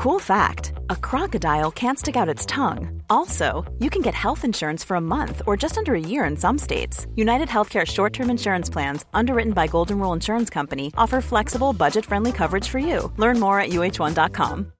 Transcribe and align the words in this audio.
Cool 0.00 0.18
fact 0.18 0.72
a 0.88 0.96
crocodile 0.96 1.70
can't 1.70 1.98
stick 1.98 2.16
out 2.16 2.26
its 2.26 2.46
tongue. 2.46 3.02
Also, 3.10 3.70
you 3.80 3.90
can 3.90 4.00
get 4.00 4.14
health 4.14 4.46
insurance 4.46 4.82
for 4.82 4.94
a 4.94 5.00
month 5.00 5.42
or 5.46 5.58
just 5.58 5.76
under 5.76 5.94
a 5.94 6.00
year 6.00 6.24
in 6.24 6.38
some 6.38 6.56
states. 6.56 7.06
United 7.16 7.48
Healthcare 7.48 7.86
short 7.86 8.14
term 8.14 8.30
insurance 8.30 8.70
plans, 8.70 9.04
underwritten 9.12 9.52
by 9.52 9.66
Golden 9.66 9.98
Rule 9.98 10.14
Insurance 10.14 10.48
Company, 10.48 10.90
offer 10.96 11.20
flexible, 11.20 11.74
budget 11.74 12.06
friendly 12.06 12.32
coverage 12.32 12.66
for 12.66 12.78
you. 12.78 13.12
Learn 13.18 13.38
more 13.38 13.60
at 13.60 13.72
uh1.com. 13.72 14.72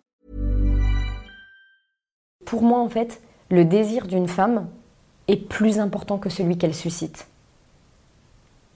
Pour 2.46 2.62
moi, 2.62 2.78
en 2.78 2.88
fait, 2.88 3.20
le 3.50 3.66
désir 3.66 4.06
d'une 4.06 4.26
femme 4.26 4.70
est 5.28 5.48
plus 5.50 5.78
important 5.78 6.16
que 6.16 6.30
celui 6.30 6.56
qu'elle 6.56 6.74
suscite. 6.74 7.26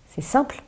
C'est 0.09 0.21
simple, 0.21 0.63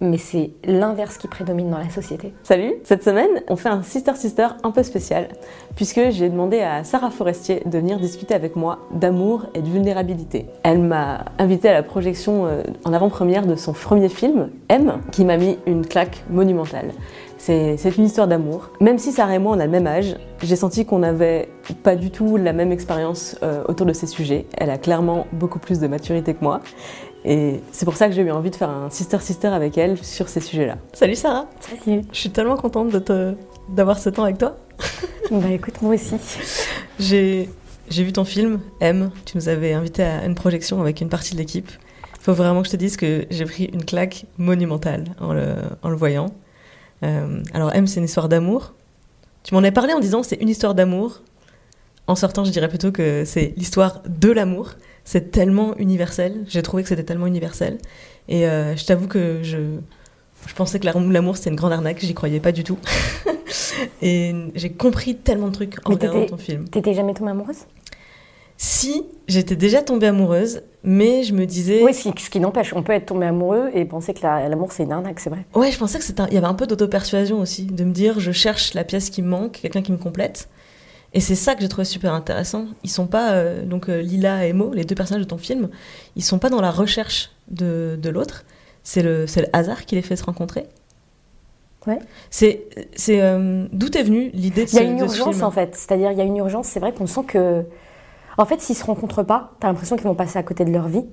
mais 0.00 0.18
c'est 0.18 0.50
l'inverse 0.64 1.18
qui 1.18 1.28
prédomine 1.28 1.70
dans 1.70 1.78
la 1.78 1.90
société. 1.90 2.34
Salut 2.42 2.74
Cette 2.84 3.02
semaine, 3.02 3.42
on 3.48 3.56
fait 3.56 3.68
un 3.68 3.82
Sister 3.82 4.14
Sister 4.16 4.48
un 4.62 4.70
peu 4.70 4.82
spécial, 4.82 5.28
puisque 5.76 6.10
j'ai 6.10 6.28
demandé 6.28 6.60
à 6.60 6.84
Sarah 6.84 7.10
Forestier 7.10 7.62
de 7.64 7.78
venir 7.78 7.98
discuter 7.98 8.34
avec 8.34 8.56
moi 8.56 8.80
d'amour 8.92 9.46
et 9.54 9.62
de 9.62 9.68
vulnérabilité. 9.68 10.46
Elle 10.62 10.80
m'a 10.80 11.24
invité 11.38 11.68
à 11.68 11.72
la 11.72 11.82
projection 11.82 12.46
euh, 12.46 12.62
en 12.84 12.92
avant-première 12.92 13.46
de 13.46 13.54
son 13.56 13.72
premier 13.72 14.08
film, 14.08 14.50
M, 14.68 15.00
qui 15.12 15.24
m'a 15.24 15.36
mis 15.36 15.58
une 15.66 15.86
claque 15.86 16.24
monumentale. 16.30 16.90
C'est 17.36 17.76
une 17.98 18.04
histoire 18.04 18.26
d'amour. 18.26 18.70
Même 18.80 18.96
si 18.96 19.12
Sarah 19.12 19.34
et 19.34 19.38
moi 19.38 19.54
on 19.54 19.60
a 19.60 19.66
le 19.66 19.70
même 19.70 19.86
âge, 19.86 20.16
j'ai 20.42 20.56
senti 20.56 20.86
qu'on 20.86 21.00
n'avait 21.00 21.50
pas 21.82 21.94
du 21.94 22.10
tout 22.10 22.38
la 22.38 22.54
même 22.54 22.72
expérience 22.72 23.36
euh, 23.42 23.62
autour 23.68 23.86
de 23.86 23.92
ces 23.92 24.06
sujets. 24.06 24.46
Elle 24.56 24.70
a 24.70 24.78
clairement 24.78 25.26
beaucoup 25.32 25.58
plus 25.58 25.78
de 25.78 25.86
maturité 25.86 26.32
que 26.32 26.42
moi. 26.42 26.60
Et 27.24 27.62
c'est 27.72 27.86
pour 27.86 27.96
ça 27.96 28.08
que 28.08 28.14
j'ai 28.14 28.22
eu 28.22 28.30
envie 28.30 28.50
de 28.50 28.56
faire 28.56 28.68
un 28.68 28.90
sister-sister 28.90 29.48
avec 29.48 29.78
elle 29.78 30.02
sur 30.02 30.28
ces 30.28 30.40
sujets-là. 30.40 30.76
Salut 30.92 31.14
Sarah 31.14 31.46
Salut 31.58 32.02
Je 32.12 32.18
suis 32.18 32.30
tellement 32.30 32.56
contente 32.56 32.94
d'avoir 33.70 33.98
ce 33.98 34.10
temps 34.10 34.24
avec 34.24 34.36
toi. 34.36 34.58
bah 35.30 35.50
écoute, 35.50 35.80
moi 35.80 35.94
aussi. 35.94 36.16
J'ai 36.98 37.48
vu 37.88 38.12
ton 38.12 38.24
film, 38.24 38.60
M. 38.80 39.10
Tu 39.24 39.38
nous 39.38 39.48
avais 39.48 39.72
invité 39.72 40.02
à 40.02 40.26
une 40.26 40.34
projection 40.34 40.80
avec 40.82 41.00
une 41.00 41.08
partie 41.08 41.32
de 41.32 41.38
l'équipe. 41.38 41.70
Il 42.18 42.24
faut 42.24 42.34
vraiment 42.34 42.60
que 42.60 42.68
je 42.68 42.72
te 42.72 42.76
dise 42.76 42.96
que 42.98 43.26
j'ai 43.30 43.44
pris 43.44 43.64
une 43.72 43.84
claque 43.84 44.26
monumentale 44.36 45.04
en 45.18 45.32
le, 45.32 45.54
en 45.82 45.88
le 45.88 45.96
voyant. 45.96 46.26
Euh, 47.02 47.42
alors 47.54 47.74
M, 47.74 47.86
c'est 47.86 48.00
une 48.00 48.06
histoire 48.06 48.28
d'amour. 48.28 48.74
Tu 49.44 49.54
m'en 49.54 49.62
as 49.62 49.72
parlé 49.72 49.94
en 49.94 50.00
disant 50.00 50.22
c'est 50.22 50.40
une 50.42 50.48
histoire 50.50 50.74
d'amour. 50.74 51.22
En 52.06 52.16
sortant, 52.16 52.44
je 52.44 52.50
dirais 52.50 52.68
plutôt 52.68 52.92
que 52.92 53.24
c'est 53.24 53.54
l'histoire 53.56 54.02
de 54.06 54.30
l'amour 54.30 54.74
c'est 55.04 55.30
tellement 55.30 55.76
universel. 55.76 56.44
J'ai 56.48 56.62
trouvé 56.62 56.82
que 56.82 56.88
c'était 56.88 57.04
tellement 57.04 57.26
universel. 57.26 57.78
Et 58.28 58.46
euh, 58.48 58.74
je 58.74 58.84
t'avoue 58.86 59.06
que 59.06 59.40
je, 59.42 59.58
je 60.46 60.54
pensais 60.54 60.80
que 60.80 60.86
l'amour 60.86 61.36
c'était 61.36 61.50
une 61.50 61.56
grande 61.56 61.72
arnaque, 61.72 61.98
j'y 62.00 62.14
croyais 62.14 62.40
pas 62.40 62.52
du 62.52 62.64
tout. 62.64 62.78
et 64.02 64.34
j'ai 64.54 64.72
compris 64.72 65.16
tellement 65.16 65.48
de 65.48 65.52
trucs 65.52 65.76
en 65.84 65.90
regardant 65.90 66.26
ton 66.26 66.36
film. 66.38 66.68
T'étais 66.68 66.94
jamais 66.94 67.14
tombée 67.14 67.30
amoureuse? 67.30 67.66
Si, 68.56 69.04
j'étais 69.26 69.56
déjà 69.56 69.82
tombée 69.82 70.06
amoureuse, 70.06 70.62
mais 70.84 71.24
je 71.24 71.34
me 71.34 71.44
disais. 71.44 71.82
Oui, 71.82 71.92
ce 71.92 72.30
qui, 72.30 72.38
n'empêche, 72.38 72.72
on 72.72 72.84
peut 72.84 72.92
être 72.92 73.06
tombé 73.06 73.26
amoureux 73.26 73.70
et 73.74 73.84
penser 73.84 74.14
que 74.14 74.22
l'amour 74.22 74.70
c'est 74.70 74.84
une 74.84 74.92
arnaque, 74.92 75.18
c'est 75.18 75.30
vrai. 75.30 75.44
Ouais, 75.54 75.72
je 75.72 75.78
pensais 75.78 75.98
que 75.98 76.04
c'était, 76.04 76.22
il 76.28 76.34
y 76.34 76.38
avait 76.38 76.46
un 76.46 76.54
peu 76.54 76.66
d'auto-persuasion 76.66 77.40
aussi, 77.40 77.66
de 77.66 77.84
me 77.84 77.92
dire 77.92 78.20
je 78.20 78.30
cherche 78.30 78.74
la 78.74 78.84
pièce 78.84 79.10
qui 79.10 79.22
me 79.22 79.28
manque, 79.28 79.58
quelqu'un 79.62 79.82
qui 79.82 79.92
me 79.92 79.98
complète. 79.98 80.48
Et 81.14 81.20
c'est 81.20 81.36
ça 81.36 81.54
que 81.54 81.62
j'ai 81.62 81.68
trouvé 81.68 81.84
super 81.84 82.12
intéressant. 82.12 82.66
Ils 82.82 82.90
sont 82.90 83.06
pas, 83.06 83.32
euh, 83.32 83.64
donc 83.64 83.88
euh, 83.88 84.02
Lila 84.02 84.46
et 84.46 84.52
Mo, 84.52 84.74
les 84.74 84.84
deux 84.84 84.96
personnages 84.96 85.22
de 85.22 85.28
ton 85.28 85.38
film, 85.38 85.68
ils 86.16 86.24
sont 86.24 86.40
pas 86.40 86.50
dans 86.50 86.60
la 86.60 86.72
recherche 86.72 87.30
de, 87.48 87.96
de 88.00 88.10
l'autre. 88.10 88.44
C'est 88.82 89.02
le, 89.02 89.24
le 89.24 89.46
hasard 89.52 89.86
qui 89.86 89.94
les 89.94 90.02
fait 90.02 90.16
se 90.16 90.24
rencontrer. 90.24 90.66
Ouais. 91.86 91.98
C'est, 92.30 92.66
c'est 92.96 93.20
euh, 93.20 93.66
d'où 93.72 93.86
est 93.96 94.02
venue 94.02 94.30
l'idée 94.34 94.64
de 94.64 94.70
ce 94.70 94.76
Il 94.76 94.82
y 94.82 94.86
a 94.86 94.90
une 94.90 94.98
urgence 94.98 95.42
en 95.42 95.50
fait. 95.50 95.76
C'est-à-dire, 95.76 96.10
il 96.10 96.18
y 96.18 96.20
a 96.20 96.24
une 96.24 96.36
urgence. 96.36 96.66
C'est 96.66 96.80
vrai 96.80 96.92
qu'on 96.92 97.06
sent 97.06 97.24
que, 97.28 97.64
en 98.36 98.44
fait, 98.44 98.60
s'ils 98.60 98.76
se 98.76 98.84
rencontrent 98.84 99.22
pas, 99.22 99.52
tu 99.60 99.66
as 99.66 99.70
l'impression 99.70 99.96
qu'ils 99.96 100.06
vont 100.06 100.14
passer 100.14 100.38
à 100.38 100.42
côté 100.42 100.64
de 100.64 100.72
leur 100.72 100.88
vie. 100.88 101.04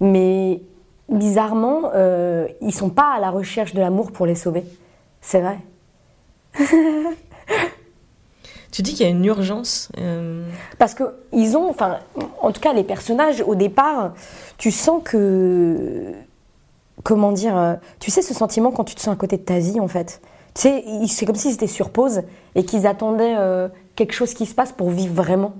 Mais 0.00 0.60
bizarrement, 1.08 1.90
euh, 1.94 2.46
ils 2.60 2.74
sont 2.74 2.90
pas 2.90 3.14
à 3.16 3.20
la 3.20 3.30
recherche 3.30 3.74
de 3.74 3.80
l'amour 3.80 4.12
pour 4.12 4.26
les 4.26 4.34
sauver. 4.34 4.64
C'est 5.20 5.40
vrai. 5.40 5.58
Tu 8.76 8.82
dis 8.82 8.92
qu'il 8.92 9.06
y 9.06 9.08
a 9.08 9.10
une 9.10 9.24
urgence. 9.24 9.88
Euh, 9.96 10.46
Parce 10.78 10.92
que 10.92 11.04
ils 11.32 11.56
ont, 11.56 11.70
enfin, 11.70 11.96
en 12.42 12.52
tout 12.52 12.60
cas, 12.60 12.74
les 12.74 12.84
personnages 12.84 13.40
au 13.40 13.54
départ, 13.54 14.12
tu 14.58 14.70
sens 14.70 15.00
que, 15.02 16.12
comment 17.02 17.32
dire, 17.32 17.56
euh, 17.56 17.74
tu 18.00 18.10
sais 18.10 18.20
ce 18.20 18.34
sentiment 18.34 18.72
quand 18.72 18.84
tu 18.84 18.94
te 18.94 19.00
sens 19.00 19.14
à 19.14 19.16
côté 19.16 19.38
de 19.38 19.42
ta 19.42 19.60
vie, 19.60 19.80
en 19.80 19.88
fait. 19.88 20.20
Tu 20.54 20.60
sais, 20.60 20.84
c'est 21.08 21.24
comme 21.24 21.36
s'ils 21.36 21.54
étaient 21.54 21.66
sur 21.66 21.88
pause 21.88 22.20
et 22.54 22.66
qu'ils 22.66 22.86
attendaient 22.86 23.36
euh, 23.38 23.68
quelque 23.94 24.12
chose 24.12 24.34
qui 24.34 24.44
se 24.44 24.54
passe 24.54 24.72
pour 24.72 24.90
vivre 24.90 25.14
vraiment, 25.14 25.54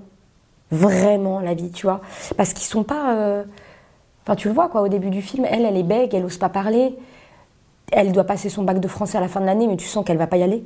vraiment 0.69 1.39
la 1.39 1.55
vie, 1.55 1.71
tu 1.71 1.87
vois. 1.87 2.01
Parce 2.37 2.53
qu'ils 2.53 2.67
sont 2.67 2.83
pas, 2.83 3.43
enfin, 4.21 4.35
tu 4.35 4.47
le 4.47 4.53
vois 4.53 4.69
quoi, 4.69 4.83
au 4.83 4.89
début 4.89 5.09
du 5.09 5.23
film, 5.23 5.43
elle, 5.49 5.65
elle 5.65 5.77
est 5.77 5.81
bègue, 5.81 6.13
elle 6.13 6.23
ose 6.23 6.37
pas 6.37 6.49
parler. 6.49 6.95
Elle 7.91 8.11
doit 8.11 8.25
passer 8.25 8.49
son 8.49 8.61
bac 8.61 8.79
de 8.79 8.87
français 8.87 9.17
à 9.17 9.21
la 9.21 9.27
fin 9.27 9.41
de 9.41 9.47
l'année, 9.47 9.65
mais 9.65 9.75
tu 9.75 9.87
sens 9.87 10.05
qu'elle 10.05 10.17
va 10.19 10.27
pas 10.27 10.37
y 10.37 10.43
aller. 10.43 10.63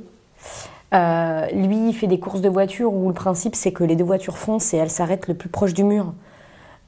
Euh, 0.92 1.46
lui, 1.52 1.88
il 1.88 1.94
fait 1.94 2.06
des 2.06 2.18
courses 2.18 2.40
de 2.40 2.48
voitures 2.48 2.92
où 2.92 3.08
le 3.08 3.14
principe 3.14 3.54
c'est 3.54 3.72
que 3.72 3.84
les 3.84 3.96
deux 3.96 4.04
voitures 4.04 4.36
foncent 4.36 4.74
et 4.74 4.76
elles 4.76 4.90
s'arrêtent 4.90 5.28
le 5.28 5.34
plus 5.34 5.48
proche 5.48 5.72
du 5.72 5.84
mur. 5.84 6.12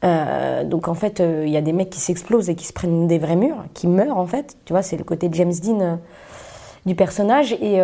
Euh, 0.04 0.64
donc 0.64 0.88
en 0.88 0.94
fait, 0.94 1.20
euh, 1.20 1.44
il 1.46 1.52
y 1.52 1.56
a 1.56 1.62
des 1.62 1.72
mecs 1.72 1.88
qui 1.88 2.00
s'explosent 2.00 2.50
et 2.50 2.54
qui 2.54 2.66
se 2.66 2.74
prennent 2.74 3.06
des 3.06 3.18
vrais 3.18 3.36
murs, 3.36 3.64
qui 3.72 3.86
meurent 3.86 4.18
en 4.18 4.26
fait. 4.26 4.56
Tu 4.66 4.74
vois, 4.74 4.82
c'est 4.82 4.98
le 4.98 5.04
côté 5.04 5.30
James 5.32 5.52
Dean 5.62 5.98
du 6.84 6.94
personnage. 6.94 7.54
Et, 7.62 7.80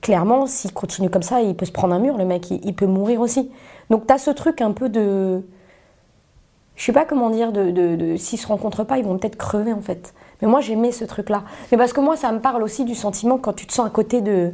clairement, 0.00 0.46
s'il 0.46 0.72
continue 0.72 1.10
comme 1.10 1.22
ça, 1.22 1.40
il 1.40 1.56
peut 1.56 1.66
se 1.66 1.72
prendre 1.72 1.94
un 1.94 1.98
mur, 1.98 2.16
le 2.16 2.24
mec, 2.24 2.50
il, 2.50 2.74
peut 2.74 2.86
mourir 2.86 3.20
aussi. 3.20 3.50
Donc 3.90 4.06
tu 4.06 4.12
as 4.12 4.18
ce 4.18 4.30
truc 4.30 4.60
un 4.60 4.70
peu 4.70 4.88
de. 4.88 5.42
Je 6.76 6.84
sais 6.84 6.92
pas 6.92 7.04
comment 7.04 7.30
dire, 7.30 7.50
de, 7.50 7.70
de, 7.70 7.96
de 7.96 8.16
s'ils 8.16 8.38
se 8.38 8.46
rencontrent 8.46 8.84
pas, 8.84 8.98
ils 8.98 9.04
vont 9.04 9.18
peut-être 9.18 9.36
crever 9.36 9.72
en 9.72 9.80
fait. 9.80 10.14
Mais 10.40 10.46
moi 10.46 10.60
j'aimais 10.60 10.92
ce 10.92 11.04
truc-là. 11.04 11.42
Mais 11.72 11.78
parce 11.78 11.92
que 11.92 12.00
moi 12.00 12.16
ça 12.16 12.30
me 12.30 12.38
parle 12.38 12.62
aussi 12.62 12.84
du 12.84 12.94
sentiment 12.94 13.38
quand 13.38 13.54
tu 13.54 13.66
te 13.66 13.72
sens 13.72 13.86
à 13.86 13.90
côté 13.90 14.20
de, 14.20 14.52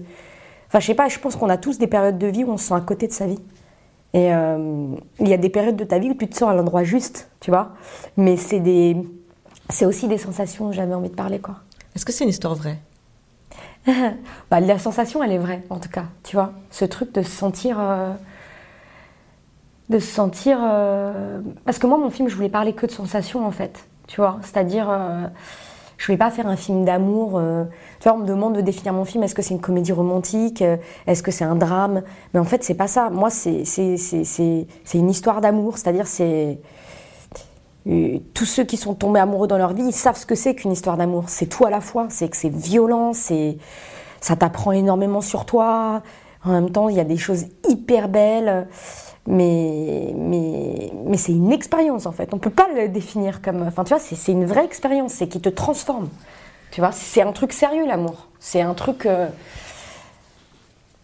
Enfin, 0.73 0.81
je 0.81 0.87
sais 0.87 0.95
pas, 0.95 1.07
je 1.09 1.19
pense 1.19 1.37
qu'on 1.37 1.51
a 1.51 1.59
tous 1.59 1.77
des 1.77 1.87
périodes 1.87 2.17
de 2.17 2.27
vie 2.27 2.45
où 2.45 2.51
on 2.51 2.57
se 2.57 2.69
sent 2.69 2.75
à 2.75 2.81
côté 2.81 3.07
de 3.07 3.13
sa 3.13 3.27
vie. 3.27 3.39
Et 4.15 4.33
euh, 4.33 4.95
il 5.21 5.29
y 5.29 5.35
a 5.35 5.37
des 5.37 5.51
périodes 5.51 5.77
de 5.77 5.85
ta 5.85 5.99
vie 5.99 6.09
où 6.09 6.15
tu 6.15 6.27
te 6.27 6.35
sens 6.35 6.49
à 6.49 6.55
l'endroit 6.55 6.83
juste, 6.83 7.29
tu 7.41 7.51
vois. 7.51 7.73
Mais 8.17 8.39
c'est 8.39 8.59
des, 8.59 8.97
c'est 9.69 9.85
aussi 9.85 10.09
des 10.09 10.17
sensations 10.17 10.69
où 10.69 10.73
j'avais 10.73 10.95
envie 10.95 11.11
de 11.11 11.15
parler, 11.15 11.41
quoi. 11.41 11.57
Est-ce 11.95 12.07
que 12.07 12.13
c'est 12.13 12.25
une 12.25 12.31
histoire 12.31 12.55
vraie? 12.55 12.79
Bah, 14.51 14.61
La 14.61 14.79
sensation, 14.79 15.23
elle 15.23 15.33
est 15.33 15.39
vraie, 15.39 15.63
en 15.69 15.79
tout 15.79 15.91
cas. 15.91 16.07
Tu 16.23 16.37
vois, 16.37 16.55
ce 16.71 16.87
truc 16.87 17.13
de 17.13 17.21
se 17.21 17.31
sentir. 17.31 17.77
Euh, 17.79 18.15
de 19.91 19.99
se 19.99 20.07
sentir. 20.07 20.59
Euh, 20.59 21.43
parce 21.67 21.79
que 21.79 21.87
moi, 21.87 21.99
mon 21.99 22.09
film, 22.09 22.31
je 22.31 22.35
voulais 22.35 22.49
parler 22.49 22.73
que 22.73 22.87
de 22.87 22.93
sensations, 22.93 23.45
en 23.45 23.51
fait. 23.51 23.85
Tu 24.07 24.23
vois, 24.23 24.39
c'est-à-dire 24.41 24.89
je 26.03 26.09
voulais 26.09 26.19
pas 26.19 26.33
faire 26.33 26.49
un 26.49 26.57
film 26.57 26.85
d'amour. 26.85 27.35
Euh, 27.39 27.63
tu 28.01 28.09
vois, 28.09 28.19
on 28.19 28.23
me 28.23 28.27
demande 28.27 28.57
de 28.57 28.61
définir 28.61 28.93
mon 28.93 29.05
film. 29.05 29.23
Est-ce 29.23 29.37
que 29.37 29.43
c'est 29.43 29.55
une 29.55 29.61
comédie 29.61 29.93
romantique 29.93 30.61
euh, 30.61 30.77
Est-ce 31.07 31.23
que 31.23 31.31
c'est 31.31 31.45
un 31.45 31.55
drame? 31.55 32.03
Mais 32.35 32.41
en 32.41 32.45
fait, 32.45 32.65
c'est 32.65 32.75
pas 32.75 32.89
ça. 32.89 33.09
Moi, 33.09 33.31
c'est 33.31 33.63
une 34.95 35.11
histoire 35.11 35.41
d'amour. 35.41 35.79
C'est-à-dire, 35.79 36.09
c'est 36.09 36.59
euh, 37.87 38.19
tous 38.35 38.47
ceux 38.47 38.65
qui 38.65 38.77
sont 38.77 38.95
tombés 38.95 39.21
amoureux 39.21 39.47
dans 39.47 39.59
leur 39.59 39.75
vie, 39.75 39.85
ils 39.85 39.93
savent 39.93 40.17
ce 40.17 40.27
que 40.27 40.35
c'est 40.35 40.57
qu'une 40.57 40.73
histoire 40.73 40.97
d'amour. 40.97 41.27
C'est 41.29 41.47
tout 41.47 41.67
à 41.67 41.71
la 41.71 41.81
fois. 41.81 42.09
C'est 42.11 42.29
que 42.29 42.37
c'est 42.37 42.53
violent. 42.53 43.13
C'est 43.13 43.59
ça 44.21 44.35
t'apprend 44.35 44.73
énormément 44.73 45.21
sur 45.21 45.47
toi. 45.47 46.03
En 46.45 46.51
même 46.51 46.71
temps, 46.71 46.89
il 46.89 46.97
y 46.97 47.01
a 47.01 47.05
des 47.05 47.17
choses 47.17 47.45
hyper 47.69 48.09
belles 48.09 48.67
mais, 49.27 50.13
mais, 50.17 50.93
mais 51.07 51.17
c'est 51.17 51.33
une 51.33 51.53
expérience 51.53 52.07
en 52.07 52.13
fait. 52.13 52.35
On 52.35 52.39
peut 52.39 52.51
pas 52.51 52.69
le 52.75 52.89
définir 52.89 53.41
comme. 53.41 53.63
Enfin, 53.63 53.85
tu 53.85 53.95
vois, 53.95 54.01
c'est 54.01 54.33
une 54.33 54.45
vraie 54.45 54.65
expérience, 54.65 55.13
c'est 55.13 55.29
qui 55.29 55.41
te 55.41 55.49
transforme. 55.49 56.09
Tu 56.71 56.81
vois, 56.81 56.93
c'est 56.93 57.23
un 57.23 57.33
truc 57.33 57.53
sérieux 57.53 57.87
l'amour. 57.87 58.29
C'est 58.41 58.63
un 58.63 58.75
truc. 58.75 59.07
Euh, 59.07 59.29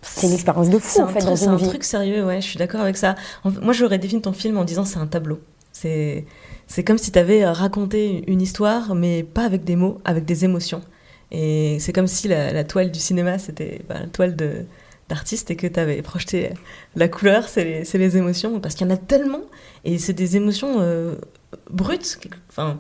c'est 0.03 0.27
une 0.27 0.33
expérience 0.33 0.71
de 0.71 0.79
fou 0.79 1.03
en 1.03 1.09
fait 1.09 1.21
dans 1.21 1.37
une 1.37 1.57
vie. 1.57 1.59
C'est 1.59 1.67
un 1.67 1.69
truc 1.69 1.85
sérieux, 1.85 2.25
ouais, 2.25 2.41
je 2.41 2.47
suis 2.47 2.59
d'accord 2.59 2.81
avec 2.81 2.97
ça. 2.97 3.15
Moi, 3.45 3.73
j'aurais 3.73 3.99
défini 3.99 4.23
ton 4.23 4.33
film 4.33 4.57
en 4.57 4.65
disant 4.65 4.85
c'est 4.85 4.99
un 4.99 5.07
tableau. 5.07 5.41
C'est 5.73 6.25
c'est 6.67 6.85
comme 6.85 6.99
si 6.99 7.13
tu 7.13 7.19
avais 7.19 7.47
raconté 7.47 8.25
une 8.27 8.43
histoire, 8.43 8.95
mais 8.95 9.23
pas 9.23 9.45
avec 9.45 9.65
des 9.65 9.77
mots, 9.77 10.01
avec 10.05 10.25
des 10.25 10.45
émotions. 10.45 10.83
Et 11.31 11.79
c'est 11.81 11.93
comme 11.93 12.07
si 12.07 12.29
la, 12.29 12.65
toile 12.65 12.91
du 12.91 12.99
cinéma, 12.99 13.39
c'était 13.39 13.83
bah, 13.89 14.01
la 14.01 14.07
toile 14.07 14.37
de, 14.37 14.65
d'artiste 15.09 15.51
et 15.51 15.57
que 15.57 15.67
tu 15.67 15.81
avais 15.81 16.03
projeté 16.03 16.51
la 16.97 17.09
couleur, 17.09 17.49
c'est 17.49 17.65
les, 17.65 17.99
les, 17.99 18.17
émotions, 18.17 18.61
parce 18.61 18.75
qu'il 18.75 18.87
y 18.87 18.91
en 18.91 18.95
a 18.95 18.99
tellement, 18.99 19.43
et 19.85 19.99
c'est 19.99 20.13
des 20.13 20.37
émotions 20.37 20.77
euh, 20.81 21.15
brutes. 21.71 22.19
Enfin, 22.49 22.79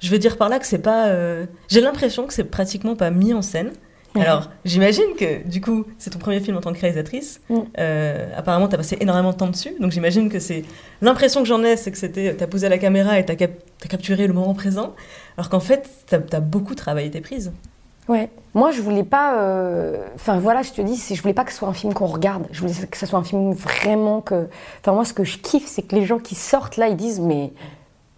je 0.00 0.10
veux 0.10 0.18
dire 0.18 0.36
par 0.36 0.48
là 0.48 0.58
que 0.58 0.66
c'est 0.66 0.78
pas. 0.78 1.08
Euh, 1.08 1.46
j'ai 1.68 1.80
l'impression 1.80 2.26
que 2.26 2.34
c'est 2.34 2.44
pratiquement 2.44 2.96
pas 2.96 3.10
mis 3.10 3.34
en 3.34 3.42
scène. 3.42 3.72
Alors, 4.16 4.50
j'imagine 4.64 5.14
que 5.16 5.46
du 5.46 5.60
coup, 5.60 5.84
c'est 5.98 6.10
ton 6.10 6.18
premier 6.18 6.40
film 6.40 6.56
en 6.56 6.60
tant 6.60 6.72
que 6.72 6.80
réalisatrice. 6.80 7.40
Mm. 7.48 7.58
Euh, 7.78 8.28
apparemment, 8.36 8.66
tu 8.66 8.74
as 8.74 8.78
passé 8.78 8.96
énormément 9.00 9.30
de 9.30 9.36
temps 9.36 9.48
dessus. 9.48 9.74
Donc, 9.78 9.92
j'imagine 9.92 10.28
que 10.28 10.40
c'est. 10.40 10.64
L'impression 11.00 11.42
que 11.42 11.46
j'en 11.46 11.62
ai, 11.62 11.76
c'est 11.76 11.92
que 11.92 11.98
c'était. 11.98 12.34
Tu 12.36 12.42
as 12.42 12.46
posé 12.46 12.68
la 12.68 12.78
caméra 12.78 13.18
et 13.18 13.24
tu 13.24 13.32
as, 13.32 13.36
capturé 13.88 14.26
le 14.26 14.32
moment 14.32 14.54
présent. 14.54 14.94
Alors 15.36 15.48
qu'en 15.48 15.60
fait, 15.60 15.88
tu 16.08 16.14
as, 16.14 16.40
beaucoup 16.40 16.74
travaillé 16.74 17.10
tes 17.10 17.20
prises. 17.20 17.52
Ouais. 18.10 18.28
Moi, 18.54 18.72
je 18.72 18.82
voulais 18.82 19.04
pas. 19.04 19.36
euh, 19.36 20.04
Enfin, 20.16 20.38
voilà, 20.40 20.62
je 20.62 20.72
te 20.72 20.80
dis, 20.82 20.96
je 21.14 21.22
voulais 21.22 21.34
pas 21.34 21.44
que 21.44 21.52
ce 21.52 21.58
soit 21.58 21.68
un 21.68 21.72
film 21.72 21.94
qu'on 21.94 22.06
regarde. 22.06 22.46
Je 22.50 22.60
voulais 22.60 22.72
que 22.90 22.96
ce 22.96 23.06
soit 23.06 23.18
un 23.18 23.24
film 23.24 23.52
vraiment 23.52 24.20
que. 24.20 24.48
Enfin, 24.80 24.92
moi, 24.92 25.04
ce 25.04 25.12
que 25.12 25.22
je 25.22 25.38
kiffe, 25.38 25.66
c'est 25.68 25.82
que 25.82 25.94
les 25.94 26.04
gens 26.04 26.18
qui 26.18 26.34
sortent 26.34 26.76
là, 26.76 26.88
ils 26.88 26.96
disent, 26.96 27.20
mais 27.20 27.52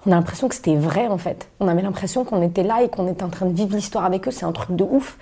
on 0.06 0.12
a 0.12 0.14
l'impression 0.14 0.48
que 0.48 0.54
c'était 0.54 0.76
vrai, 0.76 1.08
en 1.08 1.18
fait. 1.18 1.48
On 1.60 1.68
avait 1.68 1.82
l'impression 1.82 2.24
qu'on 2.24 2.40
était 2.40 2.62
là 2.62 2.82
et 2.82 2.88
qu'on 2.88 3.06
était 3.06 3.22
en 3.22 3.28
train 3.28 3.44
de 3.46 3.52
vivre 3.54 3.76
l'histoire 3.76 4.06
avec 4.06 4.26
eux. 4.26 4.30
C'est 4.30 4.46
un 4.46 4.52
truc 4.52 4.74
de 4.74 4.84
ouf. 4.84 5.18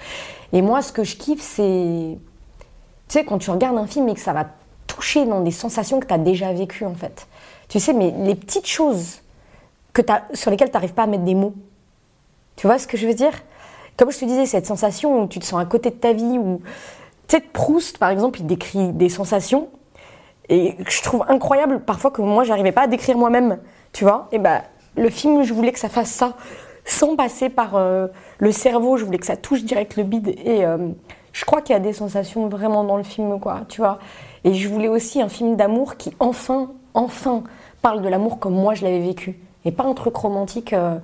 Et 0.52 0.62
moi, 0.62 0.82
ce 0.82 0.92
que 0.92 1.02
je 1.02 1.16
kiffe, 1.16 1.42
c'est. 1.42 2.16
Tu 3.08 3.18
sais, 3.18 3.24
quand 3.24 3.38
tu 3.38 3.50
regardes 3.50 3.76
un 3.76 3.88
film 3.88 4.08
et 4.08 4.14
que 4.14 4.20
ça 4.20 4.32
va 4.32 4.46
toucher 4.86 5.26
dans 5.26 5.40
des 5.40 5.50
sensations 5.50 5.98
que 5.98 6.06
tu 6.06 6.14
as 6.14 6.18
déjà 6.18 6.52
vécues, 6.52 6.84
en 6.84 6.94
fait. 6.94 7.26
Tu 7.68 7.80
sais, 7.80 7.92
mais 7.92 8.14
les 8.18 8.36
petites 8.36 8.68
choses 8.68 9.18
que 9.92 10.02
t'as- 10.02 10.22
sur 10.32 10.52
lesquelles 10.52 10.70
tu 10.70 10.74
n'arrives 10.74 10.94
pas 10.94 11.02
à 11.02 11.06
mettre 11.08 11.24
des 11.24 11.34
mots. 11.34 11.54
Tu 12.54 12.68
vois 12.68 12.78
ce 12.78 12.86
que 12.86 12.96
je 12.96 13.08
veux 13.08 13.14
dire? 13.14 13.32
Comme 14.00 14.10
je 14.10 14.18
te 14.18 14.24
disais, 14.24 14.46
cette 14.46 14.64
sensation 14.64 15.22
où 15.22 15.28
tu 15.28 15.40
te 15.40 15.44
sens 15.44 15.60
à 15.60 15.66
côté 15.66 15.90
de 15.90 15.94
ta 15.94 16.14
vie, 16.14 16.38
où. 16.38 16.62
Tu 17.28 17.36
sais, 17.36 17.42
Proust, 17.42 17.98
par 17.98 18.08
exemple, 18.08 18.40
il 18.40 18.46
décrit 18.46 18.94
des 18.94 19.10
sensations. 19.10 19.68
Et 20.48 20.74
je 20.88 21.02
trouve 21.02 21.22
incroyable 21.28 21.80
parfois 21.80 22.10
que 22.10 22.22
moi, 22.22 22.44
j'arrivais 22.44 22.72
pas 22.72 22.84
à 22.84 22.86
décrire 22.86 23.18
moi-même. 23.18 23.58
Tu 23.92 24.04
vois 24.04 24.28
Et 24.32 24.38
ben, 24.38 24.62
le 24.96 25.10
film, 25.10 25.42
je 25.42 25.52
voulais 25.52 25.70
que 25.70 25.78
ça 25.78 25.90
fasse 25.90 26.08
ça, 26.08 26.32
sans 26.86 27.14
passer 27.14 27.50
par 27.50 27.76
euh, 27.76 28.06
le 28.38 28.52
cerveau. 28.52 28.96
Je 28.96 29.04
voulais 29.04 29.18
que 29.18 29.26
ça 29.26 29.36
touche 29.36 29.64
direct 29.64 29.94
le 29.98 30.04
bide. 30.04 30.28
Et 30.28 30.64
euh, 30.64 30.78
je 31.34 31.44
crois 31.44 31.60
qu'il 31.60 31.74
y 31.74 31.76
a 31.76 31.80
des 31.80 31.92
sensations 31.92 32.48
vraiment 32.48 32.84
dans 32.84 32.96
le 32.96 33.02
film, 33.02 33.38
quoi. 33.38 33.66
Tu 33.68 33.82
vois 33.82 33.98
Et 34.44 34.54
je 34.54 34.66
voulais 34.66 34.88
aussi 34.88 35.20
un 35.20 35.28
film 35.28 35.56
d'amour 35.56 35.98
qui, 35.98 36.14
enfin, 36.20 36.72
enfin, 36.94 37.44
parle 37.82 38.00
de 38.00 38.08
l'amour 38.08 38.38
comme 38.38 38.54
moi, 38.54 38.72
je 38.72 38.82
l'avais 38.82 39.00
vécu. 39.00 39.38
Et 39.66 39.72
pas 39.72 39.84
un 39.84 39.92
truc 39.92 40.16
romantique. 40.16 40.72
euh, 40.72 40.96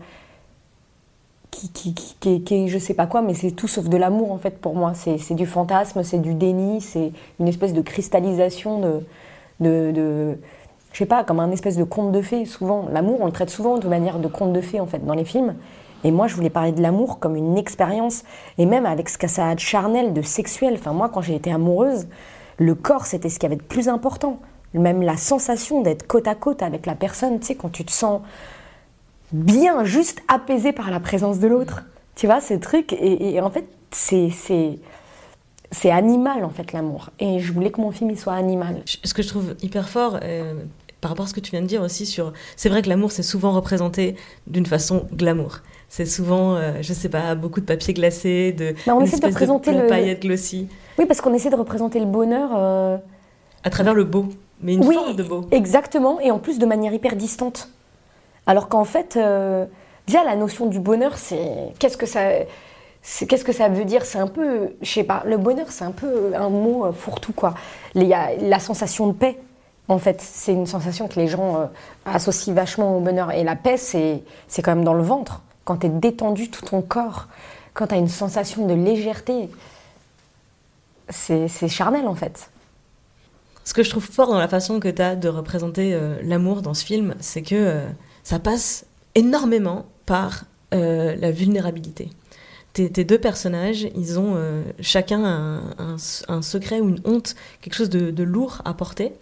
qui, 1.56 1.70
qui, 1.70 1.94
qui, 1.94 2.14
qui- 2.20 2.43
qui- 2.43 2.69
je 2.69 2.79
sais 2.79 2.94
pas 2.94 3.06
quoi, 3.06 3.23
mais 3.23 3.32
c'est 3.35 3.50
tout 3.50 3.69
sauf 3.69 3.88
de 3.88 3.97
l'amour 3.97 4.31
en 4.32 4.38
fait 4.38 4.58
pour 4.61 4.75
moi. 4.75 4.93
C'est 4.94 5.35
du 5.35 5.47
fantasme, 5.47 6.03
c'est 6.03 6.19
du 6.19 6.35
déni, 6.35 6.81
c'est 6.81 7.12
une 7.41 7.49
espèce 7.49 7.73
de 7.73 7.81
cristallisation 7.81 8.81
de, 8.81 9.00
de, 9.61 9.91
de- 9.93 10.38
je 10.93 10.99
sais 10.99 11.06
pas, 11.06 11.25
comme 11.25 11.41
un 11.41 11.50
espèce 11.50 11.76
de 11.76 11.85
conte 11.85 12.12
de 12.12 12.20
fées. 12.23 12.44
Souvent, 12.44 12.87
l'amour, 12.93 13.19
on 13.20 13.26
le 13.26 13.32
traite 13.32 13.50
souvent 13.50 13.79
de 13.79 13.88
manière 13.88 14.19
de 14.19 14.29
conte 14.29 14.53
de 14.53 14.61
fées 14.61 14.81
en 14.81 14.87
fait 14.87 15.05
dans 15.05 15.14
les 15.14 15.25
films. 15.25 15.55
Et 16.05 16.11
moi, 16.11 16.26
je 16.26 16.35
voulais 16.37 16.50
parler 16.50 16.73
de 16.73 16.82
l'amour 16.82 17.19
comme 17.19 17.37
une 17.37 17.56
expérience, 17.56 18.23
et 18.59 18.67
même 18.67 18.85
avec 18.87 19.09
ce 19.09 19.17
que 19.19 19.26
ça 19.26 19.49
a 19.49 19.55
de 19.55 19.61
charnel, 19.61 20.12
de 20.12 20.23
sexuel. 20.23 20.75
Enfin, 20.79 20.93
moi, 20.93 21.09
quand 21.09 21.23
j'ai 21.23 21.35
été 21.35 21.50
amoureuse, 21.50 22.06
le 22.59 22.75
corps, 22.75 23.06
c'était 23.06 23.29
ce 23.31 23.38
qu'il 23.38 23.49
y 23.49 23.52
avait 23.52 23.61
de 23.61 23.67
plus 23.67 23.88
important. 23.88 24.38
Même 24.75 25.00
la 25.02 25.17
sensation 25.17 25.81
d'être 25.81 26.06
côte 26.06 26.29
à 26.29 26.35
côte 26.35 26.62
avec 26.62 26.85
la 26.85 26.94
personne, 26.94 27.41
tu 27.41 27.47
sais, 27.47 27.55
quand 27.55 27.70
tu 27.73 27.85
te 27.85 27.93
sens 27.93 28.20
bien, 29.44 29.85
juste 29.85 30.23
apaisé 30.29 30.73
par 30.73 30.91
la 30.91 31.00
présence 31.00 31.38
de 31.38 31.49
l'autre. 31.49 31.83
Tu 32.15 32.27
vois, 32.27 32.41
ce 32.41 32.55
truc. 32.55 32.93
Et, 32.94 33.35
et 33.35 33.41
en 33.41 33.50
fait, 33.50 33.67
c'est, 33.91 34.31
c'est, 34.31 35.91
animal, 35.91 36.44
en 36.44 36.50
fait, 36.50 36.73
l'amour. 36.73 37.11
Et 37.21 37.41
je 37.41 37.53
voulais 37.53 37.71
que 37.71 37.81
mon 37.81 37.91
film, 37.91 38.11
il 38.11 38.19
soit 38.19 38.35
animal. 38.35 38.83
Ce 39.05 39.12
que 39.15 39.23
je 39.23 39.29
trouve 39.29 39.55
hyper 39.62 39.88
fort, 39.88 40.19
euh, 40.23 40.55
par 41.00 41.11
rapport 41.11 41.27
à 41.27 41.29
ce 41.29 41.35
que 41.35 41.41
tu 41.41 41.50
viens 41.50 41.62
de 41.62 41.67
dire 41.67 41.83
aussi 41.83 42.06
sur... 42.06 42.33
C'est 42.56 42.69
vrai 42.69 42.83
que 42.83 42.88
l'amour, 42.88 43.12
c'est 43.12 43.23
souvent 43.23 43.53
représenté 43.53 44.17
d'une 44.47 44.67
façon 44.67 45.06
glamour. 45.12 45.59
C'est 45.88 46.06
souvent, 46.06 46.56
euh, 46.56 46.73
je 46.81 46.93
sais 46.93 47.09
pas, 47.09 47.35
beaucoup 47.35 47.61
de 47.61 47.67
papier 47.67 47.94
glacé, 47.94 48.53
de, 48.53 48.75
Mais 48.87 48.93
on 48.93 49.00
une 49.00 49.06
essaie 49.06 49.19
de 49.21 49.27
représenter 49.27 49.73
le- 49.73 49.87
paillettes 49.87 50.23
glossy, 50.23 50.69
Oui, 50.99 51.06
parce 51.06 51.21
qu'on 51.21 51.33
essaie 51.35 51.50
de 51.50 51.55
représenter 51.56 52.00
le 52.00 52.06
bonheur. 52.06 52.50
euh, 52.56 52.97
à 53.62 53.71
travers 53.71 53.94
le 53.94 54.05
beau, 54.05 54.27
mais 54.62 54.75
une 54.75 54.85
oui, 54.85 54.94
forme 54.94 55.15
de 55.15 55.23
beau. 55.23 55.47
exactement. 55.53 56.19
Et 56.21 56.31
en 56.31 56.38
plus, 56.38 56.59
de 56.59 56.67
manière 56.67 56.93
hyper 56.93 57.15
distante. 57.15 57.69
Alors 58.46 58.69
qu'en 58.69 58.84
fait, 58.84 59.16
euh, 59.16 59.66
déjà, 60.06 60.25
la 60.25 60.37
notion 60.37 60.66
du 60.66 60.81
bonheur, 60.81 61.19
c'est. 61.19 61.72
Qu'est-ce 61.78 61.96
que 61.96 62.06
ça. 62.06 62.20
Qu'est-ce 63.28 63.44
que 63.44 63.52
ça 63.52 63.69
veut 63.69 63.84
dire? 63.84 64.04
C'est 64.04 64.19
un 64.19 64.26
peu, 64.26 64.75
je 64.82 64.90
sais 64.90 65.04
pas, 65.04 65.22
le 65.26 65.37
bonheur, 65.37 65.66
c'est 65.70 65.84
un 65.84 65.93
peu 65.93 66.32
un 66.34 66.48
mot 66.48 66.87
euh, 66.87 66.93
fourre-tout, 66.93 67.32
quoi. 67.32 67.54
Il 67.94 68.04
y 68.04 68.14
a 68.14 68.34
la 68.37 68.58
sensation 68.58 69.06
de 69.06 69.12
paix, 69.12 69.38
en 69.87 69.98
fait, 69.98 70.20
c'est 70.20 70.52
une 70.52 70.66
sensation 70.66 71.06
que 71.06 71.14
les 71.14 71.28
gens 71.28 71.56
euh, 71.56 71.66
associent 72.04 72.52
vachement 72.52 72.96
au 72.96 73.00
bonheur. 73.00 73.31
Et 73.31 73.44
la 73.44 73.54
paix, 73.54 73.76
c'est 73.76 74.22
quand 74.56 74.75
même 74.75 74.84
dans 74.84 74.94
le 74.94 75.04
ventre. 75.04 75.42
Quand 75.64 75.78
tu 75.78 75.87
es 75.87 75.90
détendu 75.90 76.50
tout 76.50 76.64
ton 76.64 76.82
corps, 76.82 77.28
quand 77.75 77.88
tu 77.88 77.94
as 77.94 77.99
une 77.99 78.08
sensation 78.08 78.66
de 78.66 78.75
légèreté, 78.75 79.50
c'est 81.08 81.69
charnel, 81.69 82.08
en 82.08 82.14
fait. 82.14 82.50
Ce 83.64 83.75
que 83.75 83.84
je 83.84 83.90
trouve 83.90 84.04
fort 84.04 84.28
dans 84.28 84.38
la 84.38 84.49
façon 84.49 84.81
que 84.81 84.88
tu 84.88 85.02
as 85.02 85.14
de 85.14 85.28
représenter 85.28 85.99
l'amour 86.22 86.62
dans 86.62 86.75
ce 86.75 86.84
film, 86.84 87.14
c'est 87.20 87.42
que 87.42 87.82
ça 88.26 88.40
passe 88.40 88.87
énormément 89.14 89.87
par 90.05 90.46
euh, 90.75 91.14
la 91.20 91.31
vulnérabilité. 91.31 92.11
Tes, 92.73 92.90
tes 92.90 93.05
deux 93.05 93.19
personnages, 93.20 93.87
ils 93.94 94.19
ont 94.19 94.32
euh, 94.34 94.64
chacun 94.81 95.25
un, 95.25 95.61
un- 95.78 95.96
un 96.28 96.43
secret 96.43 96.81
ou 96.81 96.88
une 96.88 96.99
honte, 97.05 97.37
quelque 97.61 97.75
chose 97.75 97.88
de, 97.88 98.11
de 98.11 98.23
lourd 98.25 98.62
à 98.64 98.75
porter. 98.75 99.12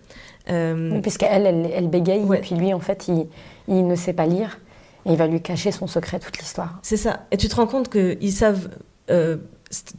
Euh, 0.49 0.91
Oui, 0.95 1.03
Puisqu'elle, 1.03 1.45
elle, 1.47 1.71
elle 1.75 1.89
bégaye, 1.91 2.23
Ouais. 2.25 2.39
et 2.39 2.41
puis 2.41 2.55
lui, 2.55 2.73
en 2.73 2.81
fait, 2.81 3.09
il, 3.09 3.27
il 3.69 3.87
ne 3.87 3.95
sait 3.95 4.15
pas 4.15 4.25
lire, 4.27 4.59
et 5.05 5.13
il 5.13 5.19
va 5.19 5.27
lui 5.27 5.43
cacher 5.43 5.71
son 5.71 5.87
secret 5.87 6.19
toute 6.19 6.39
l'histoire. 6.39 6.79
C'est 6.83 6.97
ça. 6.97 7.27
Et 7.31 7.37
tu 7.37 7.49
te 7.49 7.57
rends 7.57 7.67
compte 7.67 7.91
qu'ils 7.91 8.33
savent 8.33 8.71
euh, 9.11 9.37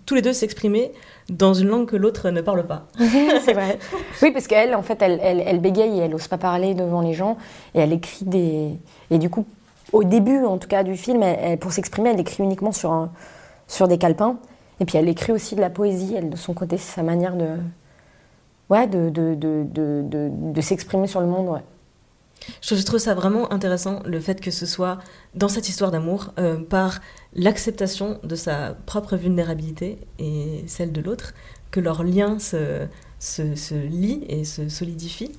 tous 0.06 0.16
les 0.16 0.22
deux 0.22 0.34
s'exprimer 0.34 0.92
dans 1.30 1.54
une 1.54 1.68
langue 1.68 1.88
que 1.88 1.96
l'autre 1.96 2.30
ne 2.30 2.42
parle 2.42 2.66
pas. 2.66 2.88
c'est 3.44 3.54
vrai. 3.54 3.80
Oui, 4.22 4.32
parce 4.32 4.48
qu'elle, 4.48 4.76
en 4.76 4.82
fait, 4.84 5.02
elle, 5.02 5.20
elle, 5.22 5.60
bégaye, 5.60 5.98
et 6.00 6.02
elle 6.04 6.12
n'ose 6.12 6.28
pas 6.28 6.38
parler 6.38 6.74
devant 6.74 7.02
les 7.02 7.14
gens, 7.14 7.38
et 7.74 7.80
elle 7.80 7.94
écrit 7.94 8.26
des... 8.26 8.72
Et 9.10 9.18
du 9.18 9.30
coup, 9.30 9.46
au 9.94 10.04
début, 10.04 10.44
en 10.46 10.58
tout 10.58 10.68
cas, 10.68 10.84
du 10.84 10.96
film, 10.98 11.24
elle- 11.24 11.58
pour 11.58 11.72
s'exprimer, 11.72 12.12
elle 12.12 12.20
écrit 12.20 12.44
uniquement 12.44 12.72
sur, 12.72 13.10
sur 13.68 13.88
des 13.88 13.98
calepins, 13.98 14.38
et 14.80 14.86
puis 14.86 14.98
elle 14.98 15.10
écrit 15.10 15.32
aussi 15.32 15.56
de 15.56 15.62
la 15.62 15.70
poésie, 15.70 16.14
elle, 16.18 16.30
de 16.30 16.36
son 16.38 16.54
côté, 16.54 16.78
c'est 16.78 16.96
sa 16.96 17.04
manière 17.04 17.36
de... 17.36 17.48
Ouais, 18.70 18.88
de, 18.88 19.10
de, 19.10 19.36
de, 19.36 20.04
de 20.32 20.62
s'exprimer 20.62 21.08
sur 21.08 21.22
le 21.22 21.28
monde, 21.28 21.48
ouais. 21.50 21.62
Je 22.62 22.82
trouve 22.84 23.00
ça 23.00 23.14
vraiment 23.14 23.52
intéressant, 23.52 24.02
le 24.06 24.20
fait 24.20 24.42
que 24.42 24.52
ce 24.52 24.66
soit 24.66 25.00
dans 25.34 25.48
cette 25.48 25.70
histoire 25.70 25.92
d'amour, 25.92 26.34
euh, 26.40 26.58
par 26.58 27.02
l'acceptation 27.34 28.20
de 28.24 28.36
sa 28.36 28.76
propre 28.86 29.16
vulnérabilité 29.16 30.00
et 30.20 30.64
celle 30.68 30.92
de 30.92 31.02
l'autre, 31.02 31.34
que 31.72 31.80
leur 31.80 32.04
lien 32.04 32.40
se, 32.40 32.88
se, 33.20 33.56
se 33.56 33.76
lie 33.76 34.24
et 34.30 34.44
se 34.46 34.70
solidifie. 34.70 35.32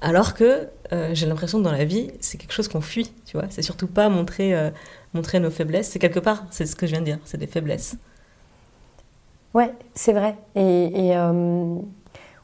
Alors 0.00 0.34
que 0.34 0.68
euh, 0.92 1.10
j'ai 1.12 1.26
l'impression 1.26 1.58
que 1.58 1.64
dans 1.64 1.72
la 1.72 1.84
vie, 1.84 2.10
c'est 2.20 2.36
quelque 2.38 2.52
chose 2.52 2.66
qu'on 2.66 2.80
fuit, 2.80 3.12
tu 3.24 3.36
vois. 3.36 3.46
C'est 3.50 3.62
surtout 3.62 3.86
pas 3.86 4.08
montrer, 4.08 4.54
euh, 4.54 4.70
montrer 5.14 5.38
nos 5.38 5.50
faiblesses. 5.50 5.88
C'est 5.90 6.00
quelque 6.00 6.18
part, 6.18 6.44
c'est 6.50 6.66
ce 6.66 6.74
que 6.74 6.86
je 6.86 6.92
viens 6.92 7.00
de 7.00 7.06
dire, 7.06 7.18
c'est 7.24 7.38
des 7.38 7.46
faiblesses. 7.46 7.96
Ouais, 9.54 9.72
c'est 9.94 10.12
vrai. 10.12 10.36
Et, 10.56 11.10
et, 11.10 11.16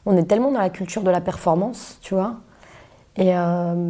on 0.05 0.17
est 0.17 0.23
tellement 0.23 0.51
dans 0.51 0.59
la 0.59 0.69
culture 0.69 1.03
de 1.03 1.11
la 1.11 1.21
performance, 1.21 1.97
tu 2.01 2.13
vois. 2.13 2.39
Et, 3.17 3.35
euh, 3.35 3.89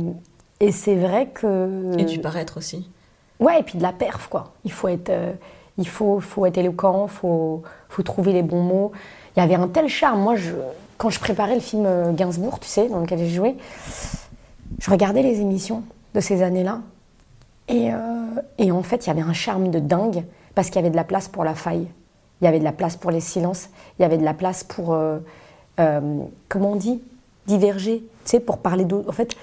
et 0.59 0.71
c'est 0.71 0.95
vrai 0.95 1.27
que. 1.27 1.97
Et 1.97 2.05
du 2.05 2.19
paraître 2.19 2.57
aussi. 2.57 2.89
Ouais, 3.39 3.59
et 3.59 3.63
puis 3.63 3.77
de 3.77 3.83
la 3.83 3.93
perf, 3.93 4.27
quoi. 4.27 4.53
Il 4.65 4.71
faut 4.71 4.87
être, 4.87 5.09
euh, 5.09 5.33
il 5.77 5.87
faut, 5.87 6.19
faut 6.19 6.45
être 6.45 6.57
éloquent, 6.57 7.05
il 7.05 7.11
faut, 7.11 7.63
faut 7.87 8.03
trouver 8.03 8.33
les 8.33 8.43
bons 8.43 8.63
mots. 8.63 8.91
Il 9.35 9.39
y 9.39 9.43
avait 9.43 9.55
un 9.55 9.67
tel 9.67 9.87
charme. 9.87 10.21
Moi, 10.21 10.35
je, 10.35 10.51
quand 10.97 11.09
je 11.09 11.19
préparais 11.19 11.55
le 11.55 11.61
film 11.61 11.85
euh, 11.85 12.11
Gainsbourg, 12.11 12.59
tu 12.59 12.67
sais, 12.67 12.89
dans 12.89 12.99
lequel 12.99 13.19
j'ai 13.19 13.29
joué, 13.29 13.55
je 14.79 14.91
regardais 14.91 15.21
les 15.21 15.39
émissions 15.39 15.83
de 16.13 16.19
ces 16.19 16.41
années-là. 16.41 16.81
Et, 17.69 17.93
euh, 17.93 17.97
et 18.57 18.71
en 18.71 18.83
fait, 18.83 19.05
il 19.05 19.07
y 19.07 19.11
avait 19.11 19.21
un 19.21 19.33
charme 19.33 19.69
de 19.69 19.79
dingue 19.79 20.25
parce 20.55 20.67
qu'il 20.67 20.77
y 20.77 20.79
avait 20.79 20.89
de 20.89 20.95
la 20.95 21.03
place 21.03 21.27
pour 21.27 21.43
la 21.43 21.55
faille. 21.55 21.87
Il 22.41 22.45
y 22.45 22.47
avait 22.47 22.59
de 22.59 22.63
la 22.63 22.71
place 22.71 22.95
pour 22.95 23.11
les 23.11 23.19
silences. 23.19 23.69
Il 23.97 24.01
y 24.01 24.05
avait 24.05 24.17
de 24.17 24.25
la 24.25 24.33
place 24.33 24.63
pour, 24.63 24.93
euh, 24.93 25.19
euh, 25.79 26.01
comment 26.49 26.71
on 26.71 26.75
dit? 26.75 27.01
Diverger, 27.47 28.03
sais, 28.29 28.39
pour 28.39 28.57
parler 28.59 28.85
d'autres. 28.85 29.09
En 29.09 29.13
fait, 29.13 29.35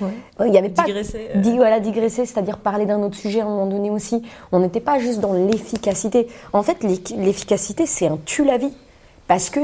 il 0.44 0.52
y 0.52 0.58
avait 0.58 0.68
pas. 0.70 0.84
Digresser, 0.84 1.28
euh. 1.34 1.40
Di- 1.40 1.56
voilà, 1.56 1.80
digresser, 1.80 2.24
c'est-à-dire 2.26 2.58
parler 2.58 2.86
d'un 2.86 3.02
autre 3.02 3.16
sujet 3.16 3.40
à 3.40 3.44
un 3.44 3.48
moment 3.48 3.66
donné 3.66 3.90
aussi. 3.90 4.22
On 4.52 4.60
n'était 4.60 4.80
pas 4.80 4.98
juste 4.98 5.20
dans 5.20 5.32
l'efficacité. 5.32 6.28
En 6.52 6.62
fait, 6.62 6.82
l'eff- 6.82 7.14
l'efficacité, 7.16 7.86
c'est 7.86 8.06
un 8.06 8.18
tue 8.24 8.44
la 8.44 8.56
vie. 8.58 8.72
Parce 9.28 9.50
que 9.50 9.60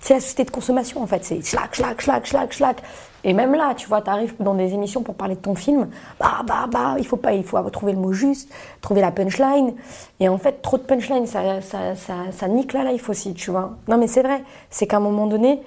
c'est 0.00 0.14
la 0.14 0.20
société 0.20 0.44
de 0.44 0.50
consommation, 0.50 1.02
en 1.02 1.06
fait. 1.06 1.24
C'est 1.24 1.42
schlac, 1.44 1.74
schlac, 1.74 2.00
schlac, 2.00 2.26
schlac, 2.26 2.52
schlac. 2.52 2.82
Et 3.24 3.32
même 3.32 3.52
là, 3.54 3.74
tu 3.76 3.88
vois, 3.88 4.00
tu 4.00 4.10
arrives 4.10 4.34
dans 4.38 4.54
des 4.54 4.72
émissions 4.74 5.02
pour 5.02 5.16
parler 5.16 5.34
de 5.34 5.40
ton 5.40 5.56
film, 5.56 5.88
bah, 6.20 6.42
bah, 6.46 6.66
bah, 6.70 6.94
il 6.98 7.04
faut 7.06 7.16
pas, 7.16 7.32
il 7.32 7.42
faut 7.42 7.58
trouver 7.70 7.92
le 7.92 7.98
mot 7.98 8.12
juste, 8.12 8.48
trouver 8.80 9.00
la 9.00 9.10
punchline. 9.10 9.74
Et 10.20 10.28
en 10.28 10.38
fait, 10.38 10.62
trop 10.62 10.76
de 10.78 10.82
punchline, 10.84 11.26
ça, 11.26 11.60
ça, 11.60 11.96
ça, 11.96 12.14
ça 12.30 12.46
nique 12.46 12.72
la 12.74 12.84
life 12.92 13.08
aussi, 13.10 13.34
tu 13.34 13.50
vois. 13.50 13.76
Non, 13.88 13.98
mais 13.98 14.06
c'est 14.06 14.22
vrai. 14.22 14.44
C'est 14.70 14.86
qu'à 14.86 14.98
un 14.98 15.00
moment 15.00 15.26
donné, 15.26 15.60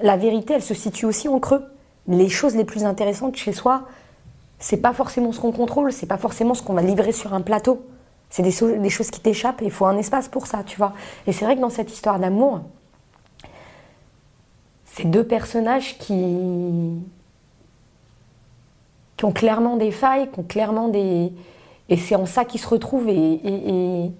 la 0.00 0.16
vérité, 0.16 0.54
elle 0.54 0.62
se 0.62 0.72
situe 0.74 1.04
aussi 1.04 1.28
en 1.28 1.38
creux. 1.40 1.62
Les 2.08 2.28
choses 2.28 2.56
les 2.56 2.64
plus 2.64 2.84
intéressantes 2.84 3.36
chez 3.36 3.52
soi, 3.52 3.82
c'est 4.58 4.78
pas 4.78 4.92
forcément 4.92 5.30
ce 5.32 5.40
qu'on 5.40 5.52
contrôle, 5.52 5.92
c'est 5.92 6.06
pas 6.06 6.16
forcément 6.18 6.54
ce 6.54 6.62
qu'on 6.62 6.72
va 6.74 6.82
livrer 6.82 7.12
sur 7.12 7.34
un 7.34 7.42
plateau. 7.42 7.82
C'est 8.30 8.42
des, 8.42 8.78
des 8.78 8.90
choses 8.90 9.10
qui 9.10 9.20
t'échappent 9.20 9.62
et 9.62 9.66
il 9.66 9.70
faut 9.70 9.86
un 9.86 9.96
espace 9.96 10.28
pour 10.28 10.46
ça, 10.46 10.62
tu 10.64 10.76
vois. 10.78 10.92
Et 11.26 11.32
c'est 11.32 11.44
vrai 11.44 11.54
que 11.56 11.60
dans 11.60 11.70
cette 11.70 11.92
histoire 11.92 12.18
d'amour, 12.18 12.60
c'est 14.84 15.04
deux 15.04 15.24
personnages 15.24 15.96
qui, 15.98 16.94
qui 19.16 19.24
ont 19.24 19.32
clairement 19.32 19.76
des 19.76 19.90
failles, 19.90 20.30
qui 20.30 20.40
ont 20.40 20.44
clairement 20.44 20.88
des. 20.88 21.32
Et 21.88 21.96
c'est 21.96 22.16
en 22.16 22.26
ça 22.26 22.44
qu'ils 22.44 22.60
se 22.60 22.68
retrouvent. 22.68 23.08
Et, 23.08 23.14
et, 23.14 24.04
et- 24.06 24.12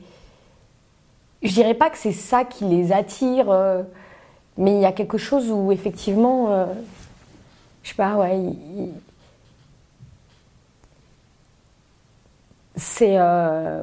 je 1.42 1.52
dirais 1.52 1.74
pas 1.74 1.88
que 1.90 1.98
c'est 1.98 2.12
ça 2.12 2.44
qui 2.44 2.64
les 2.64 2.90
attire, 2.92 3.48
euh, 3.50 3.82
mais 4.56 4.74
il 4.74 4.80
y 4.80 4.86
a 4.86 4.92
quelque 4.92 5.18
chose 5.18 5.50
où 5.52 5.70
effectivement, 5.70 6.46
euh, 6.48 6.66
je 7.88 7.94
sais 7.94 7.96
pas, 7.96 8.16
ouais, 8.16 8.38
il- 8.38 8.92
c'est 12.76 13.16
euh, 13.18 13.82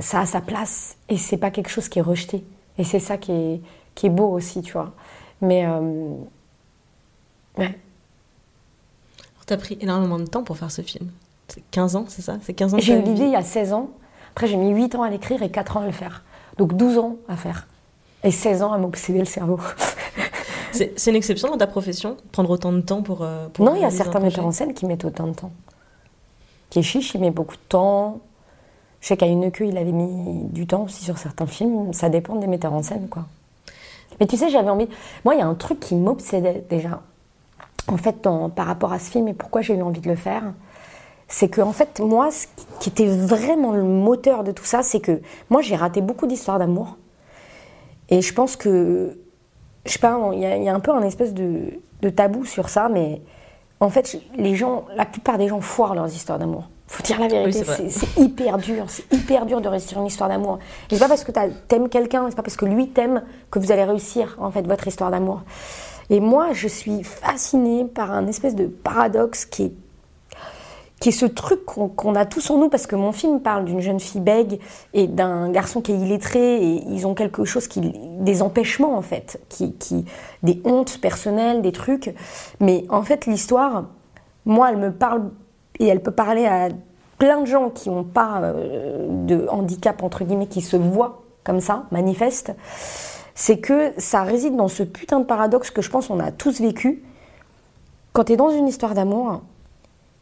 ça 0.00 0.20
a 0.20 0.26
sa 0.26 0.40
place 0.40 0.96
et 1.08 1.16
c'est 1.16 1.36
pas 1.36 1.52
quelque 1.52 1.70
chose 1.70 1.88
qui 1.88 2.00
est 2.00 2.02
rejeté 2.02 2.44
et 2.76 2.82
c'est 2.84 2.98
ça 2.98 3.16
qui 3.18 3.30
est 3.30 3.60
qui 3.94 4.06
est 4.06 4.10
beau 4.10 4.28
aussi, 4.30 4.62
tu 4.62 4.72
vois. 4.72 4.92
Mais 5.40 5.64
euh, 5.66 5.80
ouais. 7.56 7.64
Alors, 7.66 7.78
T'as 9.46 9.56
pris 9.56 9.78
énormément 9.80 10.18
de 10.18 10.26
temps 10.26 10.42
pour 10.42 10.56
faire 10.58 10.70
ce 10.72 10.82
film. 10.82 11.08
C'est 11.48 11.62
15 11.70 11.96
ans, 11.96 12.04
c'est 12.08 12.22
ça? 12.22 12.38
C'est 12.42 12.52
15 12.54 12.74
ans 12.74 12.78
J'ai 12.78 12.94
eu 12.98 13.02
l'idée 13.02 13.24
il 13.24 13.30
y 13.32 13.36
a 13.36 13.42
16 13.42 13.72
ans. 13.72 13.90
Après, 14.32 14.46
j'ai 14.48 14.56
mis 14.56 14.70
8 14.70 14.94
ans 14.96 15.02
à 15.02 15.10
l'écrire 15.10 15.42
et 15.42 15.50
4 15.50 15.76
ans 15.76 15.80
à 15.82 15.86
le 15.86 15.92
faire. 15.92 16.22
Donc 16.58 16.74
12 16.76 16.98
ans 16.98 17.16
à 17.28 17.36
faire. 17.36 17.66
Et 18.24 18.30
16 18.32 18.62
ans 18.62 18.72
à 18.72 18.78
m'obséder 18.78 19.20
le 19.20 19.24
cerveau. 19.24 19.58
C'est 20.72 21.10
une 21.10 21.16
exception 21.16 21.48
dans 21.48 21.56
ta 21.56 21.66
profession, 21.66 22.16
prendre 22.32 22.50
autant 22.50 22.72
de 22.72 22.80
temps 22.80 23.02
pour. 23.02 23.22
euh, 23.22 23.48
pour 23.48 23.64
non, 23.64 23.74
il 23.74 23.82
y 23.82 23.84
a 23.84 23.90
certains 23.90 24.20
metteurs 24.20 24.46
en 24.46 24.52
scène 24.52 24.74
qui 24.74 24.86
mettent 24.86 25.04
autant 25.04 25.26
de 25.26 25.32
temps. 25.34 25.50
Keshish, 26.70 27.14
il 27.14 27.20
met 27.20 27.30
beaucoup 27.30 27.56
de 27.56 27.62
temps. 27.68 28.20
Je 29.00 29.08
sais 29.08 29.16
qu'à 29.16 29.26
une 29.26 29.50
queue, 29.50 29.66
il 29.66 29.78
avait 29.78 29.92
mis 29.92 30.44
du 30.44 30.66
temps 30.66 30.84
aussi 30.84 31.04
sur 31.04 31.18
certains 31.18 31.46
films. 31.46 31.92
Ça 31.92 32.08
dépend 32.08 32.36
des 32.36 32.46
metteurs 32.46 32.72
en 32.74 32.82
scène, 32.82 33.08
quoi. 33.08 33.26
Mais 34.20 34.26
tu 34.26 34.36
sais, 34.36 34.50
j'avais 34.50 34.68
envie. 34.70 34.88
Moi, 35.24 35.34
il 35.34 35.38
y 35.38 35.42
a 35.42 35.46
un 35.46 35.54
truc 35.54 35.80
qui 35.80 35.94
m'obsédait 35.94 36.64
déjà. 36.68 37.00
En 37.86 37.96
fait, 37.96 38.22
dans- 38.22 38.50
par 38.50 38.66
rapport 38.66 38.92
à 38.92 38.98
ce 38.98 39.10
film 39.10 39.28
et 39.28 39.34
pourquoi 39.34 39.62
j'ai 39.62 39.74
eu 39.74 39.82
envie 39.82 40.00
de 40.00 40.08
le 40.08 40.16
faire, 40.16 40.42
c'est 41.28 41.48
que 41.48 41.60
en 41.60 41.72
fait, 41.72 42.00
moi, 42.00 42.30
ce 42.30 42.46
qui 42.80 42.88
était 42.90 43.06
vraiment 43.06 43.72
le 43.72 43.82
moteur 43.84 44.44
de 44.44 44.50
tout 44.52 44.64
ça, 44.64 44.82
c'est 44.82 45.00
que 45.00 45.20
moi, 45.50 45.62
j'ai 45.62 45.76
raté 45.76 46.00
beaucoup 46.00 46.26
d'histoires 46.26 46.58
d'amour. 46.58 46.96
Et 48.10 48.20
je 48.20 48.34
pense 48.34 48.56
que, 48.56 49.18
je 49.88 49.94
sais 49.94 49.98
pas, 49.98 50.18
il 50.32 50.38
y, 50.40 50.46
a- 50.46 50.56
il 50.56 50.62
y 50.62 50.68
a 50.68 50.74
un 50.74 50.80
peu 50.80 50.92
un 50.92 51.02
espèce 51.02 51.34
de, 51.34 51.60
de 52.02 52.08
tabou 52.10 52.44
sur 52.44 52.68
ça, 52.68 52.88
mais 52.88 53.20
en 53.80 53.90
fait, 53.90 54.20
les 54.36 54.54
gens, 54.54 54.84
la 54.96 55.04
plupart 55.06 55.38
des 55.38 55.48
gens 55.48 55.60
foirent 55.60 55.94
leurs 55.94 56.08
histoires 56.14 56.38
d'amour. 56.38 56.68
Faut 56.86 57.02
dire 57.02 57.20
la 57.20 57.28
vérité, 57.28 57.64
c'est 57.90 58.20
hyper 58.20 58.56
dur, 58.58 58.84
c'est 58.88 59.12
hyper 59.12 59.44
dur 59.44 59.60
de 59.60 59.68
réussir 59.68 59.98
une 59.98 60.06
histoire 60.06 60.30
d'amour. 60.30 60.58
Et 60.90 60.94
c'est 60.94 61.00
pas 61.00 61.08
parce 61.08 61.22
que 61.22 61.32
t'aimes 61.68 61.88
quelqu'un, 61.90 62.26
c'est 62.30 62.36
pas 62.36 62.42
parce 62.42 62.56
que 62.56 62.64
lui 62.64 62.88
t'aime 62.88 63.22
que 63.50 63.58
vous 63.58 63.70
allez 63.72 63.84
réussir 63.84 64.36
en 64.40 64.50
fait 64.50 64.66
votre 64.66 64.86
histoire 64.88 65.10
d'amour. 65.10 65.42
Et 66.10 66.20
moi, 66.20 66.48
je 66.54 66.66
suis 66.66 67.02
fascinée 67.04 67.84
par 67.84 68.10
un 68.12 68.26
espèce 68.26 68.54
de 68.54 68.64
paradoxe 68.66 69.44
qui 69.44 69.64
est 69.64 69.72
qui 71.00 71.10
est 71.10 71.12
ce 71.12 71.26
truc 71.26 71.64
qu'on 71.64 72.14
a 72.14 72.26
tous 72.26 72.50
en 72.50 72.58
nous, 72.58 72.68
parce 72.68 72.86
que 72.86 72.96
mon 72.96 73.12
film 73.12 73.40
parle 73.40 73.64
d'une 73.64 73.80
jeune 73.80 74.00
fille 74.00 74.20
bègue 74.20 74.58
et 74.94 75.06
d'un 75.06 75.50
garçon 75.50 75.80
qui 75.80 75.92
est 75.92 75.98
illettré, 75.98 76.56
et 76.56 76.84
ils 76.88 77.06
ont 77.06 77.14
quelque 77.14 77.44
chose 77.44 77.68
qui. 77.68 77.80
des 77.80 78.42
empêchements 78.42 78.96
en 78.96 79.02
fait, 79.02 79.40
qui, 79.48 80.04
des 80.42 80.60
hontes 80.64 81.00
personnelles, 81.00 81.62
des 81.62 81.72
trucs. 81.72 82.14
Mais 82.60 82.84
en 82.88 83.02
fait, 83.02 83.26
l'histoire, 83.26 83.84
moi, 84.44 84.70
elle 84.70 84.78
me 84.78 84.92
parle, 84.92 85.30
et 85.78 85.86
elle 85.86 86.02
peut 86.02 86.10
parler 86.10 86.46
à 86.46 86.68
plein 87.18 87.40
de 87.40 87.46
gens 87.46 87.70
qui 87.70 87.90
n'ont 87.90 88.04
pas 88.04 88.40
euh, 88.42 89.06
de 89.26 89.46
handicap, 89.50 90.02
entre 90.02 90.24
guillemets, 90.24 90.46
qui 90.46 90.62
se 90.62 90.76
voient 90.76 91.22
comme 91.44 91.60
ça, 91.60 91.84
manifestent. 91.92 92.54
C'est 93.34 93.58
que 93.58 93.92
ça 93.98 94.22
réside 94.22 94.56
dans 94.56 94.68
ce 94.68 94.82
putain 94.82 95.20
de 95.20 95.24
paradoxe 95.24 95.70
que 95.70 95.80
je 95.80 95.90
pense 95.90 96.10
on 96.10 96.18
a 96.18 96.32
tous 96.32 96.60
vécu. 96.60 97.04
Quand 98.12 98.24
tu 98.24 98.32
es 98.32 98.36
dans 98.36 98.50
une 98.50 98.66
histoire 98.66 98.94
d'amour, 98.94 99.42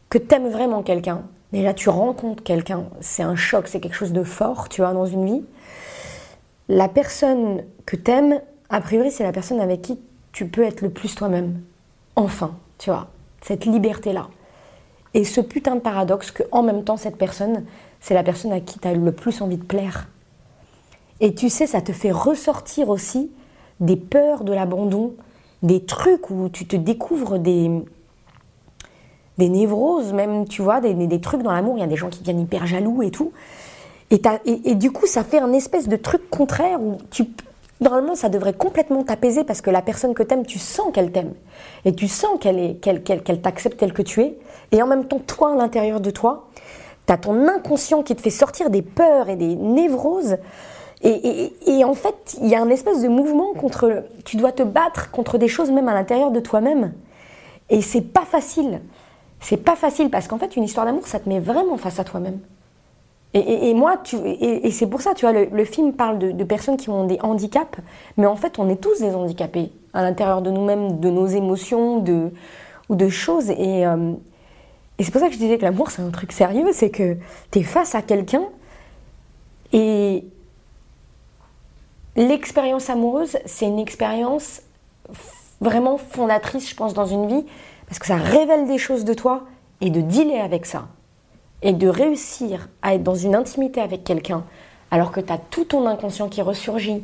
que 0.09 0.17
t'aimes 0.17 0.49
vraiment 0.49 0.83
quelqu'un, 0.83 1.23
déjà 1.51 1.73
tu 1.73 1.89
rencontres 1.89 2.43
quelqu'un, 2.43 2.85
c'est 3.01 3.23
un 3.23 3.35
choc, 3.35 3.67
c'est 3.67 3.79
quelque 3.79 3.95
chose 3.95 4.13
de 4.13 4.23
fort, 4.23 4.69
tu 4.69 4.81
vois, 4.81 4.93
dans 4.93 5.05
une 5.05 5.25
vie. 5.25 5.43
La 6.69 6.87
personne 6.87 7.63
que 7.85 7.95
t'aimes, 7.95 8.41
a 8.69 8.81
priori, 8.81 9.11
c'est 9.11 9.23
la 9.23 9.31
personne 9.31 9.59
avec 9.59 9.81
qui 9.81 9.99
tu 10.31 10.47
peux 10.47 10.63
être 10.63 10.81
le 10.81 10.89
plus 10.89 11.15
toi-même. 11.15 11.61
Enfin, 12.15 12.55
tu 12.77 12.89
vois, 12.89 13.07
cette 13.41 13.65
liberté-là. 13.65 14.29
Et 15.13 15.23
ce 15.23 15.41
putain 15.41 15.75
de 15.75 15.79
paradoxe 15.79 16.31
que, 16.31 16.43
en 16.51 16.63
même 16.63 16.83
temps, 16.83 16.97
cette 16.97 17.17
personne, 17.17 17.65
c'est 17.99 18.13
la 18.13 18.23
personne 18.23 18.51
à 18.51 18.59
qui 18.59 18.79
tu 18.79 18.87
as 18.87 18.93
le 18.93 19.11
plus 19.11 19.41
envie 19.41 19.57
de 19.57 19.63
plaire. 19.63 20.07
Et 21.19 21.33
tu 21.33 21.49
sais, 21.49 21.65
ça 21.65 21.81
te 21.81 21.91
fait 21.91 22.11
ressortir 22.11 22.89
aussi 22.89 23.31
des 23.79 23.95
peurs 23.95 24.43
de 24.43 24.53
l'abandon, 24.53 25.13
des 25.63 25.83
trucs 25.83 26.29
où 26.29 26.49
tu 26.49 26.67
te 26.67 26.75
découvres 26.75 27.39
des, 27.39 27.71
des 29.37 29.49
névroses, 29.49 30.13
même, 30.13 30.47
tu 30.47 30.61
vois, 30.61 30.81
des, 30.81 30.93
des- 30.93 31.21
trucs 31.21 31.43
dans 31.43 31.51
l'amour. 31.51 31.75
Il 31.77 31.81
y 31.81 31.83
a 31.83 31.87
des 31.87 31.95
gens 31.95 32.09
qui 32.09 32.19
deviennent 32.19 32.39
hyper 32.39 32.65
jaloux 32.65 33.03
et 33.03 33.11
tout. 33.11 33.31
Et, 34.09 34.21
et- 34.45 34.71
et 34.71 34.75
du 34.75 34.91
coup, 34.91 35.05
ça 35.05 35.23
fait 35.23 35.39
un 35.39 35.53
espèce 35.53 35.87
de 35.87 35.95
truc 35.95 36.29
contraire 36.29 36.81
où 36.81 36.97
tu. 37.11 37.25
Normalement, 37.79 38.15
ça 38.15 38.29
devrait 38.29 38.53
complètement 38.53 39.03
t'apaiser 39.03 39.43
parce 39.43 39.61
que 39.61 39.69
la 39.69 39.83
personne 39.83 40.15
que 40.15 40.23
t'aimes, 40.23 40.45
tu 40.47 40.57
sens 40.57 40.87
qu'elle 40.91 41.11
t'aime. 41.11 41.33
Et 41.85 41.93
tu 41.93 42.07
sens 42.07 42.39
qu'elle 42.39 42.79
qu'elle 42.79 43.03
qu'elle- 43.03 43.21
qu'elle 43.21 43.41
t'accepte 43.41 43.77
tel 43.77 43.93
que 43.93 44.01
tu 44.01 44.21
es. 44.21 44.37
Et 44.71 44.81
en 44.81 44.87
même 44.87 45.05
temps, 45.05 45.19
toi, 45.19 45.53
à 45.53 45.55
l'intérieur 45.55 45.99
de 46.01 46.09
toi, 46.09 46.47
t'as 47.05 47.17
ton 47.17 47.47
inconscient 47.47 48.01
qui 48.01 48.15
te 48.15 48.21
fait 48.21 48.31
sortir 48.31 48.71
des 48.71 48.81
peurs 48.81 49.29
et 49.29 49.35
des 49.35 49.55
névroses. 49.55 50.37
Et, 51.03 51.51
et- 51.67 51.83
en 51.85 51.93
fait, 51.93 52.35
il 52.41 52.47
y 52.47 52.55
a 52.55 52.61
un 52.61 52.69
espèce 52.69 53.03
de 53.03 53.07
mouvement 53.07 53.53
contre. 53.53 54.03
Tu 54.25 54.35
dois 54.37 54.51
te 54.51 54.63
battre 54.63 55.11
contre 55.11 55.37
des 55.37 55.47
choses 55.47 55.69
même 55.69 55.87
à 55.87 55.93
l'intérieur 55.93 56.31
de 56.31 56.39
toi-même. 56.39 56.93
Et 57.69 57.81
c'est 57.83 58.01
pas 58.01 58.25
facile. 58.25 58.81
C'est 59.39 59.57
pas 59.57 59.75
facile 59.75 60.09
parce 60.09 60.27
qu'en 60.27 60.37
fait, 60.37 60.55
une 60.55 60.63
histoire 60.63 60.85
d'amour, 60.85 61.07
ça 61.07 61.19
te 61.19 61.29
met 61.29 61.39
vraiment 61.39 61.77
face 61.77 61.99
à 61.99 62.03
toi-même. 62.03 62.39
Et, 63.33 63.73
moi, 63.75 63.97
tu, 64.03 64.15
et, 64.25 64.71
c'est 64.71 64.87
pour 64.87 65.01
ça, 65.01 65.13
tu 65.13 65.27
vois, 65.27 65.33
le, 65.33 65.65
film 65.65 65.93
parle 65.93 66.17
de, 66.17 66.43
personnes 66.43 66.77
qui 66.77 66.89
ont 66.89 67.05
des 67.05 67.19
handicaps, 67.21 67.77
mais 68.15 68.25
en 68.25 68.35
fait, 68.35 68.57
on 68.57 68.67
est 68.67 68.77
tous 68.77 68.99
des 68.99 69.13
handicapés 69.13 69.71
à 69.93 70.01
l'intérieur 70.01 70.41
de 70.41 70.49
nous-mêmes, 70.49 70.99
de 70.99 71.09
nos 71.11 71.27
émotions, 71.27 71.99
de, 71.99 72.31
ou 72.89 72.95
de 72.95 73.09
choses. 73.09 73.51
Et, 73.51 73.85
euh, 73.85 74.13
c'est 74.99 75.11
pour 75.11 75.21
ça 75.21 75.27
que 75.27 75.33
je 75.33 75.39
disais 75.39 75.57
que 75.57 75.63
l'amour, 75.63 75.91
c'est 75.91 76.01
un 76.01 76.09
truc 76.09 76.31
sérieux, 76.31 76.69
c'est 76.73 76.89
que 76.89 77.17
tu 77.51 77.59
es 77.59 77.63
face 77.63 77.93
à 77.93 78.01
quelqu'un 78.01 78.43
et 79.71 80.23
l'expérience 82.15 82.89
amoureuse, 82.89 83.37
c'est 83.45 83.67
une 83.67 83.79
expérience 83.79 84.61
vraiment 85.61 85.97
fondatrice, 85.97 86.69
je 86.69 86.75
pense, 86.75 86.93
dans 86.93 87.05
une 87.05 87.27
vie, 87.27 87.45
parce 87.87 87.99
que 87.99 88.05
ça 88.05 88.17
révèle 88.17 88.67
des 88.67 88.77
choses 88.77 89.05
de 89.05 89.13
toi 89.13 89.43
et 89.81 89.89
de 89.89 90.01
dealer 90.01 90.39
avec 90.41 90.65
ça. 90.65 90.87
Et 91.61 91.73
de 91.73 91.87
réussir 91.87 92.69
à 92.81 92.93
être 92.93 93.03
dans 93.03 93.15
une 93.15 93.35
intimité 93.35 93.81
avec 93.81 94.03
quelqu'un, 94.03 94.43
alors 94.91 95.11
que 95.11 95.19
tu 95.19 95.33
as 95.33 95.39
tout 95.39 95.65
ton 95.65 95.87
inconscient 95.87 96.29
qui 96.29 96.41
ressurgit, 96.41 97.03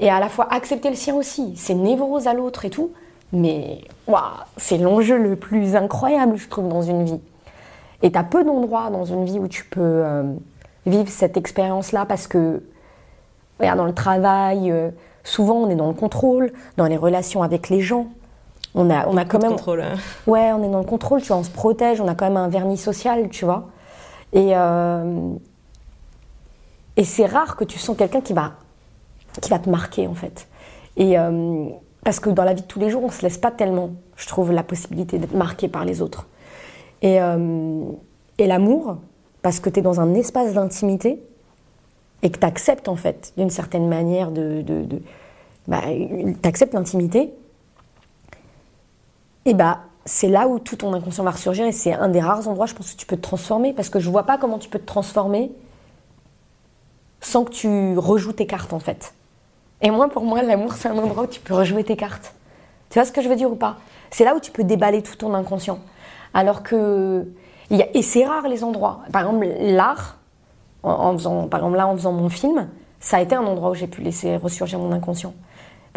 et 0.00 0.10
à 0.10 0.18
la 0.18 0.28
fois 0.28 0.48
accepter 0.52 0.90
le 0.90 0.96
sien 0.96 1.14
aussi, 1.14 1.54
c'est 1.56 1.74
névrose 1.74 2.26
à 2.26 2.34
l'autre 2.34 2.64
et 2.64 2.70
tout, 2.70 2.90
mais 3.32 3.82
waouh, 4.08 4.22
c'est 4.56 4.78
l'enjeu 4.78 5.16
le 5.16 5.36
plus 5.36 5.76
incroyable, 5.76 6.36
je 6.36 6.48
trouve, 6.48 6.68
dans 6.68 6.82
une 6.82 7.04
vie. 7.04 7.20
Et 8.02 8.10
tu 8.10 8.18
as 8.18 8.24
peu 8.24 8.44
d'endroits 8.44 8.90
dans 8.90 9.04
une 9.04 9.24
vie 9.24 9.38
où 9.38 9.46
tu 9.46 9.64
peux 9.64 9.80
euh, 9.80 10.32
vivre 10.86 11.08
cette 11.08 11.36
expérience-là, 11.36 12.04
parce 12.04 12.26
que 12.26 12.62
Regarde, 13.58 13.78
dans 13.78 13.86
le 13.86 13.94
travail, 13.94 14.70
euh, 14.70 14.90
souvent 15.24 15.56
on 15.56 15.70
est 15.70 15.74
dans 15.74 15.88
le 15.88 15.94
contrôle, 15.94 16.52
dans 16.76 16.86
les 16.86 16.96
relations 16.96 17.42
avec 17.42 17.68
les 17.68 17.80
gens. 17.80 18.06
On 18.74 18.90
a, 18.90 19.06
on 19.08 19.16
a 19.16 19.24
quand 19.24 19.40
même. 19.40 19.52
contrôle. 19.52 19.80
hein. 19.80 19.94
Ouais, 20.26 20.52
on 20.52 20.62
est 20.62 20.68
dans 20.68 20.78
le 20.78 20.84
contrôle, 20.84 21.20
tu 21.20 21.28
vois, 21.28 21.38
on 21.38 21.42
se 21.42 21.50
protège, 21.50 22.00
on 22.00 22.08
a 22.08 22.14
quand 22.14 22.26
même 22.26 22.36
un 22.36 22.48
vernis 22.48 22.76
social, 22.76 23.28
tu 23.30 23.44
vois. 23.44 23.68
Et, 24.32 24.50
euh, 24.54 25.32
et 26.96 27.04
c'est 27.04 27.26
rare 27.26 27.56
que 27.56 27.64
tu 27.64 27.78
sens 27.78 27.96
quelqu'un 27.96 28.20
qui 28.20 28.32
va, 28.34 28.52
qui 29.40 29.50
va 29.50 29.58
te 29.58 29.70
marquer, 29.70 30.06
en 30.06 30.14
fait. 30.14 30.48
Et 30.96 31.18
euh, 31.18 31.66
parce 32.04 32.20
que 32.20 32.30
dans 32.30 32.44
la 32.44 32.54
vie 32.54 32.62
de 32.62 32.66
tous 32.66 32.78
les 32.78 32.90
jours, 32.90 33.02
on 33.04 33.10
se 33.10 33.22
laisse 33.22 33.38
pas 33.38 33.50
tellement, 33.50 33.90
je 34.16 34.26
trouve, 34.26 34.52
la 34.52 34.62
possibilité 34.62 35.18
d'être 35.18 35.34
marqué 35.34 35.68
par 35.68 35.84
les 35.84 36.02
autres. 36.02 36.26
Et, 37.02 37.20
euh, 37.22 37.80
et 38.38 38.46
l'amour, 38.46 38.98
parce 39.42 39.60
que 39.60 39.70
tu 39.70 39.80
es 39.80 39.82
dans 39.82 40.00
un 40.00 40.14
espace 40.14 40.52
d'intimité 40.54 41.22
et 42.22 42.30
que 42.30 42.38
tu 42.38 42.46
acceptes, 42.46 42.88
en 42.88 42.96
fait, 42.96 43.32
d'une 43.36 43.50
certaine 43.50 43.88
manière, 43.88 44.30
de. 44.30 44.62
de, 44.62 44.84
de 44.84 45.00
bah, 45.68 45.82
tu 45.86 46.48
acceptes 46.48 46.74
l'intimité, 46.74 47.32
et 49.48 49.54
bah 49.54 49.80
c'est 50.04 50.28
là 50.28 50.46
où 50.46 50.58
tout 50.58 50.76
ton 50.76 50.92
inconscient 50.92 51.24
va 51.24 51.30
ressurgir 51.30 51.64
et 51.64 51.72
c'est 51.72 51.94
un 51.94 52.08
des 52.08 52.20
rares 52.20 52.46
endroits, 52.48 52.66
je 52.66 52.74
pense, 52.74 52.92
où 52.92 52.96
tu 52.96 53.06
peux 53.06 53.16
te 53.16 53.22
transformer 53.22 53.72
parce 53.72 53.88
que 53.88 53.98
je 53.98 54.10
vois 54.10 54.24
pas 54.24 54.36
comment 54.36 54.58
tu 54.58 54.68
peux 54.68 54.78
te 54.78 54.86
transformer 54.86 55.50
sans 57.22 57.44
que 57.44 57.50
tu 57.50 57.96
rejoues 57.96 58.34
tes 58.34 58.46
cartes 58.46 58.74
en 58.74 58.78
fait. 58.78 59.14
Et 59.80 59.90
moi, 59.90 60.08
pour 60.08 60.24
moi, 60.24 60.42
l'amour, 60.42 60.74
c'est 60.74 60.88
un 60.88 60.98
endroit 60.98 61.24
où 61.24 61.26
tu 61.26 61.40
peux 61.40 61.54
rejouer 61.54 61.82
tes 61.82 61.96
cartes. 61.96 62.34
Tu 62.90 62.98
vois 62.98 63.06
ce 63.06 63.12
que 63.12 63.22
je 63.22 63.28
veux 63.28 63.36
dire 63.36 63.50
ou 63.50 63.54
pas? 63.54 63.76
C'est 64.10 64.24
là 64.24 64.34
où 64.34 64.40
tu 64.40 64.50
peux 64.50 64.64
déballer 64.64 65.02
tout 65.02 65.16
ton 65.16 65.32
inconscient. 65.32 65.78
Alors 66.34 66.62
que. 66.62 67.26
et 67.70 68.02
c'est 68.02 68.26
rare 68.26 68.48
les 68.48 68.64
endroits. 68.64 69.00
Par 69.12 69.22
exemple, 69.22 69.46
l'art, 69.60 70.18
en 70.82 71.12
faisant, 71.14 71.48
par 71.48 71.60
exemple 71.60 71.76
là, 71.78 71.86
en 71.86 71.96
faisant 71.96 72.12
mon 72.12 72.28
film, 72.28 72.68
ça 73.00 73.16
a 73.16 73.20
été 73.22 73.34
un 73.34 73.44
endroit 73.44 73.70
où 73.70 73.74
j'ai 73.74 73.86
pu 73.86 74.02
laisser 74.02 74.36
ressurgir 74.36 74.78
mon 74.78 74.92
inconscient. 74.92 75.32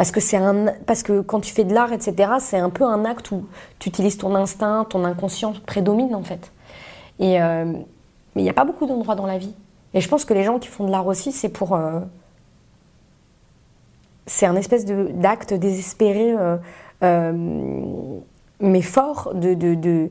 Parce 0.02 0.10
que, 0.10 0.20
c'est 0.20 0.38
un, 0.38 0.74
parce 0.88 1.04
que 1.04 1.22
quand 1.22 1.42
tu 1.42 1.54
fais 1.54 1.64
de 1.64 1.76
l'art, 1.76 1.94
etc., 1.94 2.32
c'est 2.40 2.58
un 2.58 2.72
peu 2.72 2.86
un 2.86 3.06
acte 3.06 3.30
où 3.30 3.46
tu 3.78 3.90
utilises 3.90 4.18
ton 4.18 4.34
instinct, 4.34 4.88
ton 4.90 5.06
inconscient 5.06 5.54
prédomine 5.68 6.16
en 6.16 6.24
fait. 6.24 6.52
Et, 7.20 7.40
euh, 7.40 7.66
mais 7.66 8.42
il 8.42 8.44
n'y 8.44 8.50
a 8.50 8.54
pas 8.54 8.66
beaucoup 8.66 8.88
d'endroits 8.88 9.14
dans 9.14 9.28
la 9.28 9.38
vie 9.38 9.54
Et 9.94 10.02
je 10.02 10.10
pense 10.10 10.26
que 10.26 10.34
les 10.34 10.44
gens 10.44 10.58
qui 10.58 10.70
font 10.70 10.86
de 10.86 10.90
l'art 10.92 11.06
aussi, 11.06 11.32
c'est 11.32 11.50
pour. 11.50 11.76
euh, 11.76 12.00
c'est 14.26 14.48
un 14.48 14.56
espèce 14.56 14.86
de- 14.86 15.12
d'acte 15.14 15.54
désespéré, 15.54 16.34
euh, 17.04 17.34
mais 18.60 18.82
fort, 18.82 19.34
de, 19.36 19.54
de, 19.54 19.76
de- 19.76 20.10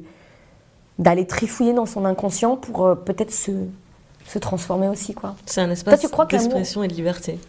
d'aller 1.00 1.26
trifouiller 1.26 1.72
dans 1.72 1.86
son 1.86 2.04
inconscient 2.04 2.56
pour 2.56 2.86
euh, 2.86 2.94
peut-être 2.94 3.32
se, 3.32 3.50
se 4.24 4.38
transformer 4.38 4.86
aussi, 4.88 5.14
quoi. 5.14 5.34
C'est 5.46 5.62
un 5.62 5.70
espace 5.70 5.94
d'expression 6.44 6.82
et 6.84 6.88
de 6.88 6.94
liberté. 6.94 7.40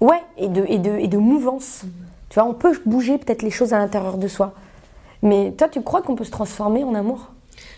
Ouais, 0.00 0.20
et 0.38 0.48
de, 0.48 0.64
et 0.66 0.78
de, 0.78 0.96
et 0.98 1.08
de 1.08 1.18
mouvance. 1.18 1.82
Tu 2.30 2.34
vois, 2.38 2.48
on 2.48 2.54
peut 2.54 2.72
bouger 2.86 3.18
peut-être 3.18 3.42
les 3.42 3.50
choses 3.50 3.72
à 3.72 3.78
l'intérieur 3.78 4.16
de 4.18 4.28
soi. 4.28 4.54
Mais 5.22 5.52
toi, 5.56 5.68
tu 5.68 5.82
crois 5.82 6.00
qu'on 6.02 6.14
peut 6.14 6.24
se 6.24 6.30
transformer 6.30 6.84
en 6.84 6.94
amour? 6.94 7.32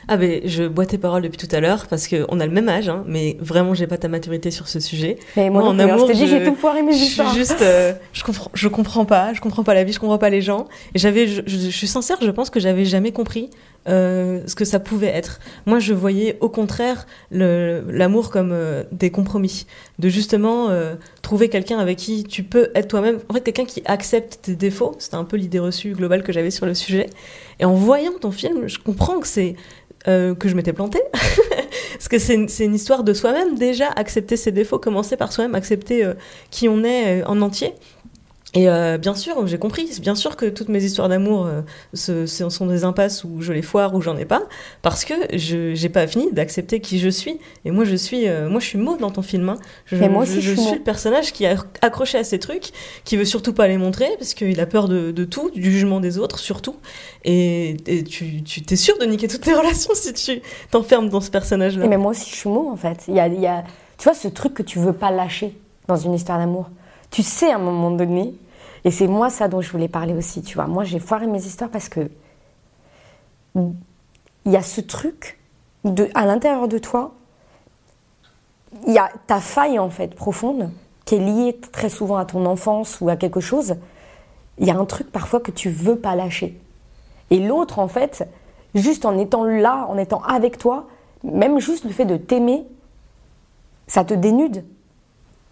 Ah 0.09 0.17
ben, 0.17 0.41
je 0.45 0.65
bois 0.65 0.85
tes 0.87 0.99
paroles 0.99 1.23
depuis 1.23 1.39
tout 1.39 1.55
à 1.55 1.61
l'heure 1.61 1.87
parce 1.89 2.07
qu'on 2.09 2.39
a 2.41 2.47
le 2.47 2.53
même 2.53 2.69
âge, 2.69 2.89
hein, 2.89 3.05
mais 3.07 3.37
vraiment, 3.41 3.73
j'ai 3.75 3.87
pas 3.87 3.99
ta 3.99 4.09
maturité 4.09 4.51
sur 4.51 4.69
ce 4.69 4.79
sujet. 4.79 5.19
Mais 5.37 5.49
moi, 5.51 5.63
Moi, 5.63 5.73
non 5.73 5.79
en 5.83 5.89
hein. 5.89 5.93
amour, 5.95 6.07
je 6.07 6.13
te 6.13 6.17
dis, 6.17 6.27
j'ai 6.29 6.45
tout 6.45 6.55
foiré 6.55 6.83
mes 6.83 6.95
histoires. 6.95 7.33
juste, 7.35 7.63
euh, 7.63 7.93
je 8.13 8.23
comprends, 8.23 8.51
je 8.55 8.69
comprends 8.69 9.05
pas, 9.05 9.33
je 9.33 9.41
comprends 9.41 9.65
pas 9.65 9.75
la 9.75 9.83
vie, 9.85 9.93
je 9.93 9.99
comprends 10.01 10.19
pas 10.19 10.31
les 10.31 10.41
gens. 10.43 10.67
Et 10.95 10.99
j'avais, 10.99 11.27
je, 11.27 11.43
je- 11.47 11.59
je 11.59 11.69
suis 11.77 11.87
sincère, 11.89 12.17
je 12.21 12.31
pense 12.31 12.51
que 12.51 12.61
j'avais 12.61 12.85
jamais 12.85 13.11
compris 13.13 13.51
euh, 13.89 14.41
ce 14.47 14.55
que 14.55 14.65
ça 14.65 14.79
pouvait 14.79 15.09
être. 15.09 15.41
Moi, 15.67 15.81
je 15.81 15.93
voyais 15.93 16.39
au 16.41 16.49
contraire 16.49 17.07
l'amour 17.33 18.31
comme 18.31 18.53
euh, 18.53 18.85
des 18.93 19.11
compromis, 19.11 19.67
de 19.99 20.09
justement 20.09 20.71
euh, 20.71 20.95
trouver 21.21 21.49
quelqu'un 21.49 21.79
avec 21.79 21.99
qui 21.99 22.23
tu 22.23 22.45
peux 22.45 22.71
être 22.77 22.87
toi-même. 22.89 23.19
En 23.29 23.35
fait, 23.35 23.41
quelqu'un 23.41 23.65
qui 23.65 23.83
accepte 23.85 24.41
tes 24.43 24.55
défauts. 24.55 24.95
C'était 24.99 25.17
un 25.17 25.25
peu 25.25 25.37
l'idée 25.37 25.59
reçue 25.59 25.93
globale 25.95 26.23
que 26.23 26.33
j'avais 26.33 26.53
sur 26.53 26.65
le 26.65 26.75
sujet. 26.75 27.11
Et 27.59 27.65
en 27.65 27.75
voyant 27.75 28.13
ton 28.21 28.31
film, 28.31 28.69
je 28.69 28.79
comprends 28.79 29.19
que 29.19 29.27
c'est 29.27 29.57
que 30.05 30.49
je 30.49 30.55
m'étais 30.57 30.73
plantée. 30.73 31.03
Parce 31.93 32.09
que 32.09 32.19
c'est 32.19 32.35
une, 32.35 32.49
une 32.59 32.75
histoire 32.75 33.05
de 33.05 33.15
soi-même, 33.15 33.57
déjà, 33.57 33.87
accepter 33.87 34.37
ses 34.37 34.51
défauts, 34.51 34.81
commencer 34.81 35.17
par 35.17 35.33
soi-même, 35.33 35.55
accepter 35.55 36.11
qui 36.51 36.69
on 36.69 36.83
est 36.83 37.23
en 37.25 37.41
entier. 37.41 37.73
Et 38.55 38.69
euh, 38.69 38.99
bien 38.99 39.15
sûr, 39.15 39.47
j'ai 39.47 39.59
compris, 39.59 39.89
bien 40.03 40.15
sûr 40.15 40.37
que 40.37 40.45
toutes 40.45 40.69
mes 40.69 40.85
histoires 40.85 41.09
d'amour 41.09 41.47
euh, 41.47 41.63
ce- 41.95 42.27
ce 42.27 42.51
sont 42.51 42.67
des 42.67 42.85
impasses 42.85 43.25
où 43.25 43.41
je 43.41 43.51
les 43.55 43.63
foire 43.63 43.95
ou 43.95 44.03
j'en 44.03 44.15
ai 44.19 44.27
pas, 44.27 44.43
parce 44.83 45.07
que 45.07 45.15
je 45.33 45.75
j'ai 45.75 45.89
pas 45.89 46.07
fini 46.07 46.31
d'accepter 46.33 46.81
qui 46.81 46.99
je 46.99 47.09
suis. 47.09 47.39
Et 47.65 47.71
moi, 47.71 47.85
je 47.87 47.97
suis, 47.97 48.29
euh, 48.29 48.51
moi, 48.51 48.61
je 48.61 48.67
suis 48.67 48.77
Maud 48.79 48.99
dans 49.01 49.11
ton 49.11 49.23
film. 49.23 49.49
hein. 49.49 49.57
Je, 49.87 49.97
Mais 49.97 50.11
moi 50.11 50.25
aussi, 50.25 50.35
je, 50.35 50.41
je 50.41 50.47
suis 50.51 50.57
suis 50.61 50.69
Maud. 50.71 50.79
le 50.81 50.85
personnage 50.85 51.33
qui 51.33 51.45
est 51.45 51.57
accroché 51.81 52.19
à 52.19 52.25
ces 52.25 52.39
trucs, 52.39 52.73
qui 53.05 53.17
veut 53.17 53.25
surtout 53.25 53.55
pas 53.55 53.69
les 53.69 53.79
montrer, 53.79 54.09
parce 54.19 54.35
qu'il 54.35 54.61
a 54.61 54.67
peur 54.67 54.87
de, 54.87 55.13
de 55.13 55.25
tout, 55.25 55.51
du 55.51 55.63
jugement 55.73 56.01
des 56.01 56.19
autres 56.19 56.39
surtout. 56.39 56.77
Et, 57.25 57.77
et 57.87 58.05
tu, 58.05 58.43
tu 58.43 58.61
t'es 58.61 58.77
sûr 58.77 58.99
de 58.99 59.07
niquer 59.07 59.29
toutes 59.29 59.41
tes 59.43 59.55
relations 59.63 59.95
si 59.95 60.13
tu 60.13 60.43
t'enfermes 60.71 61.09
dans 61.09 61.23
ce 61.23 61.31
personnage-là. 61.31 61.87
Mais 61.87 61.97
moi 61.97 62.11
aussi, 62.11 62.29
je 62.31 62.37
suis 62.37 62.51
mot, 62.51 62.69
en 62.71 62.77
fait. 62.77 63.05
Il 63.09 63.15
y 63.15 63.21
a, 63.21 63.29
il 63.29 63.41
y 63.41 63.47
a- 63.47 63.65
tu 63.97 64.05
vois, 64.05 64.15
ce 64.15 64.29
truc 64.29 64.53
que 64.53 64.63
tu 64.63 64.79
veux 64.79 64.93
pas 64.93 65.11
lâcher 65.11 65.57
dans 65.89 65.97
une 65.97 66.13
histoire 66.13 66.39
d'amour. 66.39 66.69
Tu 67.13 67.23
sais, 67.23 67.53
à 67.53 67.57
un 67.57 67.59
moment 67.59 67.91
donné, 67.91 68.35
et 68.85 68.91
c'est 68.91 69.07
moi 69.07 69.31
ça 69.31 69.47
dont 69.47 69.61
je 69.61 69.71
voulais 69.71 69.87
parler 69.87 70.15
aussi, 70.15 70.43
tu 70.43 70.55
vois. 70.55 70.67
Moi, 70.67 70.83
j'ai 70.83 70.99
foiré 70.99 71.27
mes 71.27 71.45
histoires 71.45 71.71
parce 71.71 71.89
que 71.89 72.11
il 73.55 74.51
y 74.51 74.57
a 74.57 74.63
ce 74.63 74.81
truc 74.81 75.39
à 76.15 76.27
l'intérieur 76.27 76.69
de 76.69 76.79
toi, 76.79 77.13
il 78.87 78.95
y 78.95 78.99
a 78.99 79.11
ta 79.27 79.41
faille, 79.41 79.79
en 79.79 79.91
fait, 79.91 80.15
profonde, 80.15 80.71
qui 81.05 81.17
est 81.17 81.19
liée 81.19 81.61
très 81.73 81.91
souvent 81.91 82.17
à 82.17 82.25
ton 82.25 82.47
enfance 82.47 82.99
ou 83.03 83.11
à 83.11 83.17
quelque 83.17 83.41
chose. 83.41 83.77
Il 84.59 84.67
y 84.67 84.71
a 84.71 84.79
un 84.79 84.85
truc 84.87 85.13
parfois 85.13 85.41
que 85.41 85.51
tu 85.51 85.69
veux 85.69 85.97
pas 85.97 86.17
lâcher. 86.17 86.59
Et 87.31 87.39
l'autre, 87.41 87.79
en 87.79 87.89
fait, 87.89 88.27
juste 88.75 89.05
en 89.05 89.19
étant 89.19 89.45
là, 89.45 89.87
en 89.91 89.99
étant 89.99 90.23
avec 90.23 90.57
toi, 90.57 90.87
même 91.25 91.59
juste 91.61 91.85
le 91.85 91.91
fait 91.91 92.07
de 92.07 92.17
t'aimer, 92.17 92.65
ça 93.87 94.03
te 94.05 94.15
dénude. 94.15 94.65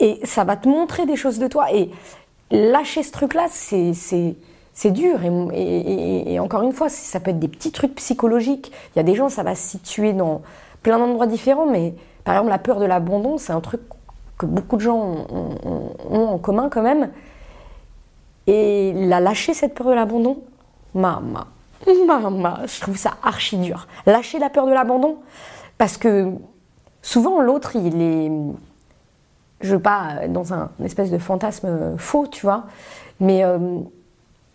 Et 0.00 0.18
ça 0.24 0.44
va 0.44 0.56
te 0.56 0.68
montrer 0.68 1.06
des 1.06 1.16
choses 1.16 1.38
de 1.38 1.46
toi. 1.46 1.72
Et 1.72 1.90
lâcher 2.50 3.02
ce 3.02 3.12
truc-là, 3.12 3.46
c'est, 3.50 3.92
c'est, 3.94 4.90
dur. 4.90 5.20
Et, 5.52 6.40
encore 6.40 6.62
une 6.62 6.72
fois, 6.72 6.88
ça 6.88 7.20
peut 7.20 7.30
être 7.30 7.38
des 7.38 7.48
petits 7.48 7.70
trucs 7.70 7.94
psychologiques. 7.94 8.72
Il 8.94 8.98
y 8.98 9.00
a 9.00 9.04
des 9.04 9.14
gens, 9.14 9.28
ça 9.28 9.42
va 9.42 9.54
se 9.54 9.68
situer 9.68 10.12
dans 10.14 10.42
plein 10.82 10.98
d'endroits 10.98 11.26
différents. 11.26 11.66
Mais 11.66 11.94
par 12.24 12.34
exemple, 12.34 12.50
la 12.50 12.58
peur 12.58 12.80
de 12.80 12.86
l'abandon, 12.86 13.38
c'est 13.38 13.52
un 13.52 13.60
truc 13.60 13.82
que 14.38 14.46
beaucoup 14.46 14.76
de 14.76 14.80
gens 14.80 14.96
ont, 14.96 15.54
ont- 15.64 15.92
ont 16.10 16.28
en 16.28 16.38
commun 16.38 16.70
quand 16.70 16.82
même. 16.82 17.10
Et 18.46 18.92
la 18.94 19.20
lâcher 19.20 19.54
cette 19.54 19.74
peur 19.74 19.88
de 19.88 19.92
l'abandon, 19.92 20.38
maman, 20.94 21.44
maman, 22.06 22.56
je 22.66 22.80
trouve 22.80 22.96
ça 22.96 23.12
archi 23.22 23.58
dur. 23.58 23.86
Lâcher 24.06 24.38
la 24.38 24.50
peur 24.50 24.66
de 24.66 24.72
l'abandon, 24.72 25.18
parce 25.78 25.96
que 25.96 26.32
souvent 27.02 27.40
l'autre, 27.40 27.76
il 27.76 28.00
est, 28.00 28.30
je 29.60 29.74
veux 29.74 29.82
pas 29.82 30.08
euh, 30.22 30.28
dans 30.28 30.52
un 30.54 30.70
espèce 30.84 31.10
de 31.10 31.18
fantasme 31.18 31.66
euh, 31.66 31.98
faux, 31.98 32.26
tu 32.26 32.42
vois, 32.42 32.64
mais 33.20 33.44
euh, 33.44 33.58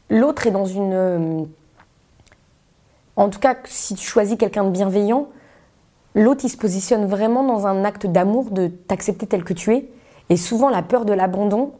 l'autre 0.09 0.47
est 0.47 0.51
dans 0.51 0.65
une, 0.65 1.47
en 3.15 3.29
tout 3.29 3.39
cas, 3.39 3.55
si 3.65 3.95
tu 3.95 4.05
choisis 4.05 4.37
quelqu'un 4.37 4.63
de 4.63 4.71
bienveillant, 4.71 5.27
l'autre 6.15 6.41
il 6.43 6.49
se 6.49 6.57
positionne 6.57 7.05
vraiment 7.05 7.43
dans 7.43 7.67
un 7.67 7.85
acte 7.85 8.05
d'amour, 8.05 8.51
de 8.51 8.67
t'accepter 8.67 9.27
tel 9.27 9.43
que 9.43 9.53
tu 9.53 9.73
es, 9.73 9.89
et 10.29 10.37
souvent 10.37 10.69
la 10.69 10.81
peur 10.81 11.05
de 11.05 11.13
l'abandon, 11.13 11.71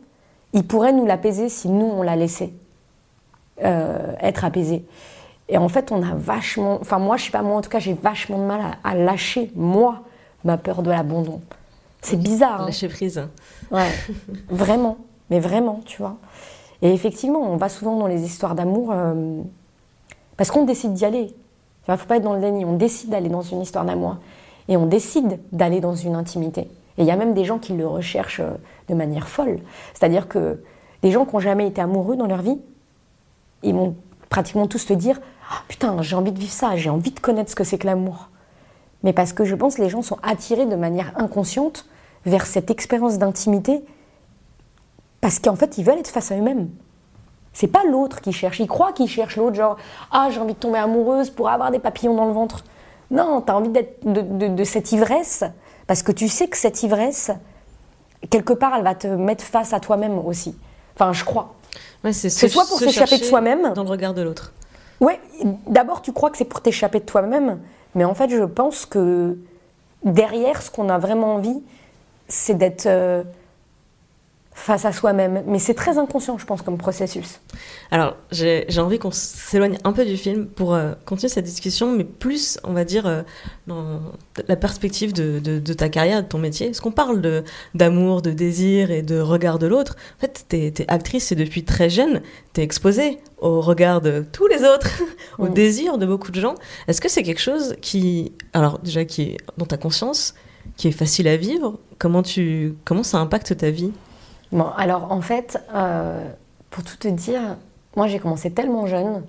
il 0.53 0.65
pourrait 0.65 0.93
nous 0.93 1.05
l'apaiser 1.05 1.49
si 1.49 1.69
nous 1.69 1.85
on 1.85 2.01
la 2.01 2.15
euh, 3.63 4.13
être 4.21 4.45
apaisé. 4.45 4.85
Et 5.47 5.57
en 5.57 5.69
fait, 5.69 5.91
on 5.91 6.01
a 6.01 6.15
vachement. 6.15 6.79
Enfin, 6.81 6.97
moi, 6.97 7.17
je 7.17 7.25
sais 7.25 7.31
pas, 7.31 7.41
moi 7.41 7.57
en 7.57 7.61
tout 7.61 7.69
cas, 7.69 7.79
j'ai 7.79 7.93
vachement 7.93 8.37
de 8.37 8.43
mal 8.43 8.61
à 8.83 8.95
lâcher, 8.95 9.51
moi, 9.55 10.01
ma 10.43 10.57
peur 10.57 10.81
de 10.81 10.89
l'abandon. 10.89 11.41
C'est 12.05 12.17
bizarre. 12.17 12.61
hein. 12.61 12.65
Lâcher 12.65 12.87
prise. 12.87 13.27
Ouais, 13.71 13.89
vraiment, 14.49 14.97
mais 15.29 15.39
vraiment, 15.39 15.81
tu 15.85 15.97
vois. 15.97 16.17
Et 16.81 16.93
effectivement, 16.93 17.39
on 17.39 17.57
va 17.57 17.69
souvent 17.69 17.97
dans 17.97 18.07
les 18.07 18.23
histoires 18.23 18.53
d'amour 18.53 18.91
euh, 18.91 19.41
parce 20.37 20.51
qu'on 20.51 20.65
décide 20.65 20.93
d'y 20.93 21.05
aller. 21.05 21.33
Il 21.87 21.91
ne 21.91 21.97
faut 21.97 22.05
pas 22.07 22.17
être 22.17 22.23
dans 22.23 22.33
le 22.33 22.41
déni. 22.41 22.65
On 22.65 22.73
décide 22.75 23.09
d'aller 23.09 23.29
dans 23.29 23.41
une 23.41 23.61
histoire 23.61 23.85
d'amour 23.85 24.17
et 24.67 24.77
on 24.77 24.85
décide 24.85 25.39
d'aller 25.51 25.79
dans 25.79 25.95
une 25.95 26.15
intimité. 26.15 26.61
Et 26.97 27.01
il 27.01 27.05
y 27.05 27.11
a 27.11 27.15
même 27.15 27.33
des 27.33 27.43
gens 27.45 27.57
qui 27.59 27.73
le 27.73 27.87
recherchent 27.87 28.39
euh, 28.39 28.51
de 28.87 28.93
manière 28.93 29.27
folle. 29.27 29.59
C'est-à-dire 29.93 30.27
que 30.27 30.61
des 31.01 31.11
gens 31.11 31.25
qui 31.25 31.33
n'ont 31.35 31.39
jamais 31.41 31.67
été 31.67 31.81
amoureux 31.81 32.15
dans 32.15 32.27
leur 32.27 32.41
vie, 32.41 32.59
ils 33.63 33.73
vont 33.73 33.95
pratiquement 34.29 34.67
tous 34.67 34.85
te 34.85 34.93
dire 34.93 35.19
Ah, 35.51 35.63
Putain, 35.67 36.01
j'ai 36.01 36.15
envie 36.15 36.31
de 36.31 36.39
vivre 36.39 36.51
ça, 36.53 36.75
j'ai 36.75 36.89
envie 36.89 37.11
de 37.11 37.19
connaître 37.19 37.49
ce 37.49 37.55
que 37.55 37.63
c'est 37.63 37.77
que 37.77 37.87
l'amour. 37.87 38.29
Mais 39.03 39.13
parce 39.13 39.33
que 39.33 39.43
je 39.45 39.55
pense 39.55 39.75
que 39.75 39.81
les 39.81 39.89
gens 39.89 40.01
sont 40.01 40.17
attirés 40.23 40.65
de 40.65 40.75
manière 40.75 41.13
inconsciente 41.17 41.85
vers 42.25 42.45
cette 42.45 42.69
expérience 42.71 43.17
d'intimité 43.17 43.83
parce 45.21 45.39
qu'en 45.39 45.55
fait, 45.55 45.77
ils 45.77 45.83
veulent 45.83 45.99
être 45.99 46.09
face 46.09 46.31
à 46.31 46.37
eux-mêmes. 46.37 46.69
C'est 47.53 47.67
pas 47.67 47.83
l'autre 47.89 48.21
qui 48.21 48.31
cherche. 48.33 48.59
Ils 48.59 48.67
croient 48.67 48.91
qu'ils 48.93 49.07
cherchent 49.07 49.37
l'autre, 49.37 49.55
genre 49.55 49.77
Ah, 50.11 50.27
j'ai 50.29 50.39
envie 50.39 50.53
de 50.53 50.59
tomber 50.59 50.77
amoureuse 50.77 51.29
pour 51.29 51.49
avoir 51.49 51.71
des 51.71 51.79
papillons 51.79 52.13
dans 52.15 52.25
le 52.25 52.33
ventre. 52.33 52.63
Non, 53.11 53.41
tu 53.41 53.51
as 53.51 53.55
envie 53.55 53.69
d'être 53.69 54.05
de, 54.05 54.21
de- 54.21 54.47
de 54.49 54.63
cette 54.63 54.91
ivresse 54.91 55.43
parce 55.87 56.03
que 56.03 56.11
tu 56.11 56.27
sais 56.27 56.47
que 56.47 56.57
cette 56.57 56.83
ivresse, 56.83 57.31
quelque 58.29 58.53
part, 58.53 58.73
elle 58.75 58.83
va 58.83 58.95
te 58.95 59.07
mettre 59.07 59.43
face 59.43 59.71
à 59.73 59.79
toi-même 59.79 60.17
aussi. 60.19 60.55
Enfin, 60.95 61.13
je 61.13 61.23
crois. 61.23 61.53
Ouais, 62.03 62.13
c'est 62.13 62.29
soit 62.29 62.65
pour 62.65 62.77
s'échapper 62.79 63.17
de 63.17 63.23
soi-même. 63.23 63.73
Dans 63.73 63.83
le 63.83 63.89
regard 63.89 64.13
de 64.13 64.21
l'autre. 64.21 64.53
Ouais, 65.01 65.19
d'abord 65.67 66.01
tu 66.01 66.13
crois 66.13 66.29
que 66.29 66.37
c'est 66.37 66.45
pour 66.45 66.61
t'échapper 66.61 66.99
de 66.99 67.05
toi-même, 67.05 67.59
mais 67.95 68.05
en 68.05 68.13
fait 68.13 68.29
je 68.29 68.43
pense 68.43 68.85
que 68.85 69.37
derrière 70.05 70.61
ce 70.61 70.71
qu'on 70.71 70.87
a 70.87 70.97
vraiment 70.97 71.35
envie, 71.35 71.61
c'est 72.27 72.57
d'être 72.57 72.85
euh, 72.87 73.23
face 74.57 74.85
à 74.85 74.93
soi-même. 74.93 75.43
Mais 75.47 75.59
c'est 75.59 75.73
très 75.73 75.97
inconscient, 75.97 76.37
je 76.37 76.45
pense, 76.45 76.61
comme 76.61 76.77
processus. 76.77 77.41
Alors, 77.91 78.15
j'ai 78.31 78.65
envie 78.79 78.99
qu'on 78.99 79.11
s'éloigne 79.11 79.77
un 79.83 79.91
peu 79.91 80.05
du 80.05 80.15
film 80.15 80.47
pour 80.47 80.73
euh, 80.73 80.93
continuer 81.05 81.29
cette 81.29 81.43
discussion, 81.45 81.91
mais 81.91 82.05
plus, 82.05 82.57
on 82.63 82.71
va 82.71 82.85
dire, 82.85 83.05
euh, 83.05 83.21
dans 83.67 83.99
la 84.47 84.55
perspective 84.55 85.11
de, 85.11 85.39
de- 85.39 85.59
de 85.59 85.73
ta 85.73 85.89
carrière, 85.89 86.23
de 86.23 86.27
ton 86.27 86.37
métier. 86.39 86.67
Est-ce 86.69 86.81
qu'on 86.81 86.91
parle 86.93 87.43
d'amour, 87.73 88.21
de, 88.21 88.31
désir 88.31 88.91
et 88.91 89.01
de 89.01 89.19
regard 89.19 89.59
de 89.59 89.67
l'autre 89.67 89.97
En 90.17 90.21
fait, 90.21 90.45
t'es 90.47 90.67
es 90.79 90.85
actrice 90.89 91.33
et 91.33 91.35
depuis 91.35 91.65
très 91.65 91.89
jeune, 91.89 92.21
t'es 92.53 92.63
exposée 92.63 93.19
au 93.39 93.59
regard 93.59 93.99
de 93.99 94.25
tous 94.31 94.47
les 94.47 94.63
autres, 94.63 94.89
au 95.37 95.49
désir 95.49 95.97
de 95.97 96.05
beaucoup 96.05 96.31
de 96.31 96.39
gens. 96.39 96.55
Est-ce 96.87 97.01
que 97.01 97.09
c'est 97.09 97.23
quelque 97.23 97.41
chose 97.41 97.75
qui, 97.81 98.31
alors 98.53 98.79
déjà, 98.79 99.03
qui 99.03 99.21
est 99.23 99.37
dans 99.57 99.65
ta 99.65 99.75
conscience, 99.77 100.33
qui 100.77 100.87
est 100.87 100.91
facile 100.91 101.27
à 101.27 101.37
vivre 101.37 101.79
Comment, 101.97 102.23
tu, 102.23 102.75
comment 102.83 103.03
ça 103.03 103.19
impacte 103.19 103.55
ta 103.57 103.69
vie? 103.69 103.93
Bon, 104.51 104.67
alors 104.77 105.11
en 105.11 105.21
fait, 105.21 105.57
euh, 105.73 106.29
pour 106.69 106.83
tout 106.83 106.97
te 106.97 107.07
dire, 107.07 107.57
moi 107.95 108.07
j'ai 108.07 108.19
commencé 108.19 108.51
tellement 108.51 108.85
jeune 108.85 109.23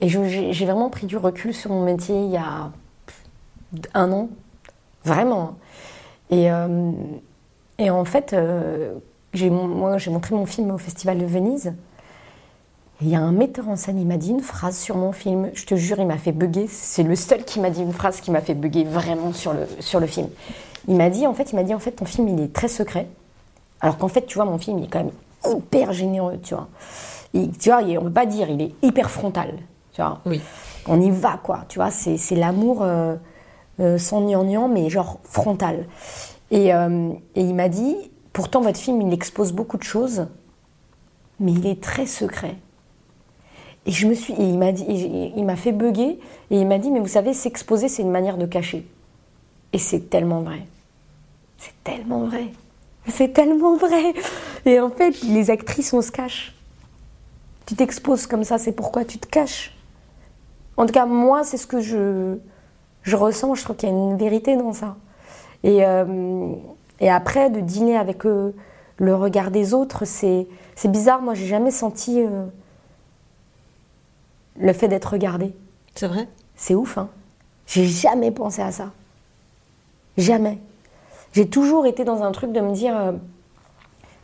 et 0.00 0.08
j'ai 0.08 0.64
vraiment 0.64 0.90
pris 0.90 1.06
du 1.06 1.16
recul 1.16 1.52
sur 1.54 1.70
mon 1.70 1.84
métier 1.84 2.16
il 2.16 2.30
y 2.30 2.36
a 2.36 2.70
un 3.94 4.12
an, 4.12 4.28
vraiment. 5.04 5.56
Et, 6.30 6.50
euh, 6.50 6.92
et 7.78 7.90
en 7.90 8.04
fait, 8.04 8.32
euh, 8.32 8.94
moi 9.50 9.98
j'ai 9.98 10.10
montré 10.10 10.34
mon 10.34 10.46
film 10.46 10.70
au 10.70 10.78
Festival 10.78 11.18
de 11.18 11.26
Venise. 11.26 11.74
Il 13.00 13.08
y 13.08 13.16
a 13.16 13.20
un 13.20 13.32
metteur 13.32 13.68
en 13.68 13.76
scène, 13.76 13.98
il 13.98 14.06
m'a 14.06 14.16
dit 14.16 14.30
une 14.30 14.40
phrase 14.40 14.78
sur 14.78 14.96
mon 14.96 15.10
film. 15.10 15.50
Je 15.54 15.66
te 15.66 15.74
jure, 15.74 15.98
il 15.98 16.06
m'a 16.06 16.16
fait 16.16 16.32
bugger. 16.32 16.68
C'est 16.68 17.02
le 17.02 17.16
seul 17.16 17.44
qui 17.44 17.58
m'a 17.58 17.70
dit 17.70 17.82
une 17.82 17.92
phrase 17.92 18.20
qui 18.20 18.30
m'a 18.30 18.40
fait 18.40 18.54
bugger 18.54 18.84
vraiment 18.84 19.32
sur 19.32 19.52
le, 19.52 19.66
sur 19.80 19.98
le 19.98 20.06
film. 20.06 20.28
Il 20.88 20.96
m'a 20.96 21.10
dit, 21.10 21.26
en 21.26 21.34
fait, 21.34 21.52
il 21.52 21.56
m'a 21.56 21.62
dit, 21.62 21.74
en 21.74 21.78
fait, 21.78 21.92
ton 21.92 22.04
film, 22.04 22.28
il 22.28 22.40
est 22.40 22.52
très 22.52 22.68
secret. 22.68 23.08
Alors 23.80 23.98
qu'en 23.98 24.08
fait, 24.08 24.26
tu 24.26 24.36
vois, 24.36 24.44
mon 24.44 24.58
film, 24.58 24.78
il 24.78 24.84
est 24.84 24.88
quand 24.88 25.04
même 25.04 25.12
hyper 25.56 25.92
généreux, 25.92 26.38
tu 26.42 26.54
vois. 26.54 26.68
tu 27.32 27.70
vois, 27.70 27.82
on 27.82 28.04
peut 28.04 28.10
pas 28.10 28.26
dire, 28.26 28.48
il 28.48 28.62
est 28.62 28.74
hyper 28.82 29.10
frontal, 29.10 29.54
tu 29.92 30.00
vois. 30.00 30.20
Oui. 30.26 30.40
On 30.86 31.00
y 31.00 31.10
va, 31.10 31.38
quoi, 31.42 31.64
tu 31.68 31.78
vois, 31.78 31.90
c'est 31.90 32.34
l'amour 32.34 32.82
euh, 32.82 33.16
euh, 33.80 33.98
sans 33.98 34.20
gnangnan, 34.20 34.68
mais 34.68 34.90
genre 34.90 35.18
frontal. 35.24 35.86
Et, 36.50 36.74
euh, 36.74 37.10
et 37.34 37.42
il 37.42 37.54
m'a 37.54 37.68
dit, 37.68 37.96
pourtant, 38.32 38.60
votre 38.60 38.78
film, 38.78 39.00
il 39.02 39.12
expose 39.12 39.52
beaucoup 39.52 39.76
de 39.76 39.82
choses, 39.82 40.26
mais 41.40 41.52
il 41.52 41.66
est 41.66 41.82
très 41.82 42.06
secret. 42.06 42.56
Et 43.86 43.92
je 43.92 44.06
me 44.06 44.14
suis, 44.14 44.32
et 44.34 44.44
il 44.44 44.58
m'a 44.58 44.72
dit, 44.72 44.84
il 45.36 45.44
m'a 45.44 45.56
fait 45.56 45.72
bugger, 45.72 46.18
et 46.50 46.58
il 46.58 46.66
m'a 46.66 46.78
dit, 46.78 46.90
mais 46.90 47.00
vous 47.00 47.08
savez, 47.08 47.34
s'exposer, 47.34 47.88
c'est 47.88 48.02
une 48.02 48.10
manière 48.10 48.38
de 48.38 48.46
cacher. 48.46 48.86
Et 49.72 49.78
c'est 49.78 50.08
tellement 50.08 50.40
vrai. 50.40 50.66
C'est 51.64 51.72
tellement 51.82 52.24
vrai. 52.26 52.52
C'est 53.08 53.32
tellement 53.32 53.76
vrai. 53.76 54.12
Et 54.66 54.80
en 54.80 54.90
fait, 54.90 55.22
les 55.22 55.48
actrices, 55.50 55.94
on 55.94 56.02
se 56.02 56.10
cache. 56.10 56.54
Tu 57.64 57.74
t'exposes 57.74 58.26
comme 58.26 58.44
ça, 58.44 58.58
c'est 58.58 58.72
pourquoi 58.72 59.06
tu 59.06 59.18
te 59.18 59.26
caches. 59.26 59.74
En 60.76 60.84
tout 60.84 60.92
cas, 60.92 61.06
moi, 61.06 61.42
c'est 61.42 61.56
ce 61.56 61.66
que 61.66 61.80
je, 61.80 62.36
je 63.02 63.16
ressens. 63.16 63.54
Je 63.54 63.64
trouve 63.64 63.76
qu'il 63.76 63.88
y 63.88 63.92
a 63.92 63.94
une 63.94 64.18
vérité 64.18 64.56
dans 64.56 64.74
ça. 64.74 64.96
Et, 65.62 65.86
euh, 65.86 66.52
et 67.00 67.10
après, 67.10 67.48
de 67.48 67.60
dîner 67.60 67.96
avec 67.96 68.26
eux, 68.26 68.54
le 68.98 69.14
regard 69.14 69.50
des 69.50 69.72
autres, 69.72 70.04
c'est 70.04 70.46
bizarre. 70.84 71.22
Moi, 71.22 71.32
j'ai 71.32 71.46
jamais 71.46 71.70
senti 71.70 72.20
euh, 72.20 72.44
le 74.58 74.72
fait 74.74 74.88
d'être 74.88 75.12
regardée. 75.12 75.54
C'est 75.94 76.08
vrai? 76.08 76.28
C'est 76.56 76.74
ouf, 76.74 76.98
hein. 76.98 77.08
J'ai 77.66 77.86
jamais 77.86 78.30
pensé 78.30 78.60
à 78.60 78.70
ça. 78.70 78.92
Jamais. 80.18 80.58
J'ai 81.34 81.48
toujours 81.48 81.84
été 81.84 82.04
dans 82.04 82.22
un 82.22 82.30
truc 82.30 82.52
de 82.52 82.60
me 82.60 82.72
dire, 82.72 82.96
euh, 82.96 83.12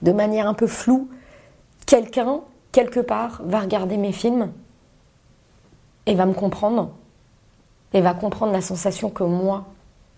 de 0.02 0.12
manière 0.12 0.46
un 0.46 0.54
peu 0.54 0.68
floue, 0.68 1.08
quelqu'un, 1.84 2.40
quelque 2.70 3.00
part, 3.00 3.42
va 3.44 3.58
regarder 3.58 3.96
mes 3.96 4.12
films 4.12 4.52
et 6.06 6.14
va 6.14 6.24
me 6.24 6.32
comprendre 6.32 6.90
et 7.92 8.00
va 8.00 8.14
comprendre 8.14 8.52
la 8.52 8.60
sensation 8.60 9.10
que 9.10 9.24
moi, 9.24 9.64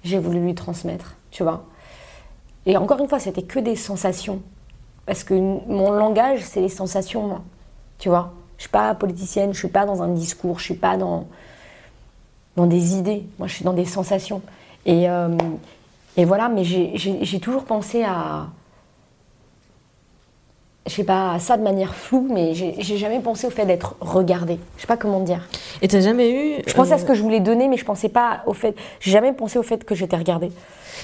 j'ai 0.05 0.19
voulu 0.19 0.41
lui 0.41 0.55
transmettre, 0.55 1.17
tu 1.31 1.43
vois. 1.43 1.65
Et 2.67 2.77
encore 2.77 3.01
une 3.01 3.09
fois, 3.09 3.19
c'était 3.19 3.43
que 3.43 3.59
des 3.59 3.75
sensations. 3.75 4.43
Parce 5.07 5.25
que 5.25 5.33
mon 5.33 5.93
langage, 5.93 6.43
c'est 6.45 6.61
les 6.61 6.69
sensations, 6.69 7.27
moi. 7.27 7.41
Tu 7.99 8.11
vois 8.11 8.35
Je 8.59 8.65
suis 8.65 8.71
pas 8.71 8.95
politicienne, 8.95 9.55
je 9.55 9.59
suis 9.59 9.69
pas 9.69 9.87
dans 9.87 10.03
un 10.03 10.09
discours, 10.09 10.59
je 10.59 10.65
suis 10.65 10.75
pas 10.75 10.99
dans, 10.99 11.27
dans 12.57 12.67
des 12.67 12.97
idées. 12.97 13.25
Moi, 13.39 13.49
je 13.49 13.55
suis 13.55 13.65
dans 13.65 13.73
des 13.73 13.87
sensations. 13.87 14.43
Et, 14.85 15.09
euh, 15.09 15.35
et 16.17 16.25
voilà, 16.25 16.49
mais 16.49 16.65
j'ai 16.65 17.41
toujours 17.41 17.65
pensé 17.65 18.05
à. 18.05 18.49
Je 20.87 20.93
sais 20.93 21.05
pas, 21.05 21.35
à 21.35 21.39
ça 21.39 21.57
de 21.57 21.63
manière 21.63 21.95
floue, 21.95 22.27
mais 22.29 22.55
j'ai 22.55 22.97
jamais 22.97 23.21
pensé 23.21 23.47
au 23.47 23.51
fait 23.51 23.65
d'être 23.65 23.95
regardée. 24.01 24.59
Je 24.77 24.83
sais 24.83 24.89
pas 24.89 24.97
comment 24.97 25.21
dire. 25.21 25.49
Et 25.81 25.89
t'as 25.89 26.01
jamais 26.01 26.31
eu. 26.31 26.63
Je 26.67 26.75
pensais 26.75 26.93
à 26.93 26.99
ce 26.99 27.05
euh, 27.05 27.09
que 27.09 27.15
je 27.15 27.23
voulais 27.23 27.41
donner, 27.41 27.69
mais 27.69 27.77
je 27.77 27.85
pensais 27.85 28.09
pas 28.09 28.43
au 28.47 28.53
fait. 28.53 28.75
J'ai 29.01 29.13
jamais 29.13 29.33
pensé 29.33 29.59
au 29.59 29.63
fait 29.63 29.85
que 29.85 29.95
j'étais 29.95 30.17
regardée. 30.17 30.51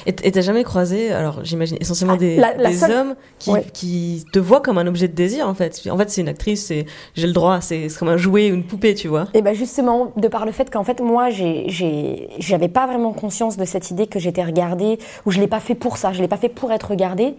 Et 0.07 0.13
t'as 0.13 0.41
jamais 0.41 0.65
croisé, 0.65 1.13
alors 1.13 1.45
j'imagine 1.45 1.77
essentiellement 1.81 2.17
ah, 2.17 2.71
des, 2.71 2.85
hommes 2.85 3.15
qui, 3.39 3.53
qui, 3.73 4.25
te 4.33 4.39
voient 4.39 4.61
comme 4.61 4.79
un 4.79 4.87
objet 4.87 5.09
de 5.09 5.15
désir 5.15 5.49
en 5.49 5.55
fait. 5.55 5.81
En 5.91 5.97
fait, 5.97 6.11
c'est 6.11 6.21
une 6.21 6.29
actrice, 6.29 6.73
j'ai 7.15 7.27
le 7.27 7.33
droit, 7.33 7.61
c'est 7.61 7.89
comme 7.99 8.09
un 8.09 8.17
jouet 8.17 8.51
ou 8.51 8.55
une 8.55 8.65
poupée, 8.65 8.95
tu 8.95 9.09
vois. 9.09 9.27
Et 9.35 9.43
bien 9.43 9.53
justement, 9.53 10.13
de 10.17 10.29
par 10.29 10.47
le 10.47 10.53
fait 10.53 10.71
qu'en 10.71 10.85
fait, 10.85 11.01
moi, 11.01 11.29
j'avais 11.31 12.69
pas 12.69 12.87
vraiment 12.87 13.13
conscience 13.13 13.57
de 13.57 13.65
cette 13.65 13.91
idée 13.91 14.07
que 14.07 14.19
j'étais 14.19 14.45
regardée, 14.45 14.99
ou 15.27 15.31
je 15.31 15.41
l'ai 15.41 15.47
pas 15.49 15.61
fait 15.61 15.75
pour 15.75 15.97
ça, 15.97 16.13
je 16.13 16.21
l'ai 16.21 16.29
pas 16.29 16.37
fait 16.37 16.49
pour 16.49 16.73
être 16.73 16.91
regardée, 16.91 17.35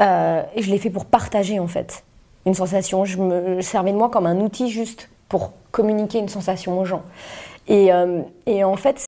euh, 0.00 0.42
et 0.54 0.62
je 0.62 0.70
l'ai 0.70 0.78
fait 0.78 0.90
pour 0.90 1.04
partager 1.06 1.58
en 1.58 1.66
fait 1.66 2.04
une 2.46 2.54
sensation. 2.54 3.04
Je 3.04 3.18
me 3.18 3.60
servais 3.60 3.92
de 3.92 3.96
moi 3.96 4.08
comme 4.08 4.26
un 4.26 4.40
outil 4.40 4.70
juste 4.70 5.08
pour 5.28 5.52
communiquer 5.70 6.18
une 6.18 6.28
sensation 6.28 6.78
aux 6.80 6.84
gens. 6.84 7.02
Et, 7.66 7.92
euh, 7.92 8.22
et 8.46 8.64
en 8.64 8.76
fait, 8.76 9.07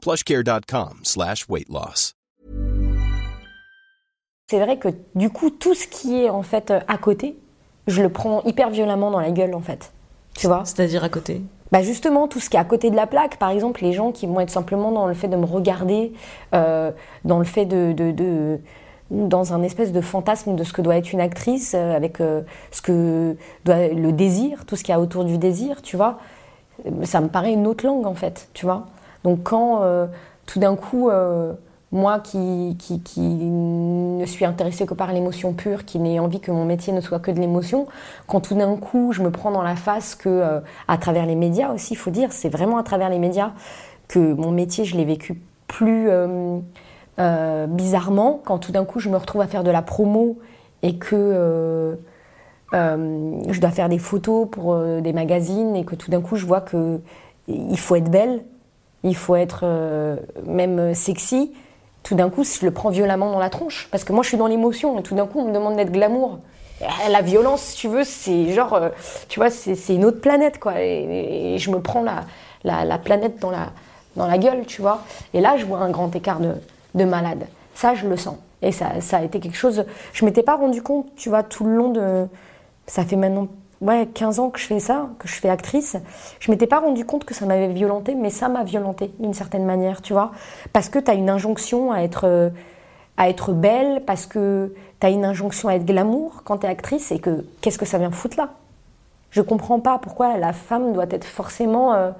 plushcare.com 0.00 1.00
slash 1.02 1.46
weight 1.48 1.68
loss. 1.68 2.14
C'est 4.50 4.60
vrai 4.60 4.78
que 4.78 4.88
du 5.14 5.28
coup, 5.28 5.50
tout 5.50 5.74
ce 5.74 5.86
qui 5.86 6.22
est 6.22 6.30
en 6.30 6.42
fait 6.42 6.72
à 6.86 6.96
côté, 6.96 7.38
je 7.86 8.02
le 8.02 8.08
prends 8.08 8.42
hyper 8.44 8.70
violemment 8.70 9.10
dans 9.10 9.20
la 9.20 9.30
gueule 9.30 9.54
en 9.54 9.60
fait. 9.60 9.92
Tu 10.34 10.46
vois? 10.46 10.64
C'est-à-dire 10.64 11.04
à 11.04 11.08
côté? 11.08 11.42
Bah 11.70 11.82
justement, 11.82 12.28
tout 12.28 12.40
ce 12.40 12.48
qui 12.48 12.56
est 12.56 12.60
à 12.60 12.64
côté 12.64 12.90
de 12.90 12.96
la 12.96 13.06
plaque, 13.06 13.36
par 13.36 13.50
exemple, 13.50 13.82
les 13.82 13.92
gens 13.92 14.10
qui 14.10 14.26
vont 14.26 14.40
être 14.40 14.50
simplement 14.50 14.90
dans 14.90 15.06
le 15.06 15.14
fait 15.14 15.28
de 15.28 15.36
me 15.36 15.44
regarder, 15.44 16.14
euh, 16.54 16.92
dans 17.24 17.38
le 17.38 17.44
fait 17.44 17.66
de, 17.66 17.92
de, 17.92 18.10
de, 18.10 18.58
dans 19.10 19.52
un 19.52 19.62
espèce 19.62 19.92
de 19.92 20.00
fantasme 20.00 20.54
de 20.54 20.64
ce 20.64 20.72
que 20.72 20.80
doit 20.80 20.96
être 20.96 21.12
une 21.12 21.20
actrice, 21.20 21.74
euh, 21.74 21.94
avec 21.94 22.22
euh, 22.22 22.40
ce 22.70 22.80
que 22.80 23.36
doit 23.66 23.88
le 23.88 24.12
désir, 24.12 24.64
tout 24.64 24.76
ce 24.76 24.82
qu'il 24.82 24.92
y 24.92 24.96
a 24.96 25.00
autour 25.00 25.24
du 25.24 25.36
désir, 25.36 25.82
tu 25.82 25.96
vois? 25.96 26.18
Ça 27.02 27.20
me 27.20 27.28
paraît 27.28 27.52
une 27.52 27.66
autre 27.66 27.84
langue 27.84 28.06
en 28.06 28.14
fait, 28.14 28.48
tu 28.54 28.64
vois? 28.64 28.86
Donc 29.24 29.42
quand 29.44 29.82
euh, 29.82 30.06
tout 30.46 30.58
d'un 30.58 30.76
coup, 30.76 31.10
euh, 31.10 31.52
moi 31.92 32.18
qui, 32.20 32.76
qui, 32.78 33.20
ne 33.20 34.24
suis 34.26 34.44
intéressée 34.44 34.86
que 34.86 34.94
par 34.94 35.12
l'émotion 35.12 35.52
pure, 35.52 35.84
qui 35.84 35.98
n'ai 35.98 36.20
envie 36.20 36.40
que 36.40 36.50
mon 36.50 36.64
métier 36.64 36.92
ne 36.92 37.00
soit 37.00 37.18
que 37.18 37.30
de 37.30 37.40
l'émotion, 37.40 37.86
quand 38.26 38.40
tout 38.40 38.54
d'un 38.54 38.76
coup 38.76 39.12
je 39.12 39.22
me 39.22 39.30
prends 39.30 39.50
dans 39.50 39.62
la 39.62 39.76
face 39.76 40.14
que, 40.14 40.28
euh, 40.28 40.60
à 40.86 40.98
travers 40.98 41.26
les 41.26 41.34
médias 41.34 41.72
aussi, 41.72 41.94
il 41.94 41.96
faut 41.96 42.10
dire, 42.10 42.32
c'est 42.32 42.48
vraiment 42.48 42.78
à 42.78 42.82
travers 42.82 43.08
les 43.08 43.18
médias 43.18 43.52
que 44.06 44.32
mon 44.34 44.50
métier, 44.50 44.84
je 44.84 44.96
l'ai 44.96 45.04
vécu 45.04 45.40
plus 45.66 46.08
bizarrement, 47.68 48.40
quand 48.42 48.58
tout 48.58 48.72
d'un 48.72 48.86
coup 48.86 49.00
je 49.00 49.10
me 49.10 49.18
retrouve 49.18 49.42
à 49.42 49.46
faire 49.46 49.64
de 49.64 49.70
la 49.70 49.82
promo 49.82 50.38
et 50.82 50.96
que 50.96 51.98
je 52.72 53.60
dois 53.60 53.70
faire 53.70 53.90
des 53.90 53.98
photos 53.98 54.48
pour 54.50 54.74
des 54.78 55.12
magazines 55.12 55.76
et 55.76 55.84
que 55.84 55.94
tout 55.94 56.10
d'un 56.10 56.22
coup 56.22 56.36
je 56.36 56.46
vois 56.46 56.62
que 56.62 57.00
il 57.48 57.78
faut 57.78 57.96
être 57.96 58.10
belle 58.10 58.44
il 59.04 59.16
faut 59.16 59.36
être 59.36 59.60
euh, 59.62 60.16
même 60.46 60.94
sexy, 60.94 61.52
tout 62.02 62.14
d'un 62.14 62.30
coup, 62.30 62.44
je 62.44 62.64
le 62.64 62.72
prends 62.72 62.90
violemment 62.90 63.30
dans 63.30 63.38
la 63.38 63.50
tronche. 63.50 63.88
Parce 63.90 64.04
que 64.04 64.12
moi, 64.12 64.22
je 64.22 64.28
suis 64.28 64.36
dans 64.36 64.46
l'émotion, 64.46 64.98
et 64.98 65.02
tout 65.02 65.14
d'un 65.14 65.26
coup, 65.26 65.40
on 65.40 65.48
me 65.48 65.52
demande 65.52 65.76
d'être 65.76 65.92
glamour. 65.92 66.38
La 67.10 67.22
violence, 67.22 67.74
tu 67.74 67.88
veux, 67.88 68.04
c'est 68.04 68.52
genre, 68.52 68.74
euh, 68.74 68.88
tu 69.28 69.40
vois, 69.40 69.50
c'est 69.50 69.94
une 69.94 70.04
autre 70.04 70.20
planète, 70.20 70.60
quoi. 70.60 70.80
Et, 70.80 71.56
je 71.58 71.70
me 71.70 71.80
prends 71.80 72.02
la, 72.02 72.24
la, 72.84 72.98
planète 72.98 73.40
dans 73.40 73.50
la, 73.50 73.72
dans 74.16 74.26
la 74.26 74.38
gueule, 74.38 74.64
tu 74.64 74.80
vois. 74.80 75.02
Et 75.34 75.40
là, 75.40 75.56
je 75.56 75.64
vois 75.64 75.78
un 75.78 75.90
grand 75.90 76.14
écart 76.14 76.38
de, 76.38 76.54
de 76.94 77.04
malade. 77.04 77.46
Ça, 77.74 77.94
je 77.94 78.06
le 78.06 78.16
sens. 78.16 78.36
Et 78.62 78.72
ça, 78.72 79.00
ça 79.00 79.18
a 79.18 79.22
été 79.22 79.40
quelque 79.40 79.56
chose. 79.56 79.84
Je 80.12 80.24
m'étais 80.24 80.42
pas 80.42 80.56
rendu 80.56 80.82
compte, 80.82 81.14
tu 81.16 81.28
vois, 81.28 81.42
tout 81.42 81.64
le 81.64 81.74
long 81.74 81.90
de. 81.90 82.26
Ça 82.86 83.04
fait 83.04 83.16
maintenant 83.16 83.48
ouais, 83.80 84.08
15 84.12 84.40
ans 84.40 84.50
que 84.50 84.58
je 84.58 84.66
fais 84.66 84.80
ça, 84.80 85.08
que 85.18 85.28
je 85.28 85.34
fais 85.34 85.48
actrice, 85.48 85.96
je 86.40 86.50
m'étais 86.50 86.66
pas 86.66 86.80
rendu 86.80 87.04
compte 87.04 87.24
que 87.24 87.34
ça 87.34 87.46
m'avait 87.46 87.68
violenté, 87.68 88.14
mais 88.14 88.30
ça 88.30 88.48
m'a 88.48 88.64
violenté 88.64 89.12
d'une 89.18 89.34
certaine 89.34 89.64
manière, 89.64 90.02
tu 90.02 90.12
vois. 90.12 90.32
Parce 90.72 90.88
que 90.88 90.98
tu 90.98 91.10
as 91.10 91.14
une 91.14 91.30
injonction 91.30 91.92
à 91.92 92.02
être, 92.02 92.26
euh, 92.26 92.50
à 93.16 93.28
être 93.28 93.52
belle, 93.52 94.02
parce 94.06 94.26
que 94.26 94.74
tu 95.00 95.06
as 95.06 95.10
une 95.10 95.24
injonction 95.24 95.68
à 95.68 95.74
être 95.74 95.86
glamour 95.86 96.42
quand 96.44 96.58
tu 96.58 96.66
es 96.66 96.68
actrice, 96.68 97.12
et 97.12 97.18
que 97.18 97.44
qu'est-ce 97.60 97.78
que 97.78 97.86
ça 97.86 97.98
vient 97.98 98.10
foutre 98.10 98.36
là? 98.36 98.50
Je 99.30 99.42
comprends 99.42 99.78
pas 99.78 99.98
pourquoi 99.98 100.38
la 100.38 100.52
femme 100.52 100.92
doit 100.94 101.06
être 101.10 101.26
forcément 101.26 101.92
euh, 101.92 102.10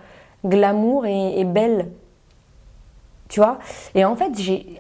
glamour 0.45 1.07
et, 1.07 1.45
belle. 1.45 1.89
Tu 3.31 3.41
vois? 3.41 3.59
Et 3.95 4.05
en 4.05 4.15
fait, 4.15 4.31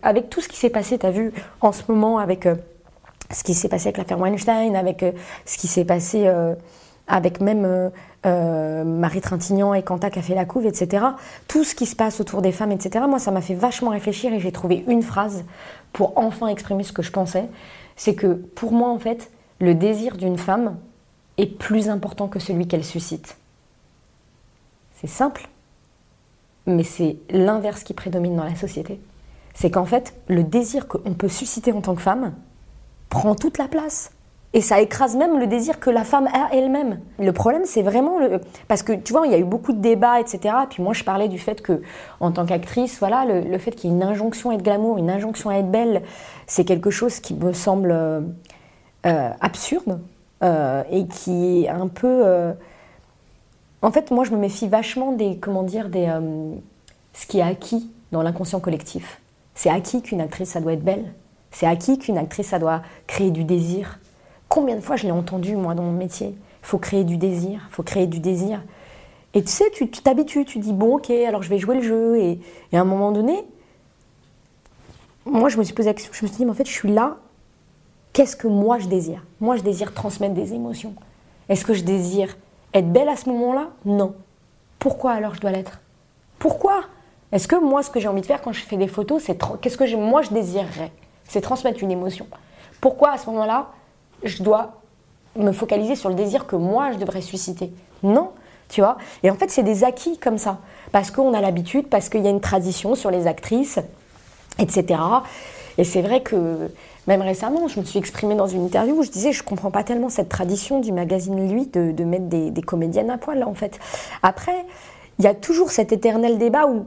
avec 0.02 0.28
tout 0.28 0.40
ce 0.40 0.48
qui 0.48 0.56
s'est 0.56 0.70
passé, 0.70 0.98
tu 0.98 1.06
as 1.06 1.10
vu 1.10 1.32
en 1.60 1.72
ce 1.72 1.82
moment 1.88 2.18
avec. 2.18 2.46
Euh, 2.46 2.56
ce 3.30 3.44
qui 3.44 3.54
s'est 3.54 3.68
passé 3.68 3.88
avec 3.88 3.98
l'affaire 3.98 4.18
Weinstein, 4.18 4.74
avec 4.76 5.02
euh, 5.02 5.12
ce 5.44 5.58
qui 5.58 5.66
s'est 5.66 5.84
passé 5.84 6.26
euh, 6.26 6.54
avec 7.06 7.40
même 7.40 7.90
euh, 8.26 8.84
Marie 8.84 9.20
Trintignant 9.20 9.74
et 9.74 9.82
Quentin 9.82 10.10
qui 10.10 10.18
a 10.18 10.22
fait 10.22 10.34
la 10.34 10.44
couve, 10.44 10.66
etc. 10.66 11.04
Tout 11.46 11.64
ce 11.64 11.74
qui 11.74 11.86
se 11.86 11.96
passe 11.96 12.20
autour 12.20 12.42
des 12.42 12.52
femmes, 12.52 12.72
etc. 12.72 13.04
Moi, 13.08 13.18
ça 13.18 13.30
m'a 13.30 13.40
fait 13.40 13.54
vachement 13.54 13.90
réfléchir 13.90 14.32
et 14.32 14.40
j'ai 14.40 14.52
trouvé 14.52 14.84
une 14.86 15.02
phrase 15.02 15.44
pour 15.92 16.16
enfin 16.16 16.48
exprimer 16.48 16.84
ce 16.84 16.92
que 16.92 17.02
je 17.02 17.10
pensais. 17.10 17.48
C'est 17.96 18.14
que 18.14 18.34
pour 18.34 18.72
moi, 18.72 18.90
en 18.90 18.98
fait, 18.98 19.30
le 19.60 19.74
désir 19.74 20.16
d'une 20.16 20.38
femme 20.38 20.76
est 21.38 21.46
plus 21.46 21.88
important 21.88 22.28
que 22.28 22.38
celui 22.38 22.66
qu'elle 22.66 22.84
suscite. 22.84 23.36
C'est 25.00 25.08
simple, 25.08 25.48
mais 26.66 26.82
c'est 26.82 27.16
l'inverse 27.30 27.82
qui 27.82 27.94
prédomine 27.94 28.36
dans 28.36 28.44
la 28.44 28.56
société. 28.56 29.00
c'est 29.54 29.70
qu'en 29.70 29.84
fait, 29.84 30.14
le 30.28 30.44
désir 30.44 30.86
qu'on 30.86 31.14
peut 31.14 31.28
susciter 31.28 31.72
en 31.72 31.80
tant 31.80 31.96
que 31.96 32.02
femme 32.02 32.32
prend 33.08 33.34
toute 33.34 33.58
la 33.58 33.68
place. 33.68 34.10
Et 34.54 34.62
ça 34.62 34.80
écrase 34.80 35.14
même 35.14 35.38
le 35.38 35.46
désir 35.46 35.78
que 35.78 35.90
la 35.90 36.04
femme 36.04 36.26
a 36.28 36.48
elle-même. 36.54 37.00
Le 37.18 37.32
problème, 37.32 37.62
c'est 37.66 37.82
vraiment 37.82 38.18
le... 38.18 38.40
parce 38.66 38.82
que 38.82 38.92
tu 38.92 39.12
vois, 39.12 39.26
il 39.26 39.32
y 39.32 39.34
a 39.34 39.38
eu 39.38 39.44
beaucoup 39.44 39.74
de 39.74 39.80
débats, 39.80 40.20
etc. 40.20 40.54
Puis 40.70 40.82
moi, 40.82 40.94
je 40.94 41.04
parlais 41.04 41.28
du 41.28 41.38
fait 41.38 41.60
que, 41.60 41.82
en 42.20 42.32
tant 42.32 42.46
qu'actrice, 42.46 42.98
voilà, 42.98 43.26
le, 43.26 43.58
fait 43.58 43.72
qu'il 43.72 43.90
y 43.90 43.92
ait 43.92 43.96
une 43.96 44.02
injonction 44.02 44.50
à 44.50 44.54
être 44.54 44.62
glamour, 44.62 44.96
une 44.96 45.10
injonction 45.10 45.50
à 45.50 45.56
être 45.56 45.70
belle, 45.70 46.02
c'est 46.46 46.64
quelque 46.64 46.88
chose 46.88 47.20
qui 47.20 47.34
me 47.34 47.52
semble 47.52 47.90
euh, 47.90 48.20
euh, 49.04 49.30
absurde 49.42 50.00
euh, 50.42 50.82
et 50.90 51.06
qui 51.06 51.64
est 51.64 51.68
un 51.68 51.88
peu. 51.88 52.54
En 53.82 53.92
fait, 53.92 54.10
moi, 54.10 54.24
je 54.24 54.30
me 54.30 54.38
méfie 54.38 54.66
vachement 54.66 55.12
des, 55.12 55.36
comment 55.36 55.62
dire, 55.62 55.90
des, 55.90 56.10
ce 57.12 57.26
qui 57.26 57.40
est 57.40 57.42
acquis 57.42 57.90
dans 58.12 58.22
l'inconscient 58.22 58.60
collectif. 58.60 59.20
C'est 59.54 59.68
acquis 59.68 60.00
qu'une 60.00 60.22
actrice, 60.22 60.50
ça 60.50 60.60
doit 60.60 60.72
être 60.72 60.84
belle. 60.84 61.12
C'est 61.50 61.66
acquis 61.66 61.98
qu'une 61.98 62.18
actrice, 62.18 62.48
ça 62.48 62.58
doit 62.58 62.82
créer 63.06 63.30
du 63.30 63.44
désir? 63.44 63.98
Combien 64.48 64.76
de 64.76 64.80
fois 64.80 64.96
je 64.96 65.04
l'ai 65.04 65.12
entendu, 65.12 65.56
moi, 65.56 65.74
dans 65.74 65.82
mon 65.82 65.92
métier? 65.92 66.34
Faut 66.62 66.78
créer 66.78 67.04
du 67.04 67.16
désir, 67.16 67.66
faut 67.70 67.82
créer 67.82 68.06
du 68.06 68.20
désir. 68.20 68.62
Et 69.34 69.42
tu 69.42 69.50
sais, 69.50 69.70
tu 69.72 69.88
t'habitues, 69.88 70.44
tu 70.44 70.58
dis, 70.58 70.72
bon, 70.72 70.96
ok, 70.96 71.10
alors 71.10 71.42
je 71.42 71.48
vais 71.48 71.58
jouer 71.58 71.76
le 71.76 71.82
jeu. 71.82 72.18
Et, 72.18 72.40
à 72.72 72.80
un 72.80 72.84
moment 72.84 73.12
donné, 73.12 73.44
moi, 75.26 75.48
je 75.48 75.58
me 75.58 75.64
suis 75.64 75.74
posé 75.74 75.88
la 75.88 75.94
question, 75.94 76.12
je 76.14 76.24
me 76.24 76.28
suis 76.28 76.38
dit, 76.38 76.44
mais 76.44 76.50
en 76.50 76.54
fait, 76.54 76.66
je 76.66 76.72
suis 76.72 76.90
là, 76.90 77.18
qu'est-ce 78.12 78.36
que 78.36 78.48
moi 78.48 78.78
je 78.78 78.88
désire? 78.88 79.24
Moi, 79.40 79.56
je 79.56 79.62
désire 79.62 79.92
transmettre 79.92 80.34
des 80.34 80.54
émotions. 80.54 80.94
Est-ce 81.48 81.64
que 81.64 81.74
je 81.74 81.82
désire 81.82 82.36
être 82.74 82.90
belle 82.90 83.08
à 83.08 83.16
ce 83.16 83.28
moment-là? 83.30 83.68
Non. 83.84 84.14
Pourquoi 84.78 85.12
alors 85.12 85.34
je 85.34 85.40
dois 85.40 85.50
l'être? 85.50 85.80
Pourquoi? 86.38 86.84
Est-ce 87.32 87.46
que 87.48 87.56
moi, 87.56 87.82
ce 87.82 87.90
que 87.90 88.00
j'ai 88.00 88.08
envie 88.08 88.22
de 88.22 88.26
faire 88.26 88.40
quand 88.40 88.52
je 88.52 88.60
fais 88.60 88.76
des 88.76 88.88
photos, 88.88 89.22
c'est 89.22 89.38
qu'est-ce 89.60 89.76
que 89.76 89.96
moi 89.96 90.22
je 90.22 90.30
désirerais? 90.30 90.92
C'est 91.28 91.40
transmettre 91.40 91.82
une 91.82 91.90
émotion. 91.90 92.26
Pourquoi 92.80 93.12
à 93.12 93.18
ce 93.18 93.26
moment-là, 93.30 93.68
je 94.24 94.42
dois 94.42 94.80
me 95.36 95.52
focaliser 95.52 95.94
sur 95.94 96.08
le 96.08 96.14
désir 96.14 96.46
que 96.46 96.56
moi 96.56 96.92
je 96.92 96.98
devrais 96.98 97.20
susciter? 97.20 97.72
Non, 98.02 98.30
tu 98.68 98.80
vois. 98.80 98.96
Et 99.22 99.30
en 99.30 99.34
fait, 99.34 99.50
c'est 99.50 99.62
des 99.62 99.84
acquis 99.84 100.18
comme 100.18 100.38
ça, 100.38 100.58
parce 100.92 101.10
qu'on 101.10 101.34
a 101.34 101.40
l'habitude, 101.40 101.88
parce 101.88 102.08
qu'il 102.08 102.22
y 102.22 102.26
a 102.26 102.30
une 102.30 102.40
tradition 102.40 102.94
sur 102.94 103.10
les 103.10 103.26
actrices, 103.26 103.78
etc. 104.58 105.00
Et 105.76 105.84
c'est 105.84 106.02
vrai 106.02 106.22
que 106.22 106.70
même 107.06 107.22
récemment, 107.22 107.68
je 107.68 107.80
me 107.80 107.84
suis 107.84 107.98
exprimée 107.98 108.34
dans 108.34 108.46
une 108.46 108.64
interview 108.64 108.96
où 108.96 109.02
je 109.02 109.10
disais 109.10 109.32
je 109.32 109.42
comprends 109.42 109.70
pas 109.70 109.84
tellement 109.84 110.08
cette 110.08 110.28
tradition 110.28 110.80
du 110.80 110.92
magazine 110.92 111.50
Lui 111.50 111.66
de, 111.66 112.04
mettre 112.04 112.26
des, 112.26 112.62
comédiennes 112.62 113.10
à 113.10 113.18
poil, 113.18 113.44
en 113.44 113.54
fait. 113.54 113.78
Après, 114.22 114.66
il 115.18 115.24
y 115.24 115.28
a 115.28 115.34
toujours 115.34 115.70
cet 115.70 115.92
éternel 115.92 116.38
débat 116.38 116.66
où 116.66 116.86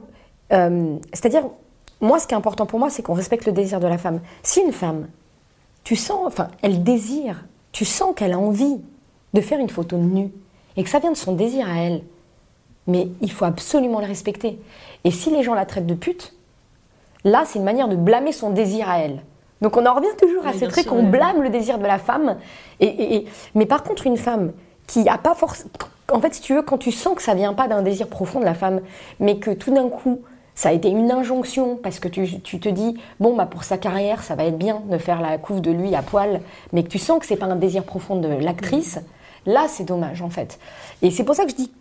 euh, 0.52 0.96
c'est-à-dire, 1.12 1.44
moi, 2.02 2.18
ce 2.18 2.26
qui 2.26 2.34
est 2.34 2.36
important 2.36 2.66
pour 2.66 2.78
moi, 2.78 2.90
c'est 2.90 3.02
qu'on 3.02 3.14
respecte 3.14 3.46
le 3.46 3.52
désir 3.52 3.80
de 3.80 3.86
la 3.86 3.96
femme. 3.96 4.20
Si 4.42 4.60
une 4.60 4.72
femme, 4.72 5.08
tu 5.84 5.96
sens, 5.96 6.20
enfin, 6.26 6.48
elle 6.60 6.82
désire, 6.82 7.44
tu 7.70 7.84
sens 7.84 8.14
qu'elle 8.14 8.32
a 8.32 8.38
envie 8.38 8.80
de 9.32 9.40
faire 9.40 9.58
une 9.58 9.70
photo 9.70 9.96
nue, 9.96 10.30
et 10.76 10.84
que 10.84 10.90
ça 10.90 10.98
vient 10.98 11.12
de 11.12 11.16
son 11.16 11.32
désir 11.32 11.68
à 11.68 11.78
elle, 11.78 12.02
mais 12.86 13.08
il 13.20 13.30
faut 13.30 13.44
absolument 13.44 14.00
le 14.00 14.06
respecter. 14.06 14.58
Et 15.04 15.10
si 15.10 15.30
les 15.30 15.42
gens 15.42 15.54
la 15.54 15.64
traitent 15.64 15.86
de 15.86 15.94
pute, 15.94 16.34
là, 17.24 17.44
c'est 17.46 17.58
une 17.58 17.64
manière 17.64 17.88
de 17.88 17.96
blâmer 17.96 18.32
son 18.32 18.50
désir 18.50 18.90
à 18.90 18.98
elle. 18.98 19.22
Donc 19.60 19.76
on 19.76 19.86
en 19.86 19.94
revient 19.94 20.16
toujours 20.18 20.44
à 20.46 20.52
ce 20.52 20.64
truc 20.64 20.86
qu'on 20.86 21.04
blâme 21.04 21.40
le 21.40 21.50
désir 21.50 21.78
de 21.78 21.86
la 21.86 21.98
femme. 21.98 22.36
Et, 22.80 23.26
mais 23.54 23.66
par 23.66 23.84
contre, 23.84 24.06
une 24.06 24.16
femme 24.16 24.52
qui 24.88 25.08
a 25.08 25.18
pas 25.18 25.34
forcément... 25.34 25.70
En 26.10 26.20
fait, 26.20 26.34
si 26.34 26.40
tu 26.40 26.54
veux, 26.54 26.62
quand 26.62 26.78
tu 26.78 26.90
sens 26.90 27.14
que 27.14 27.22
ça 27.22 27.34
vient 27.34 27.54
pas 27.54 27.68
d'un 27.68 27.82
désir 27.82 28.08
profond 28.08 28.40
de 28.40 28.44
la 28.44 28.54
femme, 28.54 28.80
mais 29.20 29.38
que 29.38 29.52
tout 29.52 29.72
d'un 29.72 29.88
coup, 29.88 30.20
ça 30.54 30.68
a 30.68 30.72
été 30.72 30.90
une 30.90 31.10
injonction 31.10 31.76
parce 31.76 31.98
que 31.98 32.08
tu, 32.08 32.28
te 32.40 32.68
dis, 32.68 32.96
bon, 33.20 33.34
bah 33.34 33.46
pour 33.46 33.64
sa 33.64 33.78
carrière, 33.78 34.22
ça 34.22 34.34
va 34.34 34.44
être 34.44 34.58
bien 34.58 34.82
de 34.88 34.98
faire 34.98 35.20
la 35.20 35.38
couve 35.38 35.60
de 35.60 35.70
lui 35.70 35.94
à 35.94 36.02
poil, 36.02 36.40
mais 36.72 36.82
que 36.82 36.88
tu 36.88 36.98
sens 36.98 37.18
que 37.18 37.26
c'est 37.26 37.36
pas 37.36 37.46
un 37.46 37.56
désir 37.56 37.84
profond 37.84 38.16
de 38.16 38.28
l'actrice, 38.28 38.98
là, 39.46 39.66
c'est 39.68 39.84
dommage 39.84 40.22
en 40.22 40.30
fait. 40.30 40.58
Et 41.00 41.10
c'est 41.10 41.24
pour 41.24 41.34
ça 41.34 41.44
que 41.44 41.50
je 41.50 41.56
dis 41.56 41.72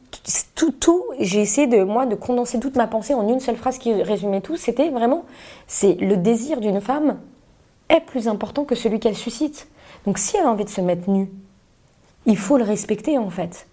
tout, 0.55 0.71
tout, 0.71 1.03
j'ai 1.19 1.41
essayé 1.41 1.67
de, 1.67 1.83
moi, 1.83 2.05
de 2.05 2.15
condenser 2.15 2.59
toute 2.59 2.75
ma 2.75 2.87
pensée 2.87 3.13
en 3.13 3.27
une 3.27 3.39
seule 3.39 3.55
phrase 3.55 3.77
qui 3.77 3.93
résumait 3.93 4.41
tout. 4.41 4.57
C'était 4.57 4.89
vraiment, 4.89 5.25
c'est 5.67 5.95
le 5.95 6.17
désir 6.17 6.59
d'une 6.59 6.81
femme 6.81 7.17
est 7.89 8.01
plus 8.01 8.27
important 8.27 8.63
que 8.63 8.75
celui 8.75 8.99
qu'elle 8.99 9.15
suscite. 9.15 9.67
Donc 10.05 10.17
si 10.17 10.37
elle 10.37 10.45
a 10.45 10.49
envie 10.49 10.65
de 10.65 10.69
se 10.69 10.81
mettre 10.81 11.09
nue, 11.09 11.29
il 12.25 12.37
faut 12.37 12.57
le 12.57 12.63
respecter 12.63 13.17
en 13.17 13.29
fait. 13.29 13.67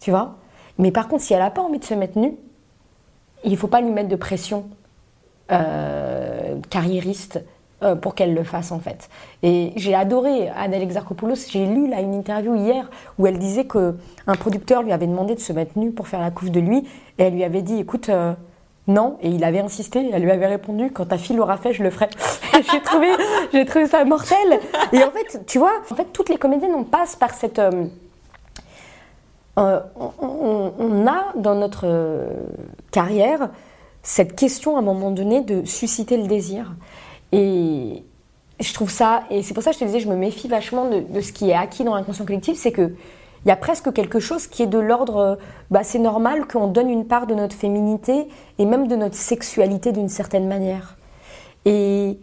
Tu 0.00 0.10
vois? 0.10 0.36
Mais 0.78 0.90
par 0.90 1.08
contre, 1.08 1.22
si 1.22 1.34
elle 1.34 1.40
n'a 1.40 1.50
pas 1.50 1.62
envie 1.62 1.78
de 1.78 1.84
se 1.84 1.94
mettre 1.94 2.18
nue, 2.18 2.36
il 3.44 3.52
ne 3.52 3.56
faut 3.56 3.68
pas 3.68 3.80
lui 3.80 3.90
mettre 3.90 4.08
de 4.08 4.16
pression 4.16 4.64
euh, 5.52 6.56
carriériste 6.70 7.44
euh, 7.82 7.94
pour 7.96 8.14
qu'elle 8.14 8.34
le 8.34 8.44
fasse 8.44 8.72
en 8.72 8.78
fait. 8.78 9.10
Et 9.42 9.72
j'ai 9.76 9.94
adoré 9.94 10.48
Adèle 10.56 10.82
Exarchopoulos, 10.82 11.48
j'ai 11.50 11.66
lu 11.66 11.88
là 11.88 12.00
une 12.00 12.14
interview 12.14 12.54
hier 12.54 12.88
où 13.18 13.26
elle 13.26 13.38
disait 13.38 13.64
que 13.64 13.96
un 14.26 14.34
producteur 14.36 14.82
lui 14.82 14.92
avait 14.92 15.06
demandé 15.06 15.34
de 15.34 15.40
se 15.40 15.52
mettre 15.52 15.78
nu 15.78 15.90
pour 15.90 16.08
faire 16.08 16.20
la 16.20 16.30
couve 16.30 16.50
de 16.50 16.60
lui. 16.60 16.78
Et 17.18 17.24
elle 17.24 17.34
lui 17.34 17.44
avait 17.44 17.60
dit 17.60 17.78
écoute 17.78 18.08
euh, 18.08 18.32
non. 18.86 19.18
Et 19.20 19.28
il 19.28 19.44
avait 19.44 19.60
insisté, 19.60 20.08
elle 20.12 20.22
lui 20.22 20.30
avait 20.30 20.46
répondu 20.46 20.90
quand 20.92 21.06
ta 21.06 21.18
fille 21.18 21.36
l'aura 21.36 21.58
fait 21.58 21.74
je 21.74 21.82
le 21.82 21.90
ferai. 21.90 22.08
j'ai 22.72 22.80
trouvé 22.80 23.08
j'ai 23.52 23.66
trouvé 23.66 23.86
ça 23.86 24.02
mortel. 24.04 24.60
Et 24.92 25.04
en 25.04 25.10
fait 25.10 25.44
tu 25.46 25.58
vois 25.58 25.72
en 25.90 25.94
fait 25.94 26.06
toutes 26.12 26.30
les 26.30 26.38
comédiennes 26.38 26.74
on 26.74 26.84
passe 26.84 27.16
par 27.16 27.34
cette 27.34 27.60
euh, 29.56 29.80
on, 29.96 31.06
a 31.06 31.32
dans 31.36 31.54
notre 31.54 31.86
euh, 31.86 32.26
carrière 32.90 33.50
cette 34.02 34.34
question 34.34 34.76
à 34.76 34.80
un 34.80 34.82
moment 34.82 35.12
donné 35.12 35.42
de 35.42 35.64
susciter 35.64 36.16
le 36.16 36.26
désir. 36.26 36.74
Et 37.32 38.02
je 38.60 38.74
trouve 38.74 38.90
ça, 38.90 39.24
et 39.30 39.42
c'est 39.42 39.54
pour 39.54 39.62
ça 39.62 39.70
que 39.70 39.76
je 39.76 39.80
te 39.80 39.84
disais, 39.84 40.00
je 40.00 40.08
me 40.08 40.16
méfie 40.16 40.48
vachement 40.48 40.88
de, 40.90 41.20
ce 41.20 41.32
qui 41.32 41.50
est 41.50 41.54
acquis 41.54 41.84
dans 41.84 41.94
l'inconscient 41.94 42.24
collectif, 42.24 42.56
c'est 42.58 42.72
que 42.72 42.92
il 43.44 43.48
y 43.48 43.52
a 43.52 43.56
presque 43.56 43.92
quelque 43.92 44.20
chose 44.20 44.46
qui 44.46 44.62
est 44.62 44.66
de 44.66 44.78
l'ordre, 44.78 45.16
euh, 45.16 45.36
bah, 45.70 45.84
c'est 45.84 45.98
normal 45.98 46.46
qu'on 46.46 46.66
donne 46.66 46.88
une 46.88 47.06
part 47.06 47.26
de 47.26 47.34
notre 47.34 47.54
féminité 47.54 48.26
et 48.58 48.64
même 48.64 48.88
de 48.88 48.96
notre 48.96 49.16
sexualité 49.16 49.92
d'une 49.92 50.08
certaine 50.08 50.48
manière. 50.48 50.96
Et 51.66 52.18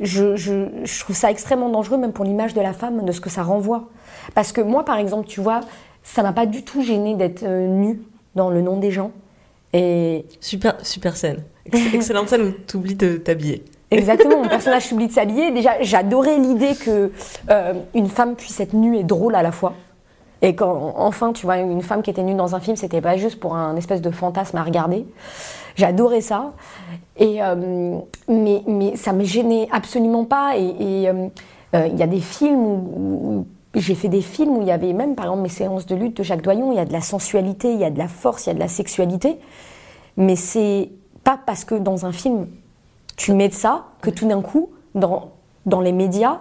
je, 0.00 0.34
je, 0.36 1.00
trouve 1.00 1.14
ça 1.14 1.30
extrêmement 1.30 1.68
dangereux, 1.68 1.96
même 1.96 2.12
pour 2.12 2.24
l'image 2.24 2.54
de 2.54 2.60
la 2.60 2.72
femme, 2.72 3.04
de 3.04 3.12
ce 3.12 3.20
que 3.20 3.30
ça 3.30 3.44
renvoie. 3.44 3.84
Parce 4.34 4.50
que 4.50 4.60
moi, 4.60 4.84
par 4.84 4.98
exemple, 4.98 5.26
tu 5.26 5.40
vois, 5.40 5.60
ça 6.06 6.22
m'a 6.22 6.32
pas 6.32 6.46
du 6.46 6.62
tout 6.62 6.82
gêné 6.82 7.14
d'être 7.14 7.42
euh, 7.42 7.66
nue 7.66 8.00
dans 8.36 8.48
le 8.48 8.62
nom 8.62 8.78
des 8.78 8.90
gens. 8.90 9.10
Et 9.72 10.24
super, 10.40 10.76
super 10.82 11.16
scène. 11.16 11.42
Excellente 11.92 12.28
scène 12.28 12.42
où 12.42 12.52
tu 12.66 12.76
oublies 12.76 12.94
de 12.94 13.16
t'habiller. 13.16 13.64
Exactement, 13.90 14.42
mon 14.42 14.48
personnage 14.48 14.90
oublie 14.92 15.08
de 15.08 15.12
s'habiller. 15.12 15.50
Déjà, 15.50 15.82
j'adorais 15.82 16.38
l'idée 16.38 16.74
que 16.76 17.10
euh, 17.50 17.74
une 17.94 18.08
femme 18.08 18.36
puisse 18.36 18.58
être 18.60 18.72
nue 18.72 18.96
et 18.96 19.02
drôle 19.02 19.34
à 19.34 19.42
la 19.42 19.52
fois. 19.52 19.74
Et 20.42 20.54
quand 20.54 20.94
enfin, 20.96 21.32
tu 21.32 21.44
vois, 21.44 21.58
une 21.58 21.82
femme 21.82 22.02
qui 22.02 22.10
était 22.10 22.22
nue 22.22 22.34
dans 22.34 22.54
un 22.54 22.60
film, 22.60 22.76
c'était 22.76 23.00
pas 23.00 23.16
juste 23.16 23.40
pour 23.40 23.56
un 23.56 23.74
espèce 23.76 24.00
de 24.00 24.10
fantasme 24.10 24.56
à 24.58 24.62
regarder. 24.62 25.04
J'adorais 25.74 26.20
ça. 26.20 26.52
Et 27.16 27.42
euh, 27.42 27.98
mais, 28.28 28.62
mais 28.66 28.96
ça 28.96 29.12
me 29.12 29.24
gênait 29.24 29.68
absolument 29.72 30.24
pas. 30.24 30.56
Et 30.56 31.08
il 31.74 31.98
y 31.98 32.02
a 32.02 32.06
des 32.06 32.20
films 32.20 32.64
où 32.64 33.46
j'ai 33.80 33.94
fait 33.94 34.08
des 34.08 34.22
films 34.22 34.56
où 34.56 34.62
il 34.62 34.68
y 34.68 34.72
avait 34.72 34.92
même, 34.92 35.14
par 35.14 35.26
exemple, 35.26 35.42
mes 35.42 35.48
séances 35.48 35.86
de 35.86 35.94
lutte 35.94 36.16
de 36.16 36.22
Jacques 36.22 36.42
Doyon, 36.42 36.72
il 36.72 36.76
y 36.76 36.80
a 36.80 36.84
de 36.84 36.92
la 36.92 37.00
sensualité, 37.00 37.72
il 37.72 37.78
y 37.78 37.84
a 37.84 37.90
de 37.90 37.98
la 37.98 38.08
force, 38.08 38.46
il 38.46 38.48
y 38.48 38.52
a 38.52 38.54
de 38.54 38.58
la 38.58 38.68
sexualité. 38.68 39.38
Mais 40.16 40.36
c'est 40.36 40.90
pas 41.24 41.38
parce 41.44 41.64
que 41.64 41.74
dans 41.74 42.06
un 42.06 42.12
film, 42.12 42.46
tu 43.16 43.32
mets 43.32 43.48
de 43.48 43.54
ça, 43.54 43.86
que 44.00 44.10
tout 44.10 44.26
d'un 44.26 44.40
coup, 44.40 44.70
dans, 44.94 45.32
dans 45.66 45.80
les 45.80 45.92
médias, 45.92 46.40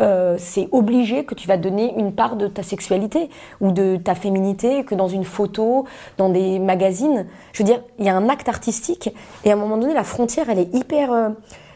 euh, 0.00 0.36
c'est 0.38 0.68
obligé 0.72 1.24
que 1.24 1.34
tu 1.34 1.48
vas 1.48 1.56
donner 1.56 1.94
une 1.98 2.12
part 2.12 2.36
de 2.36 2.48
ta 2.48 2.62
sexualité 2.62 3.30
ou 3.60 3.72
de 3.72 3.96
ta 3.96 4.14
féminité, 4.14 4.84
que 4.84 4.94
dans 4.94 5.08
une 5.08 5.24
photo, 5.24 5.86
dans 6.18 6.28
des 6.28 6.58
magazines. 6.58 7.26
Je 7.52 7.62
veux 7.62 7.66
dire, 7.66 7.82
il 7.98 8.04
y 8.04 8.08
a 8.08 8.16
un 8.16 8.28
acte 8.28 8.48
artistique 8.48 9.14
et 9.44 9.50
à 9.50 9.54
un 9.54 9.56
moment 9.56 9.78
donné, 9.78 9.94
la 9.94 10.04
frontière, 10.04 10.50
elle 10.50 10.58
est 10.58 10.74
hyper. 10.74 11.12
Euh, 11.12 11.28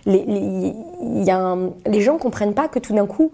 les, 0.07 0.25
les, 0.25 0.75
y 1.25 1.31
a 1.31 1.57
les 1.87 2.01
gens 2.01 2.17
comprennent 2.17 2.55
pas 2.55 2.69
que 2.69 2.79
tout 2.79 2.95
d'un 2.95 3.07
coup, 3.07 3.33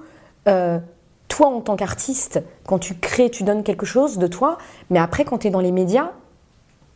euh, 0.48 0.79
toi, 1.28 1.48
en 1.48 1.60
tant 1.60 1.76
qu'artiste, 1.76 2.42
quand 2.66 2.78
tu 2.78 2.94
crées, 2.94 3.30
tu 3.30 3.42
donnes 3.42 3.62
quelque 3.62 3.86
chose 3.86 4.18
de 4.18 4.26
toi, 4.26 4.58
mais 4.90 4.98
après, 4.98 5.24
quand 5.24 5.38
tu 5.38 5.48
es 5.48 5.50
dans 5.50 5.60
les 5.60 5.72
médias, 5.72 6.10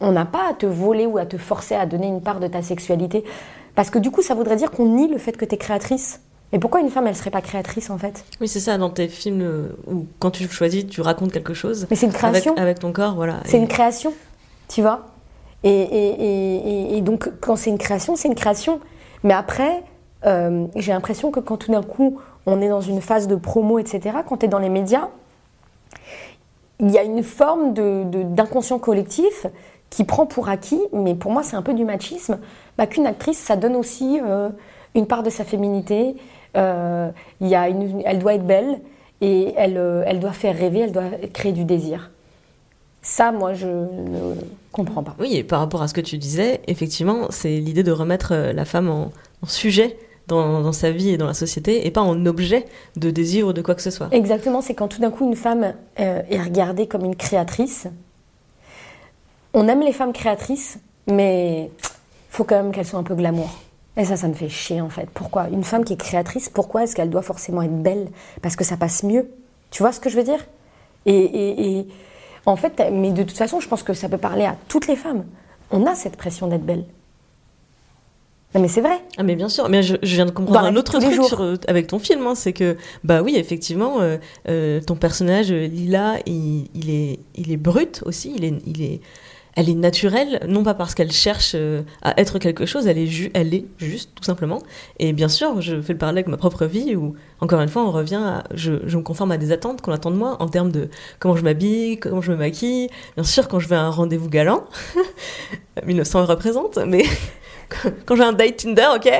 on 0.00 0.12
n'a 0.12 0.24
pas 0.24 0.48
à 0.50 0.54
te 0.54 0.66
voler 0.66 1.06
ou 1.06 1.18
à 1.18 1.26
te 1.26 1.36
forcer 1.36 1.74
à 1.74 1.86
donner 1.86 2.06
une 2.06 2.22
part 2.22 2.40
de 2.40 2.46
ta 2.46 2.62
sexualité. 2.62 3.24
Parce 3.74 3.90
que 3.90 3.98
du 3.98 4.10
coup, 4.10 4.22
ça 4.22 4.34
voudrait 4.34 4.56
dire 4.56 4.70
qu'on 4.70 4.86
nie 4.86 5.08
le 5.08 5.18
fait 5.18 5.32
que 5.32 5.44
tu 5.44 5.54
es 5.54 5.58
créatrice. 5.58 6.20
Et 6.52 6.58
pourquoi 6.58 6.80
une 6.80 6.90
femme, 6.90 7.06
elle 7.06 7.14
serait 7.14 7.30
pas 7.30 7.42
créatrice 7.42 7.90
en 7.90 7.98
fait? 7.98 8.24
Oui, 8.40 8.48
c'est 8.48 8.60
ça, 8.60 8.76
dans 8.76 8.90
tes 8.90 9.06
films 9.06 9.42
euh, 9.42 9.76
où 9.86 10.06
quand 10.18 10.32
tu 10.32 10.48
choisis, 10.48 10.86
tu 10.86 11.00
racontes 11.00 11.32
quelque 11.32 11.54
chose. 11.54 11.86
Mais 11.90 11.96
c'est 11.96 12.06
une 12.06 12.12
création. 12.12 12.56
Avec, 12.56 12.80
ton 12.80 12.92
corps, 12.92 13.14
voilà. 13.14 13.40
C'est 13.44 13.58
une 13.58 13.68
création, 13.68 14.12
tu 14.68 14.82
vois? 14.82 15.06
Et, 15.62 15.70
et, 15.70 16.96
et, 16.96 17.00
donc, 17.02 17.30
quand 17.40 17.54
c'est 17.54 17.70
une 17.70 17.78
création, 17.78 18.16
c'est 18.16 18.28
une 18.28 18.34
création. 18.34 18.80
Mais 19.22 19.34
après, 19.34 19.84
euh, 20.24 20.66
j'ai 20.74 20.92
l'impression 20.92 21.30
que 21.30 21.38
quand 21.38 21.58
tout 21.58 21.70
d'un 21.70 21.82
coup, 21.82 22.18
on 22.50 22.60
est 22.60 22.68
dans 22.68 22.80
une 22.80 23.00
phase 23.00 23.28
de 23.28 23.36
promo, 23.36 23.78
etc., 23.78 24.18
quand 24.28 24.38
tu 24.38 24.46
es 24.46 24.48
dans 24.48 24.58
les 24.58 24.68
médias, 24.68 25.08
il 26.80 26.90
y 26.90 26.98
a 26.98 27.04
une 27.04 27.22
forme 27.22 27.74
d'inconscient 27.74 28.78
collectif 28.78 29.46
qui 29.90 30.04
prend 30.04 30.26
pour 30.26 30.48
acquis, 30.48 30.80
mais 30.92 31.14
pour 31.14 31.32
moi 31.32 31.42
c'est 31.42 31.56
un 31.56 31.62
peu 31.62 31.74
du 31.74 31.84
machisme, 31.84 32.38
bah, 32.78 32.86
qu'une 32.86 33.06
actrice, 33.06 33.38
ça 33.38 33.56
donne 33.56 33.76
aussi 33.76 34.20
euh, 34.24 34.48
une 34.94 35.06
part 35.06 35.22
de 35.22 35.30
sa 35.30 35.44
féminité. 35.44 36.16
Euh, 36.56 37.10
y 37.40 37.54
a 37.54 37.68
une, 37.68 38.02
elle 38.04 38.18
doit 38.18 38.34
être 38.34 38.46
belle 38.46 38.80
et 39.20 39.52
elle, 39.56 39.76
euh, 39.76 40.02
elle 40.06 40.20
doit 40.20 40.32
faire 40.32 40.56
rêver, 40.56 40.80
elle 40.80 40.92
doit 40.92 41.10
créer 41.32 41.52
du 41.52 41.64
désir. 41.64 42.10
Ça, 43.02 43.32
moi, 43.32 43.54
je 43.54 43.66
ne 43.66 44.34
comprends 44.72 45.02
pas. 45.02 45.16
Oui, 45.18 45.36
et 45.36 45.42
par 45.42 45.60
rapport 45.60 45.82
à 45.82 45.88
ce 45.88 45.94
que 45.94 46.02
tu 46.02 46.18
disais, 46.18 46.60
effectivement, 46.66 47.26
c'est 47.30 47.56
l'idée 47.56 47.82
de 47.82 47.92
remettre 47.92 48.34
la 48.34 48.64
femme 48.66 48.90
en 48.90 49.10
sujet 49.46 49.96
dans, 50.30 50.72
sa 50.72 50.90
vie 50.90 51.10
et 51.10 51.16
dans 51.16 51.26
la 51.26 51.34
société, 51.34 51.86
et 51.86 51.90
pas 51.90 52.00
en 52.00 52.26
objet 52.26 52.66
de 52.96 53.10
désir 53.10 53.48
ou 53.48 53.52
de 53.52 53.62
quoi 53.62 53.74
que 53.74 53.82
ce 53.82 53.90
soit. 53.90 54.08
Exactement, 54.12 54.60
c'est 54.60 54.74
quand 54.74 54.88
tout 54.88 55.00
d'un 55.00 55.10
coup 55.10 55.26
une 55.26 55.36
femme 55.36 55.74
euh, 55.98 56.22
est 56.30 56.40
regardée 56.40 56.86
comme 56.86 57.04
une 57.04 57.16
créatrice. 57.16 57.86
On 59.52 59.66
aime 59.68 59.80
les 59.80 59.92
femmes 59.92 60.12
créatrices, 60.12 60.78
mais 61.10 61.70
faut 62.30 62.44
quand 62.44 62.62
même 62.62 62.72
qu'elles 62.72 62.86
soient 62.86 63.00
un 63.00 63.04
peu 63.04 63.14
glamour. 63.14 63.50
Et 63.96 64.04
ça, 64.04 64.16
ça 64.16 64.28
me 64.28 64.34
fait 64.34 64.48
chier 64.48 64.80
en 64.80 64.88
fait. 64.88 65.08
Pourquoi? 65.12 65.48
Une 65.48 65.64
femme 65.64 65.84
qui 65.84 65.94
est 65.94 65.96
créatrice, 65.96 66.48
pourquoi 66.48 66.84
est-ce 66.84 66.94
qu'elle 66.94 67.10
doit 67.10 67.22
forcément 67.22 67.62
être 67.62 67.82
belle? 67.82 68.08
Parce 68.40 68.56
que 68.56 68.64
ça 68.64 68.76
passe 68.76 69.02
mieux. 69.02 69.28
Tu 69.70 69.82
vois 69.82 69.92
ce 69.92 70.00
que 70.00 70.08
je 70.08 70.16
veux 70.16 70.22
dire? 70.22 70.46
Et, 71.06 71.86
en 72.46 72.56
fait, 72.56 72.82
mais 72.92 73.10
de 73.10 73.22
toute 73.22 73.36
façon, 73.36 73.60
je 73.60 73.68
pense 73.68 73.82
que 73.82 73.92
ça 73.94 74.08
peut 74.08 74.18
parler 74.18 74.44
à 74.44 74.56
toutes 74.68 74.86
les 74.86 74.96
femmes. 74.96 75.24
On 75.70 75.86
a 75.86 75.94
cette 75.94 76.16
pression 76.16 76.46
d'être 76.46 76.64
belle. 76.64 76.84
Non 78.54 78.60
mais 78.60 78.68
c'est 78.68 78.80
vrai. 78.80 79.00
Ah 79.16 79.22
mais 79.22 79.36
bien 79.36 79.48
sûr. 79.48 79.68
Mais 79.68 79.82
je, 79.82 79.94
je 80.02 80.14
viens 80.16 80.26
de 80.26 80.32
comprendre 80.32 80.58
un 80.66 80.76
autre 80.76 80.98
truc 80.98 81.02
sur, 81.28 81.54
avec 81.68 81.86
ton 81.86 81.98
film, 82.00 82.26
hein, 82.26 82.34
c'est 82.34 82.52
que 82.52 82.76
bah 83.04 83.22
oui 83.22 83.36
effectivement, 83.36 84.00
euh, 84.00 84.16
euh, 84.48 84.80
ton 84.80 84.96
personnage 84.96 85.52
euh, 85.52 85.66
Lila, 85.68 86.16
il, 86.26 86.66
il 86.74 86.90
est, 86.90 87.20
il 87.36 87.52
est 87.52 87.56
brut 87.56 88.02
aussi. 88.06 88.32
Il 88.36 88.44
est, 88.44 88.54
il 88.66 88.82
est, 88.82 89.00
elle 89.56 89.68
est 89.68 89.74
naturelle, 89.74 90.40
non 90.48 90.62
pas 90.64 90.74
parce 90.74 90.94
qu'elle 90.94 91.10
cherche 91.12 91.52
euh, 91.54 91.82
à 92.02 92.20
être 92.20 92.38
quelque 92.38 92.66
chose, 92.66 92.86
elle 92.88 92.98
est, 92.98 93.06
ju- 93.06 93.30
elle 93.34 93.52
est 93.54 93.66
juste 93.78 94.10
tout 94.16 94.24
simplement. 94.24 94.60
Et 94.98 95.12
bien 95.12 95.28
sûr, 95.28 95.60
je 95.60 95.80
fais 95.80 95.92
le 95.92 95.98
parallèle 95.98 96.18
avec 96.18 96.28
ma 96.28 96.36
propre 96.36 96.66
vie 96.66 96.94
où 96.96 97.14
encore 97.40 97.60
une 97.60 97.68
fois, 97.68 97.84
on 97.84 97.90
revient, 97.92 98.14
à, 98.22 98.44
je, 98.54 98.74
je 98.86 98.96
me 98.96 99.02
conforme 99.02 99.30
à 99.32 99.38
des 99.38 99.50
attentes 99.52 99.80
qu'on 99.80 99.92
attend 99.92 100.10
de 100.10 100.16
moi 100.16 100.36
en 100.40 100.48
termes 100.48 100.72
de 100.72 100.88
comment 101.20 101.36
je 101.36 101.42
m'habille, 101.44 101.98
comment 101.98 102.20
je 102.20 102.32
me 102.32 102.36
maquille. 102.36 102.88
Bien 103.16 103.24
sûr, 103.24 103.46
quand 103.48 103.58
je 103.60 103.68
vais 103.68 103.76
à 103.76 103.82
un 103.82 103.90
rendez-vous 103.90 104.28
galant, 104.28 104.64
1900 105.86 106.26
représente, 106.26 106.78
mais 106.86 107.04
quand 108.06 108.16
j'ai 108.16 108.22
un 108.22 108.32
date 108.32 108.56
Tinder, 108.56 108.88
ok, 108.96 109.10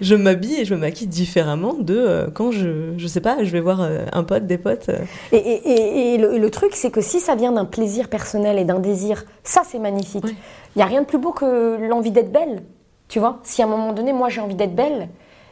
je 0.00 0.14
m'habille 0.14 0.60
et 0.60 0.64
je 0.64 0.74
me 0.74 0.80
maquille 0.80 1.06
différemment 1.06 1.74
de 1.74 1.96
euh, 1.96 2.26
quand 2.32 2.50
je, 2.50 2.92
je 2.96 3.06
sais 3.06 3.20
pas, 3.20 3.42
je 3.42 3.50
vais 3.50 3.60
voir 3.60 3.80
euh, 3.82 4.04
un 4.12 4.24
pote, 4.24 4.46
des 4.46 4.58
potes. 4.58 4.88
euh. 4.88 4.98
Et, 5.32 5.36
et- 5.36 5.70
et- 5.70 6.14
et 6.14 6.18
le, 6.18 6.50
truc, 6.50 6.70
c'est 6.74 6.90
que 6.90 7.00
si 7.00 7.20
ça 7.20 7.34
vient 7.34 7.52
d'un 7.52 7.64
plaisir 7.64 8.08
personnel 8.08 8.58
et 8.58 8.64
d'un 8.64 8.78
désir, 8.78 9.24
ça 9.44 9.62
c'est 9.64 9.78
magnifique. 9.78 10.24
Il 10.24 10.28
Ouais. 10.30 10.36
n'y 10.76 10.82
a 10.82 10.86
rien 10.86 11.00
de 11.02 11.06
plus 11.06 11.18
beau 11.18 11.32
que 11.32 11.76
l'envie 11.88 12.10
d'être 12.10 12.32
belle. 12.32 12.62
Tu 13.08 13.18
vois 13.18 13.40
Si 13.42 13.62
à 13.62 13.64
un 13.66 13.68
moment 13.68 13.92
donné, 13.92 14.12
moi 14.12 14.28
j'ai 14.28 14.40
envie 14.40 14.54
d'être 14.54 14.74
belle, 14.74 15.08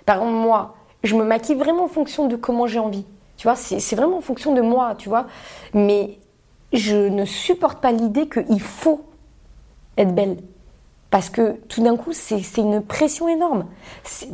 par 0.07 0.17
exemple, 0.17 0.33
moi, 0.35 0.75
je 1.03 1.15
me 1.15 1.25
maquille 1.25 1.57
vraiment 1.57 1.85
en 1.85 1.89
fonction 1.89 2.27
de 2.27 2.37
comment 2.37 2.67
j'ai 2.67 2.79
envie. 2.79 3.05
Tu 3.37 3.47
vois 3.47 3.57
C'est 3.57 3.81
c'est 3.81 3.97
vraiment 3.97 4.19
en 4.19 4.23
fonction 4.23 4.55
de 4.55 4.61
moi, 4.61 4.95
tu 4.99 5.09
vois 5.09 5.27
Mais 5.73 6.19
je 6.73 6.97
ne 6.97 7.25
supporte 7.25 7.81
pas 7.81 7.93
l'idée 7.93 8.29
qu'il 8.29 8.61
faut 8.61 9.03
être 9.97 10.15
belle. 10.15 10.37
Parce 11.15 11.31
que 11.31 11.53
tout 11.69 11.81
d'un 11.81 11.97
coup, 11.97 12.11
c'est 12.13 12.41
une 12.57 12.83
pression 12.83 13.29
énorme. 13.29 13.67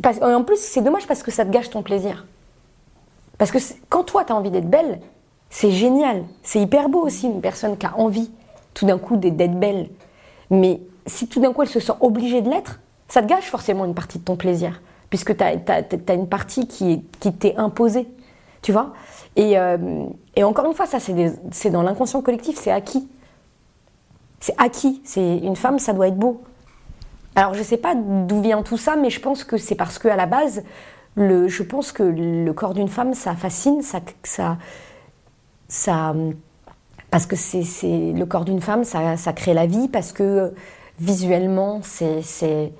Parce- 0.01 0.19
En 0.19 0.43
plus, 0.43 0.57
c'est 0.59 0.81
dommage 0.81 1.05
parce 1.05 1.21
que 1.21 1.29
ça 1.29 1.45
te 1.45 1.51
gâche 1.51 1.69
ton 1.69 1.83
plaisir. 1.83 2.25
Parce 3.37 3.51
que 3.51 3.59
quand 3.87 4.03
toi, 4.03 4.25
tu 4.25 4.33
as 4.33 4.35
envie 4.35 4.49
d'être 4.49 4.67
belle, 4.67 4.99
c'est 5.51 5.69
génial. 5.69 6.23
C'est 6.41 6.59
hyper 6.59 6.89
beau 6.89 7.01
aussi, 7.05 7.27
une 7.27 7.39
personne 7.39 7.77
qui 7.77 7.85
a 7.85 7.95
envie 7.99 8.31
tout 8.73 8.87
d'un 8.87 8.97
coup 8.97 9.15
d'être 9.15 9.59
belle. 9.59 9.89
Mais 10.49 10.81
si 11.05 11.27
tout 11.27 11.39
d'un 11.39 11.53
coup, 11.53 11.61
elle 11.61 11.67
se 11.69 11.79
sent 11.79 11.93
obligée 11.99 12.41
de 12.41 12.49
l'être, 12.49 12.79
ça 13.07 13.21
te 13.21 13.27
gâche 13.27 13.45
forcément 13.51 13.85
une 13.85 13.93
partie 13.93 14.17
de 14.17 14.23
ton 14.23 14.35
plaisir. 14.35 14.81
Puisque 15.11 15.37
tu 15.37 15.43
as, 15.43 16.13
une 16.15 16.27
partie 16.27 16.65
qui, 16.67 16.93
est- 16.93 17.19
qui 17.19 17.31
t'est 17.31 17.55
imposée. 17.57 18.07
Tu 18.63 18.71
vois? 18.71 18.93
Et, 19.35 19.55
euh, 19.59 19.77
et 20.35 20.43
encore 20.43 20.65
une 20.65 20.73
fois, 20.73 20.87
ça, 20.87 20.97
c'est 20.99 21.69
dans 21.69 21.83
l'inconscient 21.83 22.23
collectif, 22.23 22.57
c'est 22.57 22.71
acquis. 22.71 23.07
C'est 24.39 24.55
acquis. 24.59 24.99
C'est 25.05 25.37
une 25.37 25.55
femme, 25.55 25.77
ça 25.77 25.93
doit 25.93 26.07
être 26.07 26.17
beau. 26.17 26.41
Alors 27.35 27.53
je 27.53 27.63
sais 27.63 27.77
pas 27.77 27.95
d'où 27.95 28.41
vient 28.41 28.61
tout 28.61 28.77
ça, 28.77 28.95
mais 28.95 29.09
je 29.09 29.19
pense 29.19 29.43
que 29.43 29.57
c'est 29.57 29.75
parce 29.75 29.99
que 29.99 30.07
à 30.07 30.15
la 30.15 30.25
base, 30.25 30.63
le, 31.15 31.47
je 31.47 31.63
pense 31.63 31.91
que 31.91 32.03
le 32.03 32.51
corps 32.53 32.73
d'une 32.73 32.87
femme, 32.87 33.13
ça 33.13 33.35
fascine, 33.35 33.81
ça, 33.81 33.99
ça, 34.23 34.57
ça 35.67 36.13
parce 37.11 37.25
que 37.25 37.35
c'est, 37.35 37.63
c'est 37.63 38.13
le 38.13 38.25
corps 38.25 38.45
d'une 38.45 38.61
femme, 38.61 38.85
ça, 38.85 39.17
ça 39.17 39.33
crée 39.33 39.53
la 39.53 39.65
vie, 39.67 39.89
parce 39.89 40.13
que 40.13 40.23
euh, 40.23 40.49
visuellement, 40.99 41.81
c'est, 41.83 42.21
c'est, 42.21 42.71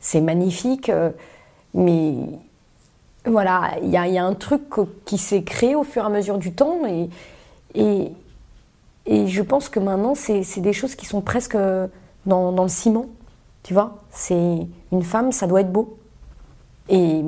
c'est 0.00 0.22
magnifique, 0.22 0.88
euh, 0.88 1.10
mais 1.74 2.14
voilà, 3.26 3.72
il 3.82 3.90
y 3.90 3.92
y 3.92 4.18
a 4.18 4.24
un 4.24 4.34
truc 4.34 4.62
qui 5.04 5.18
s'est 5.18 5.42
créé 5.42 5.74
au 5.74 5.84
fur 5.84 6.02
et 6.02 6.06
à 6.06 6.08
mesure 6.08 6.38
du 6.38 6.52
temps, 6.52 6.86
et, 6.86 7.10
et, 7.74 8.12
et 9.04 9.26
je 9.28 9.42
pense 9.42 9.68
que 9.68 9.78
maintenant, 9.78 10.14
c'est, 10.14 10.42
des 10.60 10.72
choses 10.72 10.94
qui 10.94 11.04
sont 11.04 11.20
presque 11.20 11.56
dans, 12.26 12.52
dans 12.52 12.62
le 12.62 12.68
ciment. 12.68 13.06
Tu 13.62 13.74
vois, 13.74 13.98
c'est 14.10 14.66
une 14.92 15.02
femme, 15.02 15.32
ça 15.32 15.46
doit 15.46 15.60
être 15.60 15.72
beau. 15.72 15.98
Et 16.88 17.22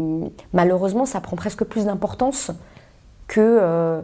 malheureusement, 0.52 1.06
ça 1.06 1.20
prend 1.20 1.36
presque 1.36 1.64
plus 1.64 1.86
d'importance 1.86 2.50
que. 3.28 3.40
euh, 3.40 4.02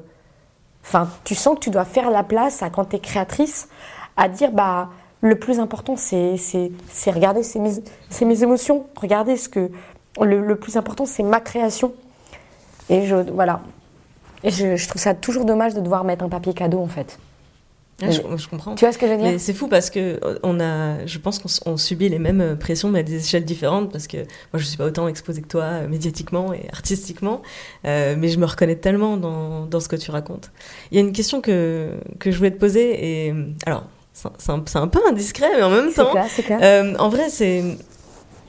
Enfin, 0.89 1.09
tu 1.25 1.35
sens 1.35 1.57
que 1.57 1.61
tu 1.61 1.71
dois 1.71 1.85
faire 1.85 2.11
la 2.11 2.23
place 2.23 2.63
à 2.63 2.71
quand 2.71 2.87
tu 2.87 2.97
es 2.97 2.99
créatrice, 2.99 3.69
à 4.17 4.29
dire 4.29 4.53
bah 4.53 4.89
le 5.21 5.39
plus 5.39 5.61
important 5.61 5.97
c'est 5.97 6.37
c'est 6.39 7.11
regarder 7.11 7.43
c'est 7.43 7.59
mes, 7.59 8.43
émotions, 8.43 8.87
regarder 8.97 9.37
ce 9.37 9.51
que 9.51 9.71
le, 10.19 10.55
plus 10.55 10.79
important 10.79 11.05
c'est 11.05 11.23
ma 11.23 11.41
création. 11.41 11.93
Et 12.89 13.05
je 13.05 13.17
voilà. 13.17 13.61
Et 14.45 14.51
je 14.51 14.89
trouve 14.89 15.03
ça 15.03 15.13
toujours 15.13 15.45
dommage 15.45 15.75
de 15.75 15.81
devoir 15.81 16.05
mettre 16.05 16.25
un 16.25 16.31
papier 16.31 16.55
cadeau 16.55 16.81
en 16.81 16.87
fait. 16.87 17.19
Ah, 18.01 18.11
je, 18.13 18.21
je 18.37 18.49
comprends. 18.49 18.77
Tu 18.77 18.85
vois 18.85 18.93
ce 18.93 18.99
que 18.99 19.07
je 19.09 19.13
veux 19.13 19.19
dire? 19.19 19.41
C'est 19.41 19.53
fou 19.53 19.67
parce 19.67 19.91
que 19.91 20.25
euh, 20.25 20.39
on 20.45 20.61
a, 20.61 21.05
je 21.05 21.19
pense 21.19 21.41
qu'on 21.41 21.77
subit 21.77 22.09
les 22.09 22.21
mêmes 22.21 22.41
euh, 22.41 22.55
pressions, 22.55 22.91
mais 22.91 23.01
à 23.01 23.03
des 23.03 23.17
échelles 23.25 23.45
différentes. 23.45 23.91
Parce 23.91 24.07
que 24.07 24.19
moi, 24.19 24.55
je 24.55 24.65
suis 24.65 24.77
pas 24.77 24.85
autant 24.87 25.09
exposée 25.09 25.43
que 25.43 25.49
toi, 25.49 25.65
euh, 25.65 25.89
médiatiquement 25.89 26.53
et 26.53 26.69
artistiquement, 26.73 27.43
euh, 27.87 28.15
mais 28.17 28.29
je 28.29 28.39
me 28.39 28.47
reconnais 28.47 28.77
tellement 28.77 29.17
dans, 29.17 29.67
dans 29.67 29.81
ce 29.81 29.89
que 29.89 29.97
tu 29.97 30.13
racontes. 30.13 30.51
Il 30.93 30.95
y 30.97 30.99
a 30.99 31.01
une 31.05 31.13
question 31.13 31.41
que 31.41 31.91
que 32.21 32.31
je 32.31 32.37
voulais 32.37 32.53
te 32.53 32.59
poser 32.61 33.27
et 33.27 33.35
alors 33.67 33.85
c'est 34.13 34.51
un- 34.51 34.65
un, 34.83 34.89
peu 34.89 35.01
indiscret, 35.09 35.49
mais 35.57 35.63
en 35.63 35.71
même 35.71 35.91
C'est 35.91 35.97
temps, 36.03 36.11
clair, 36.13 36.27
c'est 36.29 36.43
clair. 36.45 36.59
euh, 36.63 36.95
en 36.99 37.09
vrai, 37.09 37.29
c'est 37.31 37.65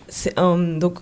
c'est 0.07 0.35
donc 0.35 0.99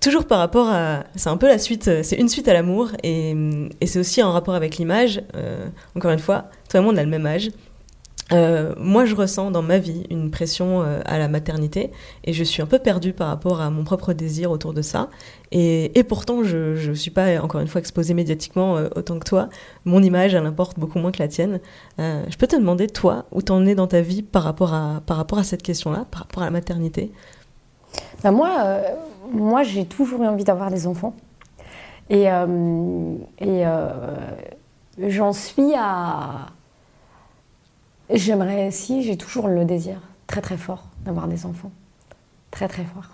toujours 0.00 0.26
par 0.26 0.38
rapport 0.38 0.68
à 0.68 1.04
c'est 1.16 1.28
un 1.28 1.36
peu 1.36 1.46
la 1.48 1.58
suite, 1.58 2.02
c'est 2.02 2.16
une 2.16 2.28
suite 2.28 2.48
à 2.48 2.52
l'amour 2.52 2.90
et, 3.02 3.34
et 3.80 3.86
c'est 3.86 3.98
aussi 3.98 4.22
en 4.22 4.32
rapport 4.32 4.54
avec 4.54 4.76
l'image. 4.76 5.22
Euh, 5.34 5.66
encore 5.96 6.10
une 6.10 6.18
fois, 6.18 6.46
toi 6.68 6.80
et 6.80 6.82
moi 6.82 6.92
on 6.92 6.96
a 6.96 7.02
le 7.02 7.08
même 7.10 7.26
âge. 7.26 7.50
Euh, 8.32 8.74
moi, 8.76 9.06
je 9.06 9.14
ressens 9.14 9.50
dans 9.50 9.62
ma 9.62 9.78
vie 9.78 10.04
une 10.10 10.30
pression 10.30 10.82
euh, 10.82 11.00
à 11.06 11.18
la 11.18 11.28
maternité 11.28 11.90
et 12.24 12.32
je 12.32 12.44
suis 12.44 12.60
un 12.62 12.66
peu 12.66 12.78
perdue 12.78 13.12
par 13.12 13.28
rapport 13.28 13.60
à 13.60 13.70
mon 13.70 13.84
propre 13.84 14.12
désir 14.12 14.50
autour 14.50 14.74
de 14.74 14.82
ça. 14.82 15.08
Et, 15.50 16.04
pourtant, 16.06 16.42
je 16.42 16.88
ne 16.88 16.94
suis 16.94 17.10
pas, 17.10 17.40
encore 17.42 17.60
une 17.62 17.68
fois, 17.68 17.78
exposée 17.78 18.12
médiatiquement 18.12 18.76
euh, 18.76 18.88
autant 18.96 19.18
que 19.18 19.24
toi. 19.24 19.48
Mon 19.86 20.02
image, 20.02 20.34
elle 20.34 20.44
importe 20.44 20.78
beaucoup 20.78 20.98
moins 20.98 21.10
que 21.10 21.20
la 21.20 21.28
tienne. 21.28 21.60
Je 21.98 22.36
peux 22.36 22.46
te 22.46 22.56
demander, 22.56 22.86
toi, 22.86 23.24
où 23.32 23.40
t'en 23.40 23.64
es 23.64 23.74
dans 23.74 23.86
ta 23.86 24.02
vie 24.02 24.22
par 24.22 24.42
rapport 24.42 24.74
à, 24.74 25.02
par 25.06 25.16
rapport 25.16 25.38
à 25.38 25.44
cette 25.44 25.62
question-là, 25.62 26.04
par 26.10 26.22
rapport 26.22 26.42
à 26.42 26.46
la 26.46 26.52
maternité? 26.52 27.10
Bah, 28.22 28.30
moi, 28.30 28.82
moi 29.32 29.62
j'ai 29.62 29.86
toujours 29.86 30.22
eu 30.22 30.26
envie 30.26 30.44
d'avoir 30.44 30.70
des 30.70 30.86
enfants. 30.86 31.14
Et, 32.10 32.26
j'en 34.98 35.32
suis 35.32 35.72
à. 35.76 36.48
J'aimerais, 38.10 38.70
si, 38.70 39.02
j'ai 39.02 39.16
toujours 39.16 39.48
le 39.48 39.64
désir 39.64 40.00
très 40.26 40.40
très 40.40 40.56
fort 40.56 40.84
d'avoir 41.04 41.28
des 41.28 41.44
enfants. 41.46 41.70
Très 42.50 42.68
très 42.68 42.84
fort. 42.84 43.10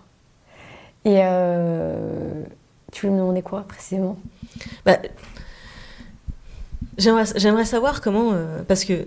Et 1.05 1.19
euh, 1.23 2.43
tu 2.93 3.07
veux 3.07 3.13
me 3.13 3.19
demander 3.19 3.43
quoi 3.43 3.63
précisément? 3.69 4.17
Bah, 4.87 4.99
J'aimerais 6.97 7.25
j'aimerais 7.37 7.65
savoir 7.65 8.01
comment, 8.01 8.31
euh, 8.33 8.63
parce 8.69 8.85
que 8.85 9.07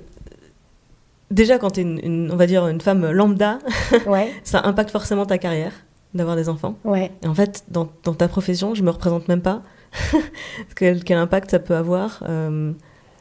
déjà 1.32 1.58
quand 1.58 1.72
tu 1.72 1.80
es 1.80 1.84
une, 1.84 2.00
une- 2.04 2.32
on 2.32 2.36
va 2.36 2.46
dire 2.46 2.68
une 2.68 2.82
femme 2.82 3.10
lambda, 3.12 3.60
Ouais, 4.06 4.32
ça 4.44 4.62
impacte 4.66 4.92
forcément 4.92 5.26
ta 5.26 5.38
carrière 5.38 5.72
d'avoir 6.14 6.36
des 6.36 6.50
enfants. 6.50 6.76
ouais. 6.84 7.12
Et 7.24 7.28
en 7.28 7.34
fait, 7.34 7.64
dans, 7.70 7.88
dans 8.04 8.14
ta 8.14 8.28
profession, 8.28 8.76
je 8.76 8.84
me 8.84 8.90
représente 8.90 9.28
même 9.30 9.42
pas 9.42 9.62
quel, 10.76 11.04
quel 11.04 11.18
impact 11.18 11.52
ça 11.52 11.60
peut 11.60 11.76
avoir. 11.76 12.24
Euh, 12.28 12.74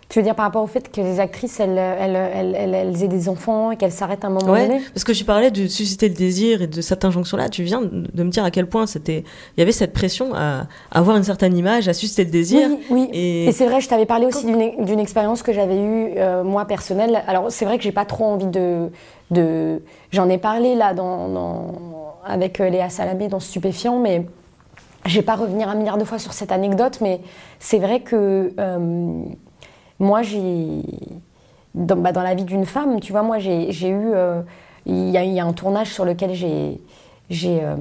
Tu 0.09 0.20
veux 0.20 0.22
dire 0.22 0.36
par 0.36 0.44
rapport 0.44 0.62
au 0.62 0.68
fait 0.68 0.92
que 0.92 1.00
les 1.00 1.18
actrices, 1.18 1.59
elles, 1.59 1.76
elles, 1.76 2.14
elles, 2.14 2.74
elles, 2.74 3.02
aient 3.02 3.09
des 3.09 3.28
enfants 3.28 3.72
et 3.72 3.76
qu'elles 3.76 3.90
s'arrêtent 3.90 4.24
à 4.24 4.28
un 4.28 4.30
moment 4.30 4.52
Ouais, 4.52 4.68
donné 4.68 4.80
parce 4.94 5.02
que 5.02 5.11
tu 5.11 5.24
parlais 5.24 5.50
de 5.50 5.66
susciter 5.66 6.09
le 6.09 6.14
désir 6.14 6.62
et 6.62 6.68
de 6.68 6.80
cette 6.80 7.04
injonction-là. 7.04 7.48
Tu 7.48 7.64
viens 7.64 7.82
de 7.82 8.22
me 8.22 8.30
dire 8.30 8.44
à 8.44 8.52
quel 8.52 8.68
point 8.68 8.86
c'était, 8.86 9.24
il 9.57 9.61
y 9.61 9.62
avait 9.62 9.72
cette 9.72 9.92
pression 9.92 10.32
à 10.32 10.68
avoir 10.92 11.16
une 11.16 11.24
certaine 11.24 11.57
image, 11.57 11.88
à 11.88 11.92
susciter 11.92 12.22
le 12.24 12.30
désir. 12.30 12.68
Oui, 12.70 12.78
oui. 12.90 13.09
Et, 13.12 13.46
Et 13.46 13.52
c'est 13.52 13.66
vrai, 13.66 13.80
je 13.80 13.88
t'avais 13.88 14.07
parlé 14.07 14.26
aussi 14.26 14.46
d'une 14.46 14.84
d'une 14.84 15.00
expérience 15.00 15.42
que 15.42 15.52
j'avais 15.52 15.76
eue, 15.76 16.12
euh, 16.18 16.44
moi, 16.44 16.66
personnelle. 16.66 17.24
Alors, 17.26 17.50
c'est 17.50 17.64
vrai 17.64 17.76
que 17.76 17.82
j'ai 17.82 17.90
pas 17.92 18.04
trop 18.04 18.26
envie 18.26 18.46
de. 18.46 18.90
de... 19.32 19.82
J'en 20.12 20.28
ai 20.28 20.38
parlé, 20.38 20.76
là, 20.76 20.94
dans, 20.94 21.28
dans- 21.28 21.74
avec 22.24 22.61
euh, 22.61 22.68
Léa 22.70 22.90
Salamé 22.90 23.26
dans 23.26 23.40
Stupéfiant, 23.40 23.98
mais 23.98 24.24
je 25.04 25.16
vais 25.16 25.22
pas 25.24 25.34
revenir 25.34 25.68
un 25.68 25.74
milliard 25.74 25.98
de 25.98 26.04
fois 26.04 26.20
sur 26.20 26.32
cette 26.32 26.52
anecdote, 26.52 26.98
mais 27.00 27.20
c'est 27.59 27.78
vrai 27.78 28.00
que 28.00 28.52
euh, 28.59 29.22
moi, 29.99 30.22
j'ai. 30.22 30.82
Dans, 31.74 31.97
bah, 31.97 32.12
dans 32.12 32.22
la 32.22 32.34
vie 32.34 32.44
d'une 32.44 32.64
femme, 32.64 33.01
tu 33.01 33.12
vois, 33.12 33.22
moi, 33.22 33.38
j'ai 33.38 33.88
eu. 33.88 34.12
euh, 34.14 34.42
Il 34.86 35.09
y, 35.09 35.12
y 35.12 35.40
a 35.40 35.44
un 35.44 35.53
tournage 35.53 35.92
sur 35.92 36.05
lequel 36.05 36.32
j'ai. 36.34 36.80
euh, 37.62 37.76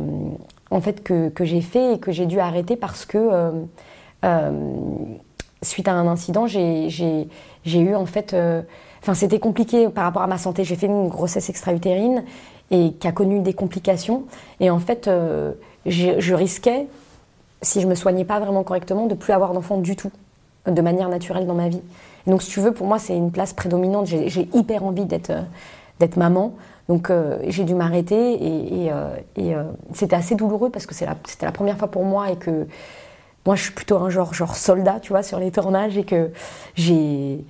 en 0.72 0.82
fait, 0.82 1.03
que, 1.03 1.30
que 1.30 1.45
j'ai 1.45 1.61
fait 1.61 1.93
et 1.93 1.99
que 1.99 2.11
j'ai 2.11 2.26
dû 2.26 2.39
arrêter 2.39 2.76
parce 2.76 3.05
que. 3.05 3.18
euh, 4.24 4.51
suite 5.61 5.88
à 5.88 5.93
un 5.93 6.07
incident, 6.07 6.45
j'ai 6.47 7.28
eu 7.66 7.95
en 7.95 8.05
fait. 8.05 8.36
Enfin, 9.01 9.13
c'était 9.13 9.39
compliqué 9.39 9.88
par 9.89 10.03
rapport 10.03 10.22
à 10.22 10.28
ma 10.28 10.38
santé. 10.38 10.63
J'ai 10.63 10.76
fait 10.76 10.88
une 10.88 11.07
grossesse 11.09 11.49
extra-utérine 11.49 12.24
et 12.72 12.93
qui 12.93 13.07
a 13.07 13.11
connu 13.11 13.39
des 13.39 13.53
complications. 13.53 14.24
Et 14.59 14.70
en 14.70 14.80
fait, 14.80 15.09
je 15.86 16.34
risquais, 16.34 16.88
si 17.61 17.82
je 17.82 17.88
me 17.88 17.95
soignais 17.95 18.26
pas 18.26 18.39
vraiment 18.39 18.63
correctement, 18.63 19.05
de 19.07 19.16
plus 19.16 19.34
avoir 19.34 19.53
d'enfants 19.53 19.78
du 19.80 19.95
tout, 19.95 20.11
de 20.68 20.82
manière 20.82 21.09
naturelle 21.09 21.45
dans 21.47 21.53
ma 21.53 21.70
vie. 21.70 21.82
Et 22.28 22.32
donc, 22.32 22.41
si 22.41 22.49
tu 22.49 22.59
veux, 22.59 22.72
pour 22.72 22.88
moi, 22.88 22.99
c'est 22.99 23.16
une 23.16 23.32
place 23.32 23.53
prédominante. 23.53 24.07
J'ai 24.07 24.49
hyper 24.53 24.84
envie 24.84 25.05
d'être 25.05 25.30
euh, 25.30 25.41
d'être 25.99 26.18
maman. 26.18 26.53
Donc, 26.89 27.09
euh, 27.09 27.39
j'ai 27.47 27.63
dû 27.63 27.74
m'arrêter 27.74 28.34
et, 28.34 28.84
et, 28.86 28.91
euh, 28.91 29.16
et, 29.36 29.55
euh, 29.55 29.63
c'était 29.93 30.16
assez 30.16 30.36
douloureux 30.36 30.70
parce 30.70 30.86
que 30.86 30.93
c'était 30.93 31.45
la 31.45 31.51
première 31.51 31.78
fois 31.78 31.89
pour 31.89 32.03
moi 32.03 32.32
et 32.32 32.36
que 32.36 32.68
moi, 33.45 33.55
je 33.55 33.63
suis 33.63 33.74
plutôt 33.74 33.97
un 33.97 34.09
genre, 34.09 34.34
genre 34.34 34.55
soldat, 34.55 34.99
tu 35.01 35.09
vois, 35.09 35.24
sur 35.24 35.39
les 35.39 35.51
tournages 35.51 35.97
et 35.97 36.03
que 36.03 36.32
j'ai 36.76 37.45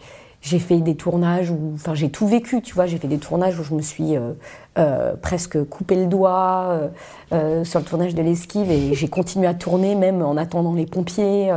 j'ai 0.45 0.59
fait 0.59 0.77
des 0.77 0.95
tournages 0.95 1.49
où, 1.49 1.71
enfin, 1.73 1.95
j'ai 1.95 2.09
tout 2.09 2.27
vécu, 2.27 2.61
tu 2.61 2.75
vois. 2.75 2.85
J'ai 2.85 2.97
fait 2.99 3.07
des 3.07 3.17
tournages 3.17 3.59
où 3.59 3.63
je 3.63 3.73
me 3.73 3.81
suis 3.81 4.15
euh, 4.15 4.33
euh, 4.77 5.15
presque 5.19 5.63
coupé 5.63 5.95
le 5.95 6.05
doigt 6.05 6.67
euh, 6.69 6.87
euh, 7.33 7.63
sur 7.63 7.79
le 7.79 7.85
tournage 7.85 8.13
de 8.13 8.21
l'esquive 8.21 8.69
et 8.69 8.93
j'ai 8.93 9.07
continué 9.07 9.47
à 9.47 9.55
tourner 9.55 9.95
même 9.95 10.21
en 10.21 10.37
attendant 10.37 10.75
les 10.75 10.85
pompiers. 10.85 11.51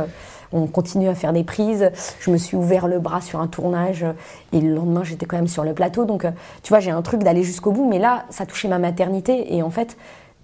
On 0.51 0.67
continue 0.67 1.07
à 1.07 1.15
faire 1.15 1.33
des 1.33 1.43
prises. 1.43 1.91
Je 2.19 2.31
me 2.31 2.37
suis 2.37 2.57
ouvert 2.57 2.87
le 2.87 2.99
bras 2.99 3.21
sur 3.21 3.39
un 3.39 3.47
tournage 3.47 4.05
et 4.51 4.61
le 4.61 4.73
lendemain, 4.73 5.03
j'étais 5.03 5.25
quand 5.25 5.37
même 5.37 5.47
sur 5.47 5.63
le 5.63 5.73
plateau. 5.73 6.05
Donc, 6.05 6.25
euh, 6.25 6.31
tu 6.63 6.69
vois, 6.69 6.79
j'ai 6.79 6.91
un 6.91 7.01
truc 7.01 7.23
d'aller 7.23 7.43
jusqu'au 7.43 7.71
bout, 7.71 7.87
mais 7.87 7.99
là, 7.99 8.25
ça 8.29 8.45
touchait 8.45 8.67
ma 8.67 8.79
maternité 8.79 9.55
et 9.55 9.61
en 9.61 9.69
fait, 9.69 9.97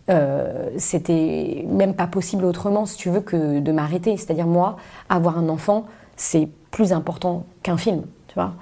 euh, 0.09 0.69
c'était 0.77 1.65
même 1.67 1.95
pas 1.95 2.07
possible 2.07 2.45
autrement, 2.45 2.85
si 2.85 2.97
tu 2.97 3.09
veux, 3.09 3.21
que 3.21 3.59
de 3.59 3.71
m'arrêter. 3.71 4.15
C'est-à-dire, 4.17 4.47
moi, 4.47 4.77
avoir 5.09 5.37
un 5.37 5.49
enfant, 5.49 5.85
c'est 6.15 6.47
plus 6.71 6.93
important 6.93 7.45
qu'un 7.63 7.77
film, 7.77 8.03
tu 8.27 8.35
vois. 8.35 8.53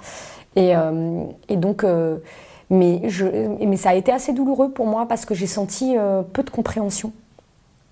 Et, 0.56 0.74
euh, 0.74 1.24
donc, 1.50 1.84
mais, 2.70 3.02
ça 3.76 3.90
a 3.90 3.94
été 3.94 4.12
assez 4.12 4.32
douloureux 4.32 4.70
pour 4.70 4.86
moi 4.86 5.06
parce 5.06 5.26
que 5.26 5.34
j'ai 5.34 5.46
senti 5.46 5.96
peu 6.32 6.42
de 6.42 6.50
compréhension 6.50 7.12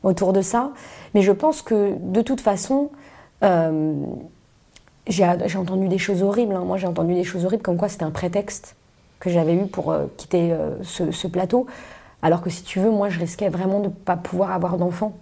autour 0.03 0.32
de 0.32 0.40
ça. 0.40 0.70
Mais 1.14 1.22
je 1.22 1.32
pense 1.32 1.61
que 1.61 1.92
de 2.00 2.22
toute 2.22 2.40
façon, 2.40 2.90
j'ai 5.07 5.26
j'ai 5.47 5.59
entendu 5.59 5.88
des 5.88 5.99
choses 5.99 6.22
horribles. 6.22 6.55
hein. 6.55 6.64
Moi, 6.64 6.78
j'ai 6.78 6.86
entendu 6.86 7.14
des 7.14 7.24
choses 7.24 7.45
horribles 7.45 7.62
comme 7.62 7.76
quoi 7.76 7.88
c'était 7.88 8.05
un 8.05 8.11
prétexte 8.11 8.76
que 9.20 9.30
j'avais 9.30 9.55
eu 9.55 9.66
pour 9.66 9.93
euh, 9.93 10.07
quitter 10.16 10.53
euh, 10.53 10.82
ce, 10.82 11.11
ce 11.11 11.26
plateau. 11.28 11.66
Alors 12.22 12.40
que 12.40 12.51
si 12.51 12.62
tu 12.62 12.80
veux, 12.80 12.90
moi, 12.90 13.09
je 13.09 13.18
risquais 13.18 13.49
vraiment 13.49 13.80
de 13.80 13.86
ne 13.86 13.93
pas 13.93 14.16
pouvoir 14.16 14.53
avoir 14.53 14.78
d'enfant 14.78 15.12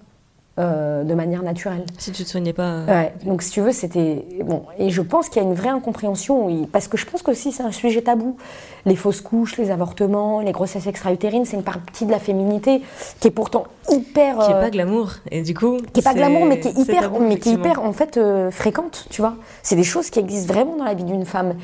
euh, 0.59 1.05
de 1.05 1.15
manière 1.15 1.43
naturelle. 1.43 1.85
si 1.97 2.13
tu 2.13 2.25
te 2.25 2.29
soignais 2.29 2.53
pas, 2.53 2.63
euh, 2.63 2.87
Ouais, 2.87 3.15
donc 3.25 3.41
si 3.43 3.51
tu 3.51 3.61
veux, 3.61 3.73
c'était 3.73 4.27
bon. 4.45 4.65
Et 4.79 4.91
je 4.91 5.01
pense 5.01 5.29
qu'il 5.29 5.41
y 5.41 5.45
a 5.45 5.49
une 5.49 5.55
vraie 5.55 5.69
incompréhension, 5.69 6.67
parce 6.73 6.89
que 6.89 6.97
je 6.97 7.07
pense 7.07 7.23
que 7.23 7.31
aussi 7.31 7.53
c'est 7.53 7.63
un 7.63 7.73
sujet 7.73 8.03
tabou. 8.03 8.37
Les 8.85 8.97
fausses 8.97 9.21
couches, 9.21 9.57
les 9.59 9.71
avortements, 9.71 10.41
les 10.41 10.53
grossesses 10.53 10.87
extra-utérines, 10.87 11.45
c'est 11.45 11.57
une 11.57 11.63
partie 11.63 12.05
de 12.05 12.11
la 12.11 12.19
féminité 12.19 12.83
qui 13.21 13.29
est 13.29 13.31
pourtant 13.31 13.65
hyper, 13.91 14.39
qui 14.39 14.51
est 14.51 14.55
euh, 14.55 14.61
pas 14.61 14.71
glamour. 14.71 15.13
Et 15.31 15.43
du 15.43 15.55
coup, 15.55 15.79
qui 15.93 16.01
est 16.01 16.03
pas 16.03 16.15
glamour, 16.15 16.47
mais 16.47 16.61
qui 16.61 16.69
est 16.69 16.79
hyper, 16.79 17.03
tabou, 17.03 17.21
mais 17.21 17.39
qui 17.39 17.51
est 17.51 17.53
hyper 17.53 17.83
en 17.83 17.93
fait 17.93 18.17
euh, 18.17 18.51
fréquente, 18.51 19.07
tu 19.11 19.21
vois. 19.21 19.37
C'est 19.63 19.77
des 19.77 19.85
choses 19.85 20.11
qui 20.11 20.19
existent 20.19 20.53
vraiment 20.53 20.77
dans 20.77 20.85
la 20.85 20.95
vie 20.95 21.05
d'une 21.05 21.25
femme. 21.25 21.55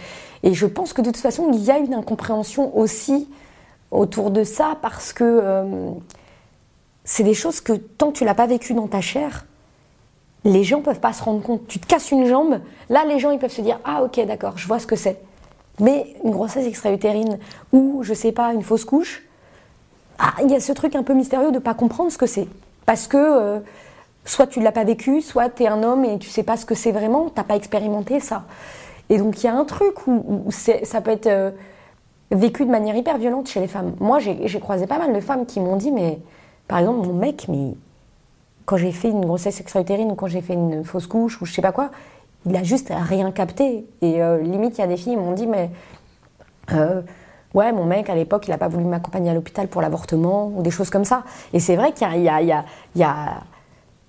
Et 0.43 0.55
je 0.55 0.66
pense 0.66 0.93
que 0.93 1.03
de 1.03 1.11
toute 1.11 1.16
façon, 1.16 1.51
il 1.53 1.62
y 1.62 1.70
a 1.70 1.78
une 1.78 1.95
incompréhension 1.95 2.76
aussi 2.78 3.28
autour 3.91 4.30
de 4.30 4.45
ça 4.45 4.76
parce 4.80 5.12
que 5.12 5.24
euh, 5.24 5.91
c'est 7.07 7.23
des 7.23 7.35
choses 7.35 7.61
que 7.63 7.73
tant 7.73 8.11
que 8.11 8.19
tu 8.19 8.25
l'as 8.25 8.35
pas 8.35 8.47
vécu 8.47 8.75
dans 8.75 8.89
ta 8.89 9.01
chair, 9.01 9.47
les 10.45 10.65
gens 10.65 10.83
peuvent 10.83 11.01
pas 11.01 11.13
se 11.13 11.23
rendre 11.23 11.41
compte. 11.41 11.67
Tu 11.67 11.79
te 11.79 11.87
casses 11.87 12.11
une 12.11 12.27
jambe, 12.27 12.61
là 12.91 13.05
les 13.07 13.19
gens 13.19 13.31
ils 13.31 13.39
peuvent 13.39 13.51
se 13.51 13.63
dire 13.63 13.81
ah 13.85 14.03
ok 14.03 14.27
d'accord, 14.27 14.59
je 14.59 14.67
vois 14.67 14.81
ce 14.81 14.87
que 14.87 14.97
c'est. 14.97 15.19
Mais 15.81 16.15
une 16.25 16.33
grossesse 16.33 16.67
extra-utérine 16.67 17.39
ou 17.73 18.01
je 18.03 18.13
sais 18.13 18.33
pas 18.33 18.53
une 18.53 18.63
fausse 18.63 18.85
couche, 18.85 19.23
ah, 20.19 20.35
il 20.43 20.51
y 20.51 20.55
a 20.55 20.61
ce 20.61 20.73
truc 20.73 20.97
un 20.97 21.03
peu 21.03 21.15
mystérieux 21.15 21.53
de 21.53 21.59
pas 21.59 21.75
comprendre 21.75 22.11
ce 22.11 22.19
que 22.19 22.27
c'est. 22.27 22.49
Parce 22.87 23.07
que 23.07 23.17
euh, 23.17 23.61
soit 24.25 24.47
tu 24.49 24.61
l'as 24.61 24.73
pas 24.73 24.85
vécu, 24.85 25.21
soit 25.21 25.49
tu 25.49 25.63
es 25.63 25.69
un 25.69 25.83
homme 25.83 26.05
et 26.05 26.19
tu 26.19 26.29
sais 26.29 26.43
pas 26.43 26.57
ce 26.57 26.67
que 26.67 26.75
c'est 26.75 26.93
vraiment, 26.93 27.29
t'as 27.29 27.45
pas 27.45 27.57
expérimenté 27.57 28.19
ça. 28.19 28.45
Et 29.11 29.19
donc 29.19 29.43
il 29.43 29.47
y 29.47 29.49
a 29.49 29.55
un 29.55 29.65
truc 29.65 30.07
où, 30.09 30.51
ça 30.51 31.01
peut 31.01 31.13
être 31.13 31.29
euh, 31.29 31.51
vécu 32.33 32.65
de 32.65 32.71
manière 32.71 32.97
hyper 32.97 33.19
violente 33.19 33.49
chez 33.49 33.61
les 33.61 33.69
femmes. 33.69 33.95
Moi 34.01 34.19
j'ai 34.19 34.61
croisé 34.61 34.89
pas 34.89 34.99
mal 34.99 35.13
de 35.13 35.21
femmes 35.21 35.47
qui 35.47 35.61
m'ont 35.61 35.77
dit 35.77 35.93
mais 35.93 36.19
par 36.69 36.79
exemple 36.79 37.07
mon 37.07 37.14
mec 37.14 37.47
mais 37.49 37.75
quand 38.64 38.77
j'ai 38.77 38.93
fait 38.93 39.11
une 39.11 39.25
grossesse 39.25 39.61
extra-utérine 39.61 40.14
quand 40.17 40.27
j'ai 40.27 40.41
fait 40.43 40.55
une 40.55 40.85
fausse 40.85 41.07
couche 41.07 41.41
ou 41.41 41.47
je 41.47 41.53
sais 41.53 41.62
pas 41.62 41.73
quoi, 41.73 41.91
il 42.47 42.57
a 42.57 42.62
juste 42.62 42.93
rien 42.95 43.31
capté. 43.33 43.87
Et 44.03 44.23
euh, 44.23 44.39
limite, 44.43 44.79
il 44.79 44.81
y 44.81 44.85
a 44.85 44.87
des 44.87 44.97
filles 44.97 45.14
qui 45.14 45.19
m'ont 45.21 45.33
dit, 45.33 45.47
mais 45.47 45.71
euh, 46.73 47.03
ouais, 47.55 47.73
mon 47.73 47.85
mec, 47.85 48.11
à 48.11 48.14
l'époque, 48.14 48.47
il 48.49 48.51
n'a 48.51 48.59
pas 48.59 48.69
voulu 48.69 48.85
m'accompagner 48.85 49.31
à 49.31 49.35
l'hôpital 49.35 49.69
pour 49.69 49.83
l'avortement 49.83 50.49
ou 50.55 50.62
des 50.62 50.71
choses 50.71 50.91
comme 50.91 51.05
ça. 51.05 51.25
Et 51.53 51.61
c'est 51.61 51.77
vrai 51.77 51.93
qu'il 51.93 52.09
y 52.14 52.21
y 52.21 52.25
y 52.25 52.55
y 52.97 53.03
a- 53.05 53.35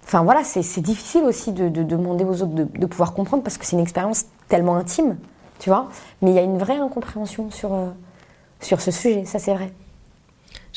Enfin 0.04 0.24
voilà, 0.24 0.44
c'est 0.46 0.82
difficile 0.82 1.24
aussi 1.26 1.52
de, 1.52 1.68
de 1.68 1.84
demander 1.84 2.24
aux 2.24 2.42
autres 2.42 2.54
de, 2.54 2.64
de 2.64 2.86
pouvoir 2.86 3.14
comprendre 3.14 3.44
parce 3.44 3.58
que 3.58 3.66
c'est 3.66 3.76
une 3.76 3.82
expérience 3.82 4.26
tellement 4.48 4.76
intime, 4.78 5.18
tu 5.60 5.70
vois. 5.70 5.90
Mais 6.22 6.32
il 6.32 6.36
y 6.36 6.40
a 6.40 6.44
une 6.44 6.58
vraie 6.58 6.78
incompréhension 6.78 7.52
sur, 7.52 7.74
euh, 7.74 7.90
sur 8.62 8.80
ce 8.82 8.92
sujet, 8.92 9.26
ça 9.26 9.40
c'est 9.40 9.54
vrai. 9.54 9.74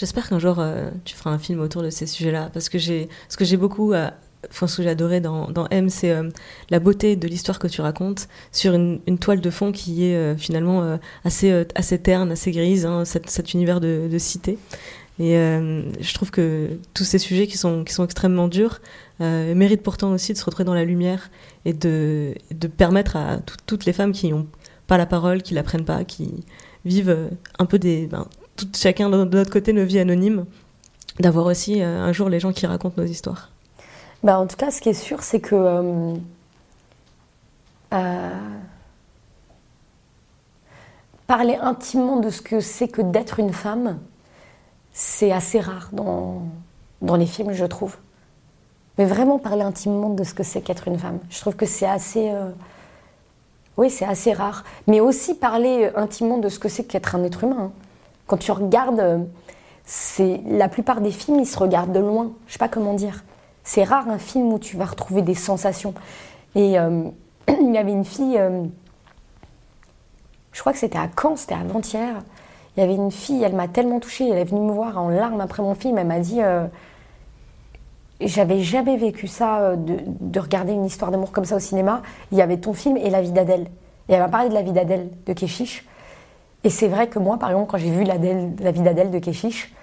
J'espère 0.00 0.30
qu'un 0.30 0.38
jour 0.38 0.60
euh, 0.60 0.88
tu 1.04 1.14
feras 1.14 1.28
un 1.28 1.38
film 1.38 1.60
autour 1.60 1.82
de 1.82 1.90
ces 1.90 2.06
sujets-là, 2.06 2.48
parce 2.54 2.70
que 2.70 2.78
ce 2.78 3.36
que 3.36 3.44
j'ai 3.44 3.58
beaucoup, 3.58 3.92
euh, 3.92 4.08
enfin 4.48 4.66
ce 4.66 4.78
que 4.78 4.82
j'ai 4.82 4.88
adoré 4.88 5.20
dans, 5.20 5.50
dans 5.50 5.68
M, 5.68 5.90
c'est 5.90 6.10
euh, 6.10 6.30
la 6.70 6.78
beauté 6.78 7.16
de 7.16 7.28
l'histoire 7.28 7.58
que 7.58 7.66
tu 7.66 7.82
racontes 7.82 8.26
sur 8.50 8.72
une, 8.72 9.18
toile 9.18 9.42
de 9.42 9.50
fond 9.50 9.72
qui 9.72 10.06
est 10.06 10.38
finalement 10.38 10.98
assez, 11.22 11.66
assez 11.74 11.98
terne, 11.98 12.32
assez 12.32 12.50
grise, 12.50 12.86
hein, 12.86 13.04
cet, 13.04 13.52
univers 13.52 13.78
de, 13.78 14.08
cité. 14.16 14.56
Et 15.18 15.34
je 15.34 16.14
trouve 16.14 16.30
que 16.30 16.78
tous 16.94 17.04
ces 17.04 17.18
sujets 17.18 17.46
qui 17.46 17.58
sont, 17.58 17.84
qui 17.84 17.92
sont 17.92 18.04
extrêmement 18.04 18.48
durs 18.48 18.80
méritent 19.18 19.82
pourtant 19.82 20.12
aussi 20.12 20.32
de 20.32 20.38
se 20.38 20.44
retrouver 20.46 20.64
dans 20.64 20.72
la 20.72 20.86
lumière 20.86 21.30
et 21.66 21.74
de, 21.74 22.32
de 22.52 22.68
permettre 22.68 23.16
à 23.16 23.36
tout- 23.36 23.56
toutes 23.66 23.84
les 23.84 23.92
femmes 23.92 24.12
qui 24.12 24.30
n'ont 24.30 24.46
pas 24.86 24.96
la 24.96 25.04
parole, 25.04 25.42
qui 25.42 25.52
la 25.52 25.62
prennent 25.62 25.84
pas, 25.84 26.04
qui 26.04 26.42
vivent 26.86 27.28
un 27.58 27.66
peu 27.66 27.78
des, 27.78 28.06
ben, 28.06 28.26
chacun 28.74 29.08
de 29.10 29.24
notre 29.24 29.50
côté 29.50 29.72
nos 29.72 29.84
vies 29.84 29.98
anonymes, 29.98 30.46
d'avoir 31.18 31.46
aussi 31.46 31.82
euh, 31.82 32.02
un 32.02 32.12
jour 32.12 32.28
les 32.28 32.40
gens 32.40 32.52
qui 32.52 32.66
racontent 32.66 33.00
nos 33.00 33.06
histoires. 33.06 33.50
Bah, 34.22 34.38
en 34.38 34.46
tout 34.46 34.56
cas, 34.56 34.70
ce 34.70 34.80
qui 34.80 34.88
est 34.90 34.94
sûr, 34.94 35.22
c'est 35.22 35.40
que 35.40 35.54
euh, 35.54 36.14
euh, 37.92 38.30
parler 41.26 41.56
intimement 41.56 42.16
de 42.20 42.30
ce 42.30 42.42
que 42.42 42.60
c'est 42.60 42.88
que 42.88 43.02
d'être 43.02 43.38
une 43.40 43.52
femme, 43.52 43.98
c'est 44.92 45.32
assez 45.32 45.60
rare 45.60 45.90
dans, 45.92 46.42
dans 47.02 47.16
les 47.16 47.26
films, 47.26 47.52
je 47.52 47.64
trouve. 47.64 47.96
Mais 48.98 49.04
vraiment 49.04 49.38
parler 49.38 49.62
intimement 49.62 50.10
de 50.10 50.24
ce 50.24 50.34
que 50.34 50.42
c'est 50.42 50.60
qu'être 50.60 50.88
une 50.88 50.98
femme, 50.98 51.18
je 51.30 51.40
trouve 51.40 51.56
que 51.56 51.64
c'est 51.64 51.86
assez. 51.86 52.30
oui, 53.78 53.88
c'est 53.88 54.04
assez 54.04 54.32
rare. 54.32 54.64
Mais 54.86 55.00
aussi 55.00 55.34
parler 55.34 55.90
intimement 55.96 56.38
de 56.38 56.48
ce 56.50 56.58
que 56.58 56.68
c'est 56.68 56.84
qu'être 56.84 57.14
un 57.14 57.24
être 57.24 57.44
humain. 57.44 57.70
hein. 57.70 57.72
Quand 58.30 58.36
tu 58.36 58.52
regardes, 58.52 59.00
euh, 59.00 59.18
c'est 59.84 60.40
la 60.46 60.68
plupart 60.68 61.00
des 61.00 61.10
films, 61.10 61.40
ils 61.40 61.46
se 61.46 61.58
regardent 61.58 61.90
de 61.90 61.98
loin. 61.98 62.30
Je 62.46 62.52
sais 62.52 62.60
pas 62.60 62.68
comment 62.68 62.94
dire. 62.94 63.24
C'est 63.64 63.82
rare 63.82 64.08
un 64.08 64.18
film 64.18 64.52
où 64.52 64.60
tu 64.60 64.76
vas 64.76 64.84
retrouver 64.84 65.22
des 65.22 65.34
sensations. 65.34 65.94
Et 66.54 66.78
euh, 66.78 67.02
il 67.48 67.74
y 67.74 67.76
avait 67.76 67.90
une 67.90 68.04
fille, 68.04 68.38
euh, 68.38 68.62
je 70.52 70.60
crois 70.60 70.72
que 70.72 70.78
c'était 70.78 70.96
à 70.96 71.08
Caen, 71.20 71.34
c'était 71.34 71.56
avant-hier. 71.56 72.22
Il 72.76 72.80
y 72.80 72.84
avait 72.84 72.94
une 72.94 73.10
fille, 73.10 73.42
elle 73.42 73.56
m'a 73.56 73.66
tellement 73.66 73.98
touchée, 73.98 74.28
elle 74.28 74.38
est 74.38 74.44
venue 74.44 74.60
me 74.60 74.72
voir 74.72 74.96
en 74.96 75.08
larmes 75.08 75.40
après 75.40 75.64
mon 75.64 75.74
film, 75.74 75.98
elle 75.98 76.06
m'a 76.06 76.20
dit 76.20 76.38
J'avais 78.20 78.60
jamais 78.60 78.96
vécu 78.96 79.26
ça, 79.26 79.74
de, 79.74 79.96
de 80.06 80.38
regarder 80.38 80.72
une 80.72 80.86
histoire 80.86 81.10
d'amour 81.10 81.32
comme 81.32 81.44
ça 81.44 81.56
au 81.56 81.60
cinéma. 81.60 82.00
Il 82.30 82.38
y 82.38 82.42
avait 82.42 82.58
ton 82.58 82.74
film 82.74 82.96
et 82.96 83.10
la 83.10 83.22
vie 83.22 83.32
d'Adèle. 83.32 83.66
Et 84.08 84.12
elle 84.12 84.20
m'a 84.20 84.28
parlé 84.28 84.50
de 84.50 84.54
la 84.54 84.62
vie 84.62 84.72
d'Adèle 84.72 85.10
de 85.26 85.32
Keshish. 85.32 85.84
Et 86.64 86.70
c'est 86.70 86.88
vrai 86.88 87.08
que 87.08 87.18
moi, 87.18 87.38
par 87.38 87.50
exemple, 87.50 87.70
quand 87.70 87.78
j'ai 87.78 87.90
vu 87.90 88.04
la 88.04 88.16
vie 88.18 88.80
d'Adèle 88.82 89.10
de 89.10 89.18
Keshish, 89.18 89.74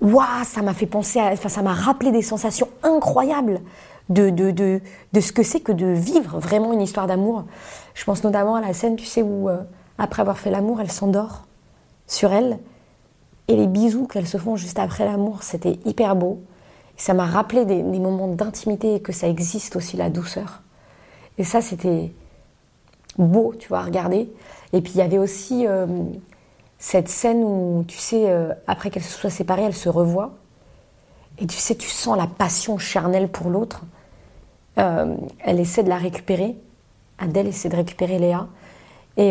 waouh, 0.00 0.44
ça 0.44 0.62
m'a 0.62 0.74
fait 0.74 0.86
penser. 0.86 1.20
Enfin, 1.20 1.48
ça 1.48 1.62
m'a 1.62 1.72
rappelé 1.72 2.12
des 2.12 2.22
sensations 2.22 2.68
incroyables 2.82 3.60
de, 4.08 4.30
de, 4.30 4.50
de, 4.50 4.80
de 5.12 5.20
ce 5.20 5.32
que 5.32 5.42
c'est 5.42 5.60
que 5.60 5.72
de 5.72 5.86
vivre 5.86 6.38
vraiment 6.38 6.72
une 6.72 6.82
histoire 6.82 7.06
d'amour. 7.06 7.44
Je 7.94 8.04
pense 8.04 8.24
notamment 8.24 8.56
à 8.56 8.60
la 8.60 8.74
scène, 8.74 8.96
tu 8.96 9.06
sais, 9.06 9.22
où 9.22 9.48
euh, 9.48 9.62
après 9.98 10.22
avoir 10.22 10.38
fait 10.38 10.50
l'amour, 10.50 10.80
elle 10.80 10.90
s'endort 10.90 11.46
sur 12.06 12.32
elle. 12.32 12.58
Et 13.48 13.56
les 13.56 13.66
bisous 13.66 14.06
qu'elles 14.06 14.28
se 14.28 14.38
font 14.38 14.56
juste 14.56 14.78
après 14.78 15.04
l'amour, 15.04 15.42
c'était 15.42 15.78
hyper 15.84 16.16
beau. 16.16 16.40
Ça 16.96 17.14
m'a 17.14 17.24
rappelé 17.24 17.64
des 17.64 17.82
moments 17.82 18.28
d'intimité 18.28 18.96
et 18.96 19.00
que 19.00 19.12
ça 19.12 19.26
existe 19.26 19.74
aussi, 19.76 19.96
la 19.96 20.10
douceur. 20.10 20.60
Et 21.38 21.44
ça, 21.44 21.62
c'était 21.62 22.12
beau, 23.24 23.54
tu 23.58 23.68
vois, 23.68 23.78
à 23.78 23.82
regarder. 23.82 24.30
Et 24.72 24.80
puis 24.80 24.92
il 24.94 24.98
y 24.98 25.02
avait 25.02 25.18
aussi 25.18 25.66
euh, 25.66 25.86
cette 26.78 27.08
scène 27.08 27.42
où, 27.44 27.84
tu 27.86 27.98
sais, 27.98 28.30
euh, 28.30 28.52
après 28.66 28.90
qu'elle 28.90 29.02
se 29.02 29.18
soit 29.18 29.30
séparée, 29.30 29.62
elle 29.62 29.74
se 29.74 29.88
revoit. 29.88 30.32
Et 31.38 31.46
tu 31.46 31.56
sais, 31.56 31.74
tu 31.74 31.88
sens 31.88 32.16
la 32.16 32.26
passion 32.26 32.78
charnelle 32.78 33.28
pour 33.28 33.50
l'autre. 33.50 33.82
Euh, 34.78 35.14
elle 35.40 35.60
essaie 35.60 35.82
de 35.82 35.88
la 35.88 35.96
récupérer. 35.96 36.56
Adèle 37.18 37.48
essaie 37.48 37.68
de 37.68 37.76
récupérer 37.76 38.18
Léa. 38.18 38.46
Et 39.16 39.30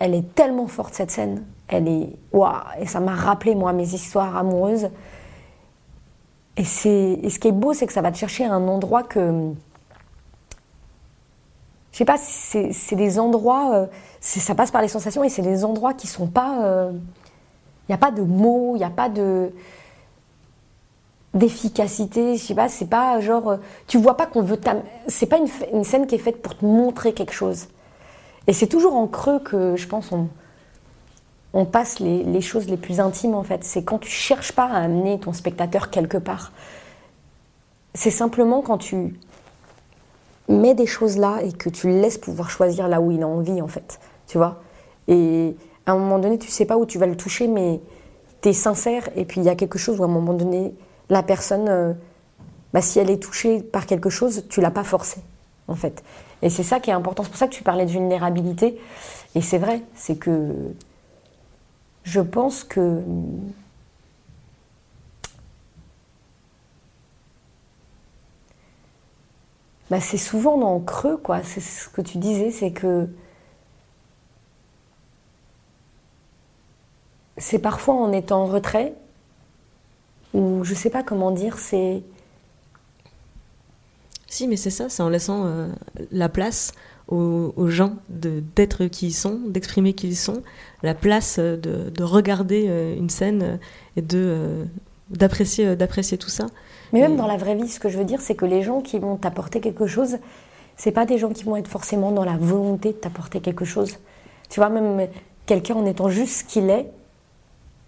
elle 0.00 0.14
est 0.14 0.34
tellement 0.34 0.66
forte, 0.66 0.94
cette 0.94 1.12
scène. 1.12 1.44
Elle 1.68 1.86
est. 1.86 2.08
Waouh 2.32 2.52
Et 2.80 2.86
ça 2.86 2.98
m'a 2.98 3.14
rappelé, 3.14 3.54
moi, 3.54 3.72
mes 3.72 3.94
histoires 3.94 4.36
amoureuses. 4.36 4.88
Et, 6.56 6.62
et 6.62 6.64
ce 7.30 7.38
qui 7.38 7.48
est 7.48 7.52
beau, 7.52 7.72
c'est 7.72 7.86
que 7.86 7.92
ça 7.92 8.00
va 8.00 8.10
te 8.10 8.16
chercher 8.16 8.44
un 8.44 8.66
endroit 8.66 9.04
que 9.04 9.52
je 11.92 11.98
sais 11.98 12.04
pas, 12.04 12.18
c'est 12.18 12.96
des 12.96 13.18
endroits, 13.18 13.74
euh, 13.74 13.86
ça 14.20 14.54
passe 14.54 14.70
par 14.70 14.82
les 14.82 14.88
sensations 14.88 15.24
et 15.24 15.28
c'est 15.28 15.42
des 15.42 15.64
endroits 15.64 15.94
qui 15.94 16.06
sont 16.06 16.28
pas. 16.28 16.54
Il 16.58 16.64
euh, 16.64 16.92
n'y 17.88 17.94
a 17.94 17.98
pas 17.98 18.12
de 18.12 18.22
mots, 18.22 18.76
il 18.76 18.78
n'y 18.78 18.84
a 18.84 18.90
pas 18.90 19.08
de 19.08 19.52
d'efficacité, 21.32 22.36
je 22.36 22.42
sais 22.42 22.54
pas, 22.54 22.68
c'est 22.68 22.88
pas 22.88 23.20
genre. 23.20 23.50
Euh, 23.50 23.56
tu 23.86 23.98
vois 23.98 24.16
pas 24.16 24.26
qu'on 24.26 24.42
veut. 24.42 24.58
C'est 25.08 25.26
pas 25.26 25.38
une, 25.72 25.84
scène 25.84 26.06
qui 26.06 26.14
est 26.14 26.18
faite 26.18 26.42
pour 26.42 26.56
te 26.56 26.64
montrer 26.64 27.12
quelque 27.12 27.32
chose. 27.32 27.68
Et 28.46 28.52
c'est 28.52 28.66
toujours 28.66 28.94
en 28.94 29.06
creux 29.06 29.38
que 29.40 29.76
je 29.76 29.86
pense 29.86 30.10
on, 30.12 30.28
on 31.52 31.64
passe 31.64 32.00
les, 32.00 32.24
les 32.24 32.40
choses 32.40 32.68
les 32.68 32.76
plus 32.76 33.00
intimes 33.00 33.34
en 33.34 33.42
fait. 33.44 33.64
C'est 33.64 33.84
quand 33.84 33.98
tu 33.98 34.10
cherches 34.10 34.52
pas 34.52 34.66
à 34.66 34.78
amener 34.78 35.18
ton 35.18 35.32
spectateur 35.32 35.90
quelque 35.90 36.18
part. 36.18 36.52
C'est 37.94 38.10
simplement 38.10 38.62
quand 38.62 38.78
tu 38.78 39.18
mets 40.50 40.74
des 40.74 40.86
choses 40.86 41.16
là 41.16 41.38
et 41.42 41.52
que 41.52 41.68
tu 41.68 41.88
laisses 41.88 42.18
pouvoir 42.18 42.50
choisir 42.50 42.88
là 42.88 43.00
où 43.00 43.10
il 43.10 43.22
a 43.22 43.28
envie, 43.28 43.62
en 43.62 43.68
fait. 43.68 44.00
Tu 44.26 44.38
vois? 44.38 44.60
Et 45.08 45.56
à 45.86 45.92
un 45.92 45.98
moment 45.98 46.18
donné, 46.18 46.38
tu 46.38 46.50
sais 46.50 46.64
pas 46.64 46.76
où 46.76 46.86
tu 46.86 46.98
vas 46.98 47.06
le 47.06 47.16
toucher, 47.16 47.48
mais 47.48 47.80
tu 48.42 48.50
es 48.50 48.52
sincère. 48.52 49.08
Et 49.16 49.24
puis 49.24 49.40
il 49.40 49.44
y 49.44 49.48
a 49.48 49.54
quelque 49.54 49.78
chose 49.78 50.00
où 50.00 50.02
à 50.02 50.06
un 50.06 50.10
moment 50.10 50.34
donné, 50.34 50.74
la 51.08 51.22
personne, 51.22 51.68
euh, 51.68 51.92
bah, 52.72 52.80
si 52.80 52.98
elle 52.98 53.10
est 53.10 53.22
touchée 53.22 53.60
par 53.60 53.86
quelque 53.86 54.10
chose, 54.10 54.44
tu 54.48 54.60
l'as 54.60 54.70
pas 54.70 54.84
forcé, 54.84 55.20
en 55.68 55.74
fait. 55.74 56.02
Et 56.42 56.50
c'est 56.50 56.62
ça 56.62 56.80
qui 56.80 56.90
est 56.90 56.94
important. 56.94 57.22
C'est 57.22 57.30
pour 57.30 57.38
ça 57.38 57.48
que 57.48 57.54
tu 57.54 57.62
parlais 57.62 57.84
de 57.84 57.90
vulnérabilité. 57.90 58.78
Et 59.34 59.42
c'est 59.42 59.58
vrai, 59.58 59.82
c'est 59.94 60.16
que 60.16 60.52
je 62.02 62.20
pense 62.20 62.64
que 62.64 63.02
bah, 69.90 70.00
c'est 70.00 70.18
souvent 70.18 70.56
dans 70.56 70.74
le 70.74 70.84
creux, 70.84 71.16
quoi. 71.16 71.42
C'est 71.42 71.60
ce 71.60 71.88
que 71.88 72.00
tu 72.00 72.18
disais, 72.18 72.50
c'est 72.52 72.70
que 72.70 73.08
c'est 77.36 77.58
parfois 77.58 77.94
en 77.94 78.12
étant 78.12 78.42
en 78.42 78.46
retrait, 78.46 78.94
ou 80.34 80.62
je 80.64 80.74
sais 80.74 80.90
pas 80.90 81.02
comment 81.02 81.32
dire, 81.32 81.58
c'est. 81.58 82.02
Si, 84.28 84.46
mais 84.46 84.56
c'est 84.56 84.70
ça, 84.70 84.88
c'est 84.88 85.02
en 85.02 85.08
laissant 85.08 85.44
euh, 85.46 85.68
la 86.12 86.28
place 86.28 86.72
aux, 87.08 87.68
gens 87.68 87.96
d'être 88.08 88.86
qui 88.86 89.08
ils 89.08 89.12
sont, 89.12 89.40
d'exprimer 89.48 89.94
qui 89.94 90.06
ils 90.06 90.16
sont, 90.16 90.44
la 90.84 90.94
place 90.94 91.40
de, 91.40 91.56
de 91.90 92.02
regarder 92.04 92.66
euh, 92.68 92.94
une 92.96 93.10
scène 93.10 93.58
et 93.96 94.02
de 94.02 94.18
euh, 94.18 94.64
d'apprécier 95.10 95.74
d'apprécier 95.74 96.18
tout 96.18 96.28
ça. 96.30 96.46
Mais 96.92 97.00
même 97.00 97.16
dans 97.16 97.26
la 97.26 97.36
vraie 97.36 97.54
vie, 97.54 97.68
ce 97.68 97.80
que 97.80 97.88
je 97.88 97.98
veux 97.98 98.04
dire, 98.04 98.20
c'est 98.20 98.34
que 98.34 98.44
les 98.44 98.62
gens 98.62 98.80
qui 98.80 98.98
vont 98.98 99.16
t'apporter 99.16 99.60
quelque 99.60 99.86
chose, 99.86 100.18
c'est 100.76 100.92
pas 100.92 101.06
des 101.06 101.18
gens 101.18 101.30
qui 101.30 101.44
vont 101.44 101.56
être 101.56 101.68
forcément 101.68 102.10
dans 102.10 102.24
la 102.24 102.36
volonté 102.36 102.88
de 102.88 102.96
t'apporter 102.96 103.40
quelque 103.40 103.64
chose. 103.64 103.98
Tu 104.48 104.60
vois, 104.60 104.70
même 104.70 105.08
quelqu'un 105.46 105.74
en 105.74 105.86
étant 105.86 106.08
juste 106.08 106.40
ce 106.40 106.44
qu'il 106.44 106.70
est, 106.70 106.90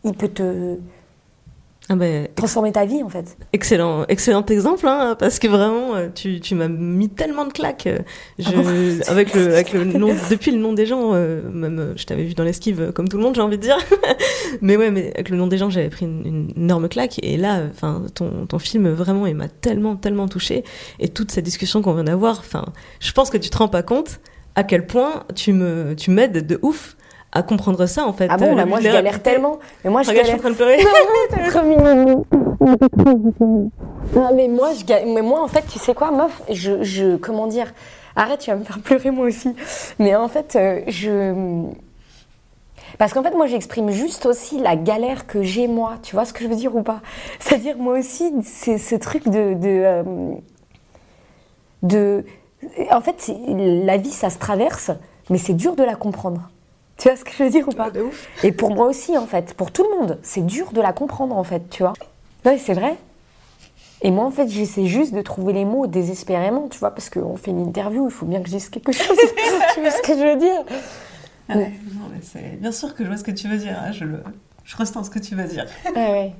il 0.04 0.14
peut 0.14 0.28
te 0.28 0.76
ah 1.92 1.96
ben, 1.96 2.26
transformer 2.34 2.72
ta 2.72 2.86
vie 2.86 3.02
en 3.02 3.10
fait. 3.10 3.36
Excellent, 3.52 4.06
excellent 4.08 4.46
exemple, 4.46 4.88
hein, 4.88 5.14
parce 5.18 5.38
que 5.38 5.46
vraiment, 5.46 5.94
euh, 5.94 6.08
tu, 6.14 6.40
tu 6.40 6.54
m'as 6.54 6.68
mis 6.68 7.10
tellement 7.10 7.44
de 7.44 7.52
claques. 7.52 7.86
Euh, 7.86 7.98
je, 8.38 9.02
ah 9.06 9.10
avec 9.10 9.34
le, 9.34 9.52
avec 9.52 9.74
le 9.74 9.84
nom, 9.84 10.14
depuis 10.30 10.52
le 10.52 10.56
nom 10.56 10.72
des 10.72 10.86
gens, 10.86 11.10
euh, 11.12 11.42
même 11.50 11.92
je 11.96 12.04
t'avais 12.06 12.24
vu 12.24 12.32
dans 12.32 12.44
l'esquive 12.44 12.92
comme 12.92 13.08
tout 13.08 13.18
le 13.18 13.22
monde, 13.22 13.34
j'ai 13.34 13.42
envie 13.42 13.58
de 13.58 13.62
dire. 13.62 13.76
mais 14.62 14.78
ouais, 14.78 14.90
mais 14.90 15.12
avec 15.12 15.28
le 15.28 15.36
nom 15.36 15.46
des 15.46 15.58
gens, 15.58 15.68
j'avais 15.68 15.90
pris 15.90 16.06
une, 16.06 16.50
énorme 16.56 16.88
claque. 16.88 17.22
Et 17.22 17.36
là, 17.36 17.60
enfin, 17.70 18.06
ton, 18.14 18.46
ton 18.46 18.58
film 18.58 18.88
vraiment, 18.88 19.26
il 19.26 19.34
m'a 19.34 19.48
tellement, 19.48 19.96
tellement 19.96 20.28
touché. 20.28 20.64
Et 20.98 21.08
toute 21.08 21.30
cette 21.30 21.44
discussion 21.44 21.82
qu'on 21.82 21.92
vient 21.92 22.04
d'avoir, 22.04 22.38
enfin, 22.38 22.64
je 23.00 23.12
pense 23.12 23.28
que 23.28 23.36
tu 23.36 23.50
te 23.50 23.58
rends 23.58 23.68
pas 23.68 23.82
compte 23.82 24.20
à 24.54 24.64
quel 24.64 24.86
point 24.86 25.24
tu 25.34 25.52
me, 25.52 25.94
tu 25.94 26.10
m'aides 26.10 26.46
de 26.46 26.58
ouf 26.62 26.96
à 27.32 27.42
comprendre 27.42 27.86
ça 27.86 28.06
en 28.06 28.12
fait. 28.12 28.28
Ah 28.30 28.36
bon, 28.36 28.54
bah, 28.54 28.66
moi 28.66 28.80
je 28.80 28.88
galère 28.88 29.22
tellement. 29.22 29.58
Mais 29.84 29.90
moi 29.90 30.02
je 30.02 30.10
Regarde, 30.10 30.28
galère. 30.28 30.36
Je 30.36 30.42
suis 30.42 30.50
en 30.50 30.54
train 30.54 30.56
de 30.56 30.56
pleurer. 30.56 30.78
mignon. 31.64 32.26
mais 34.34 34.48
moi 34.48 34.74
je 34.78 34.84
galère. 34.84 35.06
Mais 35.06 35.22
moi 35.22 35.42
en 35.42 35.48
fait, 35.48 35.64
tu 35.66 35.78
sais 35.78 35.94
quoi, 35.94 36.10
meuf, 36.10 36.42
je, 36.50 36.82
je 36.82 37.16
comment 37.16 37.46
dire 37.46 37.72
Arrête, 38.14 38.40
tu 38.40 38.50
vas 38.50 38.56
me 38.56 38.64
faire 38.64 38.80
pleurer 38.80 39.10
moi 39.10 39.26
aussi. 39.26 39.54
Mais 39.98 40.14
en 40.14 40.28
fait, 40.28 40.54
euh, 40.56 40.82
je 40.86 41.64
parce 42.98 43.12
qu'en 43.12 43.22
fait, 43.22 43.32
moi, 43.32 43.46
j'exprime 43.46 43.90
juste 43.90 44.26
aussi 44.26 44.58
la 44.58 44.76
galère 44.76 45.26
que 45.26 45.42
j'ai 45.42 45.66
moi. 45.66 45.94
Tu 46.02 46.14
vois 46.14 46.24
ce 46.24 46.32
que 46.32 46.44
je 46.44 46.48
veux 46.48 46.56
dire 46.56 46.74
ou 46.76 46.82
pas? 46.82 47.00
C'est-à-dire, 47.38 47.76
moi 47.78 47.98
aussi, 47.98 48.32
c'est 48.42 48.78
ce 48.78 48.94
truc 48.94 49.24
de. 49.24 49.54
de, 49.54 49.68
euh, 49.68 50.02
de... 51.82 52.24
En 52.90 53.00
fait, 53.00 53.32
la 53.48 53.96
vie, 53.96 54.10
ça 54.10 54.30
se 54.30 54.38
traverse, 54.38 54.92
mais 55.30 55.38
c'est 55.38 55.54
dur 55.54 55.74
de 55.74 55.82
la 55.82 55.96
comprendre. 55.96 56.50
Tu 57.02 57.08
vois 57.08 57.16
ce 57.16 57.24
que 57.24 57.32
je 57.36 57.42
veux 57.42 57.50
dire 57.50 57.66
ou 57.66 57.72
pas 57.72 57.90
Et 58.44 58.52
pour 58.52 58.72
moi 58.72 58.86
aussi, 58.86 59.18
en 59.18 59.26
fait, 59.26 59.54
pour 59.54 59.72
tout 59.72 59.82
le 59.82 59.98
monde, 59.98 60.20
c'est 60.22 60.46
dur 60.46 60.70
de 60.70 60.80
la 60.80 60.92
comprendre, 60.92 61.36
en 61.36 61.42
fait, 61.42 61.68
tu 61.68 61.82
vois. 61.82 61.94
Oui, 62.44 62.60
c'est 62.60 62.74
vrai. 62.74 62.96
Et 64.02 64.12
moi, 64.12 64.24
en 64.24 64.30
fait, 64.30 64.46
j'essaie 64.46 64.86
juste 64.86 65.12
de 65.12 65.20
trouver 65.20 65.52
les 65.52 65.64
mots 65.64 65.88
désespérément, 65.88 66.68
tu 66.68 66.78
vois, 66.78 66.92
parce 66.92 67.10
qu'on 67.10 67.34
fait 67.36 67.50
une 67.50 67.60
interview, 67.60 68.06
il 68.06 68.12
faut 68.12 68.24
bien 68.24 68.40
que 68.40 68.48
je 68.48 68.52
dise 68.54 68.68
quelque 68.68 68.92
chose. 68.92 69.16
tu 69.74 69.80
vois 69.80 69.90
ce 69.90 70.00
que 70.00 70.12
je 70.12 70.32
veux 70.32 70.36
dire 70.36 70.64
ah 71.48 71.56
ouais, 71.56 71.72
non, 71.92 72.02
mais 72.12 72.56
Bien 72.60 72.70
sûr 72.70 72.94
que 72.94 73.02
je 73.02 73.08
vois 73.08 73.18
ce 73.18 73.24
que 73.24 73.32
tu 73.32 73.48
veux 73.48 73.58
dire, 73.58 73.76
hein, 73.84 73.90
je, 73.90 74.04
le... 74.04 74.22
je 74.62 74.76
ressens 74.76 75.02
ce 75.02 75.10
que 75.10 75.18
tu 75.18 75.34
veux 75.34 75.48
dire. 75.48 75.66
Ah 75.96 76.12
ouais. 76.12 76.32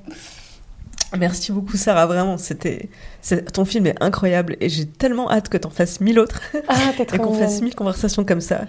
Merci 1.19 1.51
beaucoup 1.51 1.75
Sarah, 1.75 2.05
vraiment, 2.05 2.37
c'était 2.37 2.89
ton 3.51 3.65
film 3.65 3.85
est 3.85 4.01
incroyable 4.01 4.55
et 4.61 4.69
j'ai 4.69 4.87
tellement 4.87 5.29
hâte 5.29 5.49
que 5.49 5.57
tu 5.57 5.67
en 5.67 5.69
fasses 5.69 5.99
mille 5.99 6.19
autres 6.19 6.41
ah, 6.69 6.75
et 6.99 7.17
qu'on 7.17 7.33
fasse 7.33 7.61
mille 7.61 7.75
conversations 7.75 8.23
comme 8.23 8.41
ça 8.41 8.61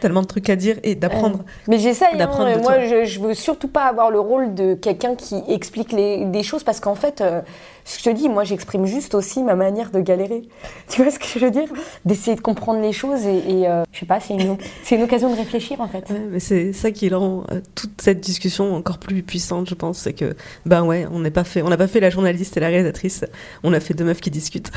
tellement 0.00 0.22
de 0.22 0.26
trucs 0.26 0.48
à 0.50 0.56
dire 0.56 0.76
et 0.82 0.94
d'apprendre. 0.94 1.44
mais 1.68 1.78
j'essaye, 1.78 2.20
hein, 2.20 2.58
moi 2.62 2.86
je, 2.86 3.04
je, 3.04 3.20
veux 3.20 3.34
surtout 3.34 3.68
pas 3.68 3.84
avoir 3.84 4.10
le 4.10 4.18
rôle 4.18 4.54
de 4.54 4.74
quelqu'un 4.74 5.14
qui 5.14 5.42
explique 5.48 5.92
les, 5.92 6.24
des 6.24 6.42
choses 6.42 6.64
parce 6.64 6.80
qu'en 6.80 6.94
fait, 6.94 7.20
euh, 7.20 7.40
ce 7.84 7.96
que 7.96 8.04
je 8.04 8.10
te 8.10 8.16
dis, 8.16 8.28
moi 8.28 8.44
j'exprime 8.44 8.86
juste 8.86 9.14
aussi 9.14 9.42
ma 9.42 9.54
manière 9.54 9.90
de 9.90 10.00
galérer. 10.00 10.42
Tu 10.88 11.02
vois 11.02 11.12
ce 11.12 11.18
que 11.18 11.26
je 11.26 11.44
veux 11.44 11.50
dire? 11.50 11.68
D'essayer 12.04 12.36
de 12.36 12.40
comprendre 12.40 12.80
les 12.80 12.92
choses 12.92 13.24
et, 13.24 13.68
euh, 13.68 13.84
je 13.92 14.00
sais 14.00 14.06
pas, 14.06 14.18
c'est 14.20 14.34
une, 14.34 14.56
une, 14.90 15.02
occasion 15.02 15.30
de 15.30 15.36
réfléchir 15.36 15.80
en 15.80 15.88
fait. 15.88 16.12
mais 16.30 16.40
c'est 16.40 16.72
ça 16.72 16.90
qui 16.90 17.08
rend 17.10 17.44
euh, 17.52 17.60
toute 17.74 18.00
cette 18.00 18.20
discussion 18.20 18.74
encore 18.74 18.98
plus 18.98 19.22
puissante, 19.22 19.68
je 19.68 19.74
pense. 19.74 19.98
C'est 19.98 20.14
que, 20.14 20.34
ben 20.66 20.82
ouais, 20.82 21.06
on 21.12 21.20
n'a 21.20 21.30
pas, 21.30 21.44
fait, 21.44 21.62
on 21.62 21.68
pas 21.68 21.86
fait 21.86 22.00
la 22.00 22.10
journaliste 22.10 22.56
et 22.56 22.60
la 22.60 22.68
réalisatrice, 22.68 23.24
on 23.62 23.72
a 23.72 23.80
fait 23.80 23.94
deux 23.94 24.04
meufs 24.04 24.20
qui 24.20 24.30
discutent. 24.30 24.70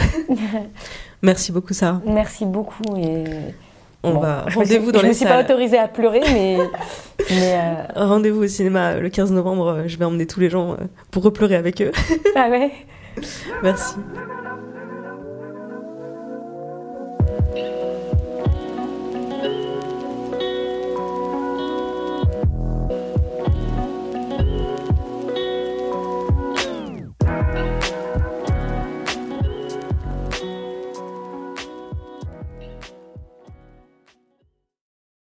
Merci 1.22 1.52
beaucoup, 1.52 1.74
Sarah. 1.74 2.02
Merci 2.06 2.46
beaucoup 2.46 2.98
et. 2.98 3.24
On 4.04 4.20
va 4.20 4.46
rendez-vous 4.54 4.92
dans 4.92 5.02
les 5.02 5.02
salles. 5.02 5.02
Je 5.04 5.08
me 5.08 5.14
suis 5.14 5.26
pas 5.26 5.40
autorisée 5.40 5.78
à 5.78 5.88
pleurer, 5.88 6.22
mais. 6.34 6.60
Euh, 7.32 7.74
rendez-vous 7.96 8.44
au 8.44 8.48
cinéma 8.48 8.96
le 8.96 9.10
15 9.10 9.32
novembre. 9.32 9.84
Je 9.88 9.98
vais 9.98 10.06
emmener 10.06 10.28
tous 10.28 10.40
les 10.40 10.50
gens 10.50 10.74
euh, 10.74 10.78
pour 11.12 11.24
repleurer 11.24 11.56
avec 11.56 11.82
eux. 11.82 11.92
Ah 12.36 12.50
ouais. 12.50 12.72
Merci. 13.64 13.96